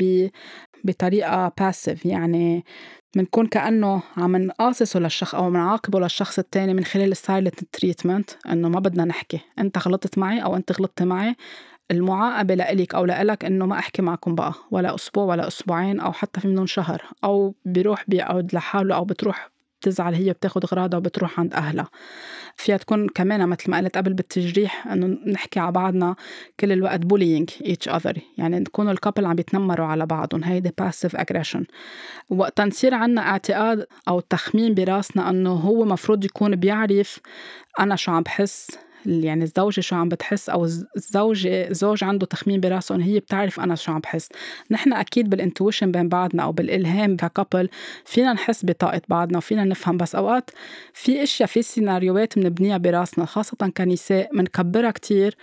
بطريقة 0.84 1.52
passive 1.60 2.06
يعني 2.06 2.64
بنكون 3.16 3.48
كأنه 3.48 4.02
عم 4.18 4.36
نقاصصه 4.36 5.00
للشخص 5.00 5.36
أو 5.36 5.50
بنعاقبه 5.50 6.00
للشخص 6.00 6.40
التاني 6.40 6.74
من 6.74 6.84
خلال 6.84 7.12
ال 7.12 7.19
silent 7.19 7.64
treatment 7.64 8.30
إنه 8.50 8.70
ما 8.70 8.80
بدنا 8.80 9.06
نحكي. 9.06 9.40
أنت 9.60 9.78
غلطت 9.78 10.18
معي 10.18 10.44
أو 10.44 10.56
أنت 10.56 10.72
غلطت 10.72 11.04
معي 11.04 11.36
المعاقبة 11.92 12.56
لإلك 12.56 12.96
أو 12.96 13.06
لإلك 13.06 13.46
إنه 13.46 13.66
ما 13.66 13.80
أحكي 13.80 14.02
معكم 14.02 14.36
بقى 14.36 14.54
ولا 14.72 14.96
أسبوع 14.96 15.24
ولا 15.24 15.48
أسبوعين 15.48 16.00
أو 16.00 16.12
حتى 16.12 16.42
في 16.42 16.48
منهم 16.48 16.66
شهر 16.66 17.02
أو 17.24 17.56
بيروح 17.66 18.04
بيقعد 18.08 18.54
لحاله 18.56 18.96
أو 18.96 19.06
بتروح 19.06 19.52
بتزعل 19.82 20.14
هي 20.14 20.34
بتاخد 20.34 20.66
غراضها 20.66 20.98
وبتروح 20.98 21.40
عند 21.40 21.54
أهلها. 21.54 21.90
فيها 22.56 22.78
تكون 22.78 23.10
كمان 23.10 23.50
مثل 23.50 23.72
ما 23.72 23.78
قلت 23.78 23.98
قبل 23.98 24.14
بالتجريح 24.14 24.88
إنه 24.88 25.18
نحكي 25.28 25.60
على 25.60 25.72
بعضنا 25.72 26.16
كل 26.60 26.72
الوقت 26.72 27.00
bullying 27.00 27.50
each 27.66 27.90
other 27.90 28.18
يعني 28.38 28.60
نكونوا 28.60 28.92
ال 28.92 28.97
couple 28.97 29.26
عم 29.26 29.36
بيتنمروا 29.36 29.86
على 29.88 30.06
بعضهم 30.06 30.44
هيدي 30.44 30.72
passive 30.78 31.16
aggression 31.16 31.66
وقت 32.30 32.62
نصير 32.62 32.94
عنا 32.94 33.22
اعتقاد 33.22 33.86
أو 34.08 34.20
تخمين 34.20 34.74
براسنا 34.74 35.30
إنه 35.30 35.52
هو 35.54 35.86
مفروض 35.86 36.26
يكون 36.26 36.56
بيعرف 36.56 37.20
أنا 37.80 37.96
شو 37.96 38.12
عم 38.12 38.24
بحس 38.24 38.78
يعني 39.06 39.44
الزوجة 39.44 39.82
شو 39.82 39.96
عم 39.96 40.10
بتحس 40.10 40.50
أو 40.50 40.66
الزوجة 40.66 41.70
الزوج 41.70 42.04
عنده 42.04 42.26
تخمين 42.26 42.60
براسه 42.60 42.96
إنه 42.96 43.06
هي 43.06 43.20
بتعرف 43.20 43.60
أنا 43.60 43.76
شو 43.76 43.92
عم 43.92 44.00
بحس. 44.00 44.30
نحن 44.72 44.94
أكيد 44.94 45.30
بال 45.30 45.41
intuition 45.41 45.92
بين 45.92 46.10
بعضنا 46.10 46.44
أو 46.44 46.52
بالإلهام 46.52 47.16
ك 47.18 47.25
couple 47.25 47.70
فينا 48.06 48.34
نحس 48.34 48.66
بطاقة 48.66 49.02
بعضنا 49.08 49.38
وفينا 49.38 49.64
نفهم 49.64 49.98
بس 49.98 50.16
أوقات 50.16 50.50
في 50.94 51.24
أشياء 51.24 51.50
في 51.50 51.62
سيناريوهات 51.62 52.40
بنبنيها 52.40 52.78
براسنا 52.78 53.26
خاصة 53.26 53.58
كنساء 53.78 54.30
بنكبرها 54.36 54.92
كتير. 54.92 55.36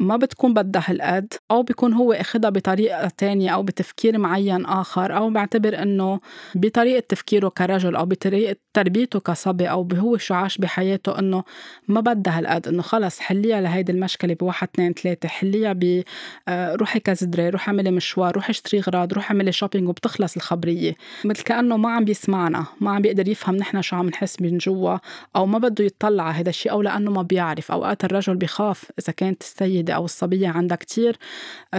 ما 0.00 0.16
بتكون 0.16 0.54
بدها 0.54 0.82
هالقد 0.86 1.34
أو 1.50 1.62
بيكون 1.62 1.92
هو 1.92 2.12
أخدها 2.12 2.50
بطريقة 2.50 3.08
تانية 3.18 3.50
أو 3.50 3.62
بتفكير 3.62 4.18
معين 4.18 4.66
آخر 4.66 5.16
أو 5.16 5.30
بعتبر 5.30 5.82
إنه 5.82 6.20
بطريقة 6.54 7.02
تفكيره 7.08 7.48
كرجل 7.48 7.96
أو 7.96 8.06
بطريقة 8.06 8.56
تربيته 8.74 9.20
كصبي 9.20 9.70
أو 9.70 9.88
هو 9.94 10.16
شو 10.16 10.34
عاش 10.34 10.58
بحياته 10.58 11.18
إنه 11.18 11.44
ما 11.88 12.00
بدها 12.00 12.38
هالقد 12.38 12.68
إنه 12.68 12.82
خلص 12.82 13.18
حليها 13.18 13.60
لهيدي 13.60 13.92
المشكلة 13.92 14.34
بواحد 14.34 14.68
اثنين 14.74 14.92
ثلاثة 14.92 15.28
حليها 15.28 15.72
ب 15.72 16.02
آه، 16.48 16.74
روحي 16.74 17.00
كزدري 17.00 17.48
روحي 17.48 17.70
اعملي 17.70 17.90
مشوار 17.90 18.34
روحي 18.34 18.50
اشتري 18.50 18.80
غراض 18.80 19.12
روحي 19.12 19.34
اعملي 19.34 19.52
شوبينج 19.52 19.88
وبتخلص 19.88 20.36
الخبرية. 20.36 20.94
مثل 21.24 21.42
كأنه 21.42 21.76
ما 21.76 21.90
عم 21.90 22.04
بيسمعنا 22.04 22.66
ما 22.80 22.90
عم 22.90 23.02
بيقدر 23.02 23.28
يفهم 23.28 23.56
نحن 23.56 23.82
شو 23.82 23.96
عم 23.96 24.08
نحس 24.08 24.42
من 24.42 24.58
جوا 24.58 24.98
أو 25.36 25.46
ما 25.46 25.58
بده 25.58 25.84
يطلع 25.84 26.22
على 26.22 26.34
هذا 26.34 26.48
الشيء 26.48 26.72
أو 26.72 26.82
لأنه 26.82 27.10
ما 27.10 27.22
بيعرف. 27.22 27.72
أوقات 27.72 28.04
الرجل 28.04 28.36
بخاف 28.36 28.92
إذا 28.98 29.12
كانت 29.12 29.42
السيدة 29.42 29.89
السيدة 29.90 29.94
أو 29.96 30.04
الصبية 30.04 30.48
عندها 30.48 30.76
كتير 30.76 31.18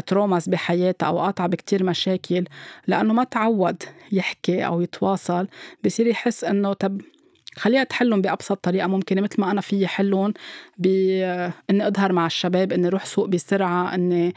traumas 0.08 0.50
بحياتها 0.50 1.08
أو 1.08 1.20
قاطعة 1.20 1.48
بكتير 1.48 1.84
مشاكل 1.84 2.46
لأنه 2.88 3.14
ما 3.14 3.24
تعود 3.24 3.84
يحكي 4.12 4.66
أو 4.66 4.82
يتواصل 4.82 5.48
بصير 5.86 6.08
يحس 6.08 6.44
إنه 6.44 6.74
طب 6.74 7.02
خليها 7.56 7.84
تحلهم 7.84 8.22
بأبسط 8.22 8.58
طريقة 8.64 8.88
ممكنة 8.88 9.22
مثل 9.22 9.42
ما 9.42 9.52
أنا 9.52 9.62
فيي 9.62 9.88
حلهم 9.88 10.34
بإني 10.78 11.88
أظهر 11.88 12.14
مع 12.14 12.26
الشباب 12.26 12.72
إني 12.74 12.88
أروح 12.88 13.06
سوق 13.06 13.28
بسرعة 13.28 13.96
إني 13.96 14.34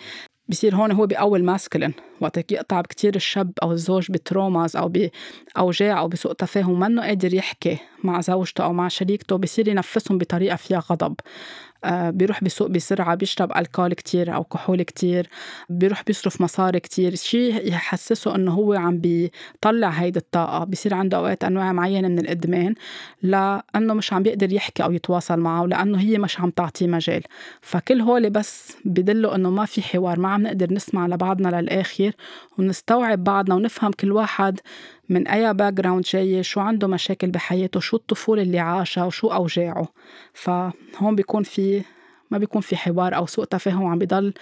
بصير 0.48 0.76
هون 0.76 0.92
هو 0.92 1.06
بأول 1.06 1.44
masculine 1.44 1.94
وقت 2.20 2.52
يقطع 2.52 2.80
بكتير 2.80 3.16
الشاب 3.16 3.52
أو 3.62 3.72
الزوج 3.72 4.10
ب 4.10 4.18
traumas 4.18 4.76
أو 4.76 4.88
بأوجاع 4.88 5.98
أو 5.98 6.08
بسوء 6.08 6.32
تفاهم 6.32 6.80
منه 6.80 7.02
قادر 7.02 7.34
يحكي 7.34 7.78
مع 8.04 8.20
زوجته 8.20 8.64
أو 8.64 8.72
مع 8.72 8.88
شريكته 8.88 9.36
بصير 9.36 9.68
ينفسهم 9.68 10.18
بطريقة 10.18 10.56
فيها 10.56 10.78
غضب. 10.78 11.14
آه، 11.14 11.73
بيروح 12.10 12.44
بيسوق 12.44 12.68
بسرعة 12.68 13.14
بيشرب 13.14 13.52
ألكول 13.56 13.92
كتير 13.94 14.34
أو 14.34 14.44
كحول 14.44 14.82
كتير 14.82 15.28
بيروح 15.70 16.02
بيصرف 16.02 16.40
مصاري 16.40 16.80
كتير. 16.80 17.14
شيء 17.14 17.68
يحسسه 17.68 18.34
إنه 18.34 18.52
هو 18.52 18.72
عم 18.72 18.98
بيطلع 18.98 19.88
هيدي 19.88 20.18
الطاقة 20.18 20.64
بيصير 20.64 20.94
عنده 20.94 21.16
أوقات 21.16 21.44
أنواع 21.44 21.72
معينة 21.72 22.08
من 22.08 22.18
الإدمان 22.18 22.74
لأنه 23.22 23.94
مش 23.94 24.12
عم 24.12 24.22
بيقدر 24.22 24.52
يحكي 24.52 24.84
أو 24.84 24.92
يتواصل 24.92 25.40
معه 25.40 25.62
ولأنه 25.62 26.00
هي 26.00 26.18
مش 26.18 26.40
عم 26.40 26.50
تعطيه 26.50 26.86
مجال. 26.86 27.22
فكل 27.60 28.00
هول 28.00 28.30
بس 28.30 28.76
بدلوا 28.84 29.34
إنه 29.34 29.50
ما 29.50 29.64
في 29.64 29.82
حوار 29.82 30.20
ما 30.20 30.28
عم 30.28 30.42
نقدر 30.42 30.72
نسمع 30.72 31.06
لبعضنا 31.06 31.60
للآخر 31.60 32.12
ونستوعب 32.58 33.24
بعضنا 33.24 33.54
ونفهم 33.54 33.90
كل 33.92 34.12
واحد 34.12 34.60
من 35.08 35.28
أي 35.28 35.54
background 35.54 36.04
جاي 36.04 36.42
شو 36.42 36.60
عنده 36.60 36.88
مشاكل 36.88 37.30
بحياته 37.30 37.80
شو 37.80 37.96
الطفولة 37.96 38.42
اللي 38.42 38.58
عاشها 38.58 39.04
وشو 39.04 39.28
أوجاعه. 39.28 39.88
فهون 40.32 41.14
بيكون 41.16 41.42
في 41.42 41.82
ما 42.30 42.38
بيكون 42.38 42.60
في 42.60 42.76
حوار 42.76 43.16
أو 43.16 43.26
سوء 43.26 43.44
تفاهم 43.44 43.86
عم 43.86 43.98
بضل 43.98 44.34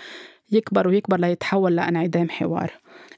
يكبر 0.52 0.88
ويكبر 0.88 1.20
ليتحول 1.20 1.76
لانعدام 1.76 2.28
حوار. 2.30 2.70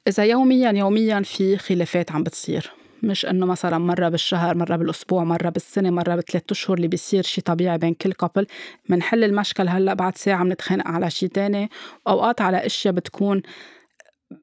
إذا 0.08 0.24
يوميا 0.24 0.72
يوميا 0.72 1.22
في 1.22 1.56
خلافات 1.56 2.12
عم 2.12 2.22
بتصير. 2.22 2.72
مش 3.02 3.26
إنه 3.26 3.46
مثلا 3.46 3.78
مرة 3.78 4.08
بالشهر 4.08 4.56
مرة 4.56 4.76
بالأسبوع 4.76 5.24
مرة 5.24 5.48
بالسنة 5.48 5.90
مرة 5.90 6.14
بثلاث 6.14 6.42
أشهر 6.50 6.76
اللي 6.76 6.88
بيصير 6.88 7.22
شيء 7.22 7.44
طبيعي 7.44 7.78
بين 7.78 7.94
كل 7.94 8.12
كابل 8.12 8.46
بنحل 8.88 9.24
المشكل 9.24 9.68
هلأ 9.68 9.94
بعد 9.94 10.16
ساعة 10.16 10.44
بنتخانق 10.44 10.88
على 10.88 11.10
شيء 11.10 11.28
تاني. 11.28 11.70
واوقات 12.06 12.40
على 12.40 12.66
أشياء 12.66 12.94
بتكون 12.94 13.42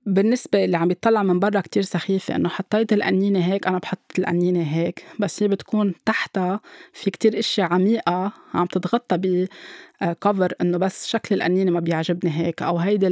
بالنسبة 0.06 0.66
اللي 0.66 0.78
عم 0.78 0.88
بيطلع 0.88 1.24
من 1.24 1.40
برا 1.40 1.62
كتير 1.62 1.84
سخيفة 1.84 2.36
إنه 2.36 2.50
حطيت 2.50 2.94
القنينة 2.94 3.40
هيك 3.40 3.68
أنا 3.68 3.78
بحط 3.78 4.00
القنينة 4.20 4.64
هيك 4.64 5.06
بس 5.20 5.44
هي 5.44 5.48
بتكون 5.50 5.94
تحتها 6.06 6.60
في 6.94 7.12
كتير 7.12 7.40
إشياء 7.40 7.74
عميقة 7.74 8.32
عم 8.54 8.66
تتغطى 8.66 9.18
ب 9.18 9.48
كفر 10.22 10.54
إنه 10.62 10.78
بس 10.78 11.08
شكل 11.08 11.36
القنينة 11.36 11.72
ما 11.72 11.80
بيعجبني 11.80 12.32
هيك 12.32 12.62
أو 12.62 12.78
هيدي 12.78 13.08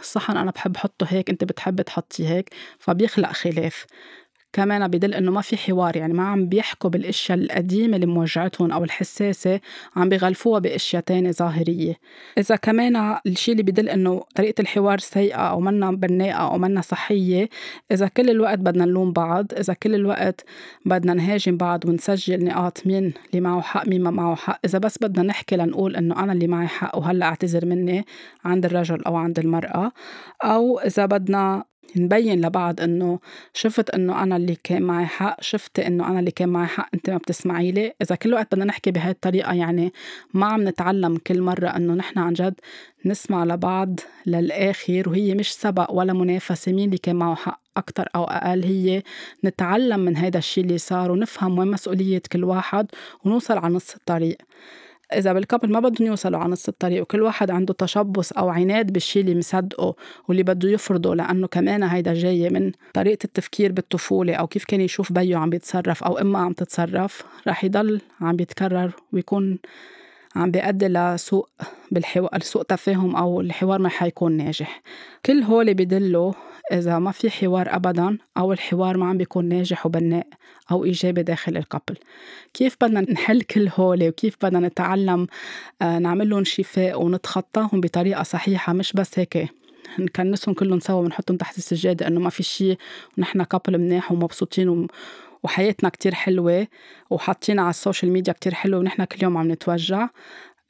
الصحن 0.00 0.36
أنا 0.36 0.50
بحب 0.50 0.76
حطه 0.76 1.06
هيك 1.10 1.30
أنت 1.30 1.44
بتحب 1.44 1.82
تحطيه 1.82 2.28
هيك 2.28 2.50
فبيخلق 2.78 3.32
خلاف. 3.32 3.86
كمان 4.54 4.88
بدل 4.88 5.14
إنه 5.14 5.30
ما 5.30 5.40
في 5.40 5.56
حوار 5.56 5.96
يعني 5.96 6.12
ما 6.12 6.22
عم 6.28 6.46
بيحكوا 6.46 6.90
بالأشياء 6.90 7.38
القديمة 7.38 7.96
اللي 7.96 8.06
موجعتهم 8.06 8.72
أو 8.72 8.84
الحساسة 8.84 9.60
عم 9.96 10.08
بيغلفوها 10.08 10.58
بأشياء 10.58 11.02
تانية 11.02 11.30
ظاهرية. 11.30 11.94
إذا 12.38 12.56
كمان 12.56 13.16
الشيء 13.26 13.52
اللي 13.52 13.62
بدل 13.62 13.88
إنه 13.88 14.22
طريقة 14.34 14.60
الحوار 14.60 14.98
سيئة 14.98 15.36
أو 15.36 15.60
منا 15.60 15.90
بناءه 15.90 16.52
أو 16.52 16.58
منا 16.58 16.80
صحية 16.80 17.48
إذا 17.92 18.08
كل 18.08 18.30
الوقت 18.30 18.58
بدنا 18.58 18.84
نلوم 18.84 19.12
بعض 19.12 19.46
إذا 19.58 19.74
كل 19.74 19.94
الوقت 19.94 20.44
بدنا 20.86 21.14
نهاجم 21.14 21.56
بعض 21.56 21.86
ونسجل 21.86 22.44
نقاط 22.44 22.86
مين 22.86 23.12
اللي 23.30 23.40
معه 23.40 23.60
حق 23.60 23.88
مين 23.88 24.02
ما 24.02 24.10
معه 24.10 24.34
حق 24.34 24.60
إذا 24.64 24.78
بس 24.78 24.98
بدنا 25.02 25.22
نحكي 25.22 25.56
لنقول 25.56 25.96
إنه 25.96 26.22
أنا 26.22 26.32
اللي 26.32 26.46
معي 26.46 26.66
حق 26.66 26.98
وهلأ 26.98 27.26
أعتذر 27.26 27.66
مني 27.66 28.04
عند 28.44 28.64
الرجل 28.64 29.04
أو 29.04 29.16
عند 29.16 29.38
المرأة 29.38 29.92
أو 30.44 30.78
إذا 30.78 31.06
بدنا 31.06 31.64
نبين 31.96 32.46
لبعض 32.46 32.80
إنه 32.80 33.18
شفت 33.54 33.90
إنه 33.90 34.22
أنا 34.22 34.36
اللي 34.36 34.56
كان 34.64 34.82
معي 34.82 35.06
حق 35.06 35.36
شفت 35.40 35.78
إنه 35.78 36.08
أنا 36.08 36.20
اللي 36.20 36.30
كان 36.30 36.48
معي 36.48 36.66
حق 36.66 36.88
أنت 36.94 37.10
ما 37.10 37.16
بتسمعي 37.16 37.72
لي. 37.72 37.92
إذا 38.02 38.14
كل 38.16 38.34
وقت 38.34 38.54
بدنا 38.54 38.64
نحكي 38.64 38.90
بهاي 38.90 39.10
الطريقة 39.10 39.52
يعني 39.54 39.92
ما 40.34 40.46
عم 40.46 40.68
نتعلم 40.68 41.16
كل 41.16 41.40
مرة 41.40 41.68
إنه 41.68 41.94
نحن 41.94 42.18
عن 42.18 42.32
جد 42.32 42.54
نسمع 43.06 43.44
لبعض 43.44 44.00
للآخر 44.26 45.08
وهي 45.08 45.34
مش 45.34 45.54
سبق 45.54 45.92
ولا 45.92 46.12
منافسة 46.12 46.72
مين 46.72 46.84
اللي 46.84 46.98
كان 46.98 47.16
معه 47.16 47.34
حق 47.34 47.60
أكتر 47.76 48.08
أو 48.14 48.24
أقل 48.24 48.64
هي 48.64 49.02
نتعلم 49.44 50.00
من 50.00 50.16
هذا 50.16 50.38
الشيء 50.38 50.64
اللي 50.64 50.78
صار 50.78 51.10
ونفهم 51.10 51.58
وين 51.58 51.68
مسؤولية 51.68 52.22
كل 52.32 52.44
واحد 52.44 52.86
ونوصل 53.24 53.58
على 53.58 53.74
نص 53.74 53.94
الطريق. 53.94 54.38
إذا 55.12 55.32
بالكابل 55.32 55.72
ما 55.72 55.80
بدهم 55.80 56.06
يوصلوا 56.06 56.38
على 56.38 56.52
نص 56.52 56.68
الطريق 56.68 57.02
وكل 57.02 57.22
واحد 57.22 57.50
عنده 57.50 57.74
تشبث 57.74 58.32
أو 58.32 58.48
عناد 58.48 58.92
بالشي 58.92 59.20
اللي 59.20 59.34
مصدقه 59.34 59.94
واللي 60.28 60.42
بده 60.42 60.68
يفرضه 60.68 61.14
لأنه 61.14 61.46
كمان 61.46 61.82
هيدا 61.82 62.14
جاي 62.14 62.50
من 62.50 62.72
طريقة 62.94 63.24
التفكير 63.24 63.72
بالطفولة 63.72 64.34
أو 64.34 64.46
كيف 64.46 64.64
كان 64.64 64.80
يشوف 64.80 65.12
بيو 65.12 65.38
عم 65.38 65.50
بيتصرف 65.50 66.04
أو 66.04 66.18
إما 66.18 66.38
عم 66.38 66.52
تتصرف 66.52 67.24
رح 67.48 67.64
يضل 67.64 68.00
عم 68.20 68.36
بيتكرر 68.36 68.92
ويكون 69.12 69.58
عم 70.36 70.50
بيؤدي 70.50 70.88
لسوء 70.88 71.48
بالحوار 71.90 72.40
سوء 72.40 72.62
تفاهم 72.62 73.16
أو 73.16 73.40
الحوار 73.40 73.78
ما 73.78 73.88
حيكون 73.88 74.32
ناجح. 74.32 74.82
كل 75.26 75.42
هول 75.42 75.74
بدلوا 75.74 76.32
إذا 76.72 76.98
ما 76.98 77.10
في 77.10 77.30
حوار 77.30 77.76
أبدا 77.76 78.18
أو 78.36 78.52
الحوار 78.52 78.96
ما 78.96 79.06
عم 79.06 79.18
بيكون 79.18 79.44
ناجح 79.44 79.86
وبناء 79.86 80.26
أو 80.70 80.84
إيجابي 80.84 81.22
داخل 81.22 81.56
ال 81.56 81.61
couple. 81.61 81.96
كيف 82.54 82.76
بدنا 82.82 83.00
نحل 83.12 83.42
كل 83.42 83.68
هول 83.76 84.08
وكيف 84.08 84.36
بدنا 84.42 84.68
نتعلم 84.68 85.26
آه، 85.82 85.98
نعمل 85.98 86.30
لهم 86.30 86.44
شفاء 86.44 87.02
ونتخطاهم 87.02 87.80
بطريقة 87.80 88.22
صحيحة؟ 88.22 88.72
مش 88.72 88.92
بس 88.92 89.18
هيك. 89.18 89.48
نكنسهم 89.98 90.54
كلهم 90.54 90.80
سوا 90.80 91.00
ونحطهم 91.00 91.36
تحت 91.36 91.58
السجادة 91.58 92.06
إنه 92.06 92.20
ما 92.20 92.30
في 92.30 92.42
شيء 92.42 92.78
ونحن 93.18 93.42
couple 93.42 93.78
مناح 93.78 94.12
ومبسوطين 94.12 94.86
وحياتنا 95.44 95.88
كتير 95.88 96.14
حلوة 96.14 96.66
وحاطين 97.10 97.58
على 97.58 97.70
ال 97.70 97.76
social 97.76 98.12
media 98.12 98.32
كتير 98.32 98.54
حلوة 98.54 98.80
ونحن 98.80 99.04
كل 99.04 99.22
يوم 99.22 99.36
عم 99.36 99.52
نتوجع. 99.52 100.08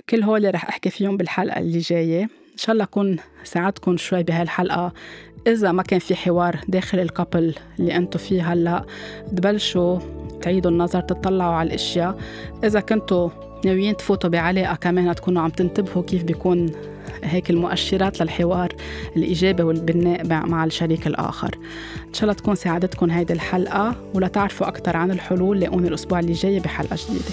كل 0.09 0.23
هول 0.23 0.55
رح 0.55 0.69
أحكي 0.69 0.91
فيهم 0.91 1.17
بالحلقة 1.17 1.61
اللي 1.61 1.79
جاية. 1.79 2.23
إن 2.23 2.59
شاء 2.59 2.73
الله 2.73 2.85
أكون 2.85 3.17
ساعدكم 3.45 3.97
شوي 3.97 4.23
بهالحلقة. 4.23 4.93
إذا 5.47 5.73
ما 5.73 5.83
كان 5.83 5.99
في 5.99 6.15
حوار 6.15 6.61
داخل 6.69 6.99
الكابل 6.99 7.55
اللي 7.79 7.97
أنتوا 7.97 8.21
فيه 8.21 8.53
هلأ 8.53 8.87
تبلشوا 9.37 9.99
تعيدوا 10.43 10.71
النظر 10.71 11.01
تطلعوا 11.01 11.55
على 11.55 11.67
الأشياء. 11.67 12.19
إذا 12.65 12.81
كنتوا 12.81 13.31
ناويين 13.65 13.97
تفوتوا 13.97 14.31
بعلاقة 14.31 14.75
كمان 14.75 15.15
تكونوا 15.15 15.43
عم 15.43 15.51
تنتبهوا 15.51 16.03
كيف 16.03 16.23
بيكون 16.23 16.71
هيك 17.25 17.51
المؤشرات 17.51 18.23
للحوار 18.23 18.73
الإيجابي 19.17 19.63
والبناء 19.63 20.47
مع 20.47 20.65
الشريك 20.65 21.07
الآخر. 21.07 21.55
إن 22.09 22.15
شاء 22.15 22.23
الله 22.23 22.33
تكون 22.33 22.55
ساعدتكم 22.55 23.11
هيدي 23.11 23.33
الحلقة 23.33 23.97
ولتعرفوا 24.15 24.69
أكثر 24.69 24.97
عن 24.97 25.11
الحلول 25.11 25.61
لاقوني 25.61 25.89
الأسبوع 25.89 26.19
اللي 26.19 26.33
جاي 26.33 26.61
بحلقة 26.61 26.97
جديدة. 27.09 27.25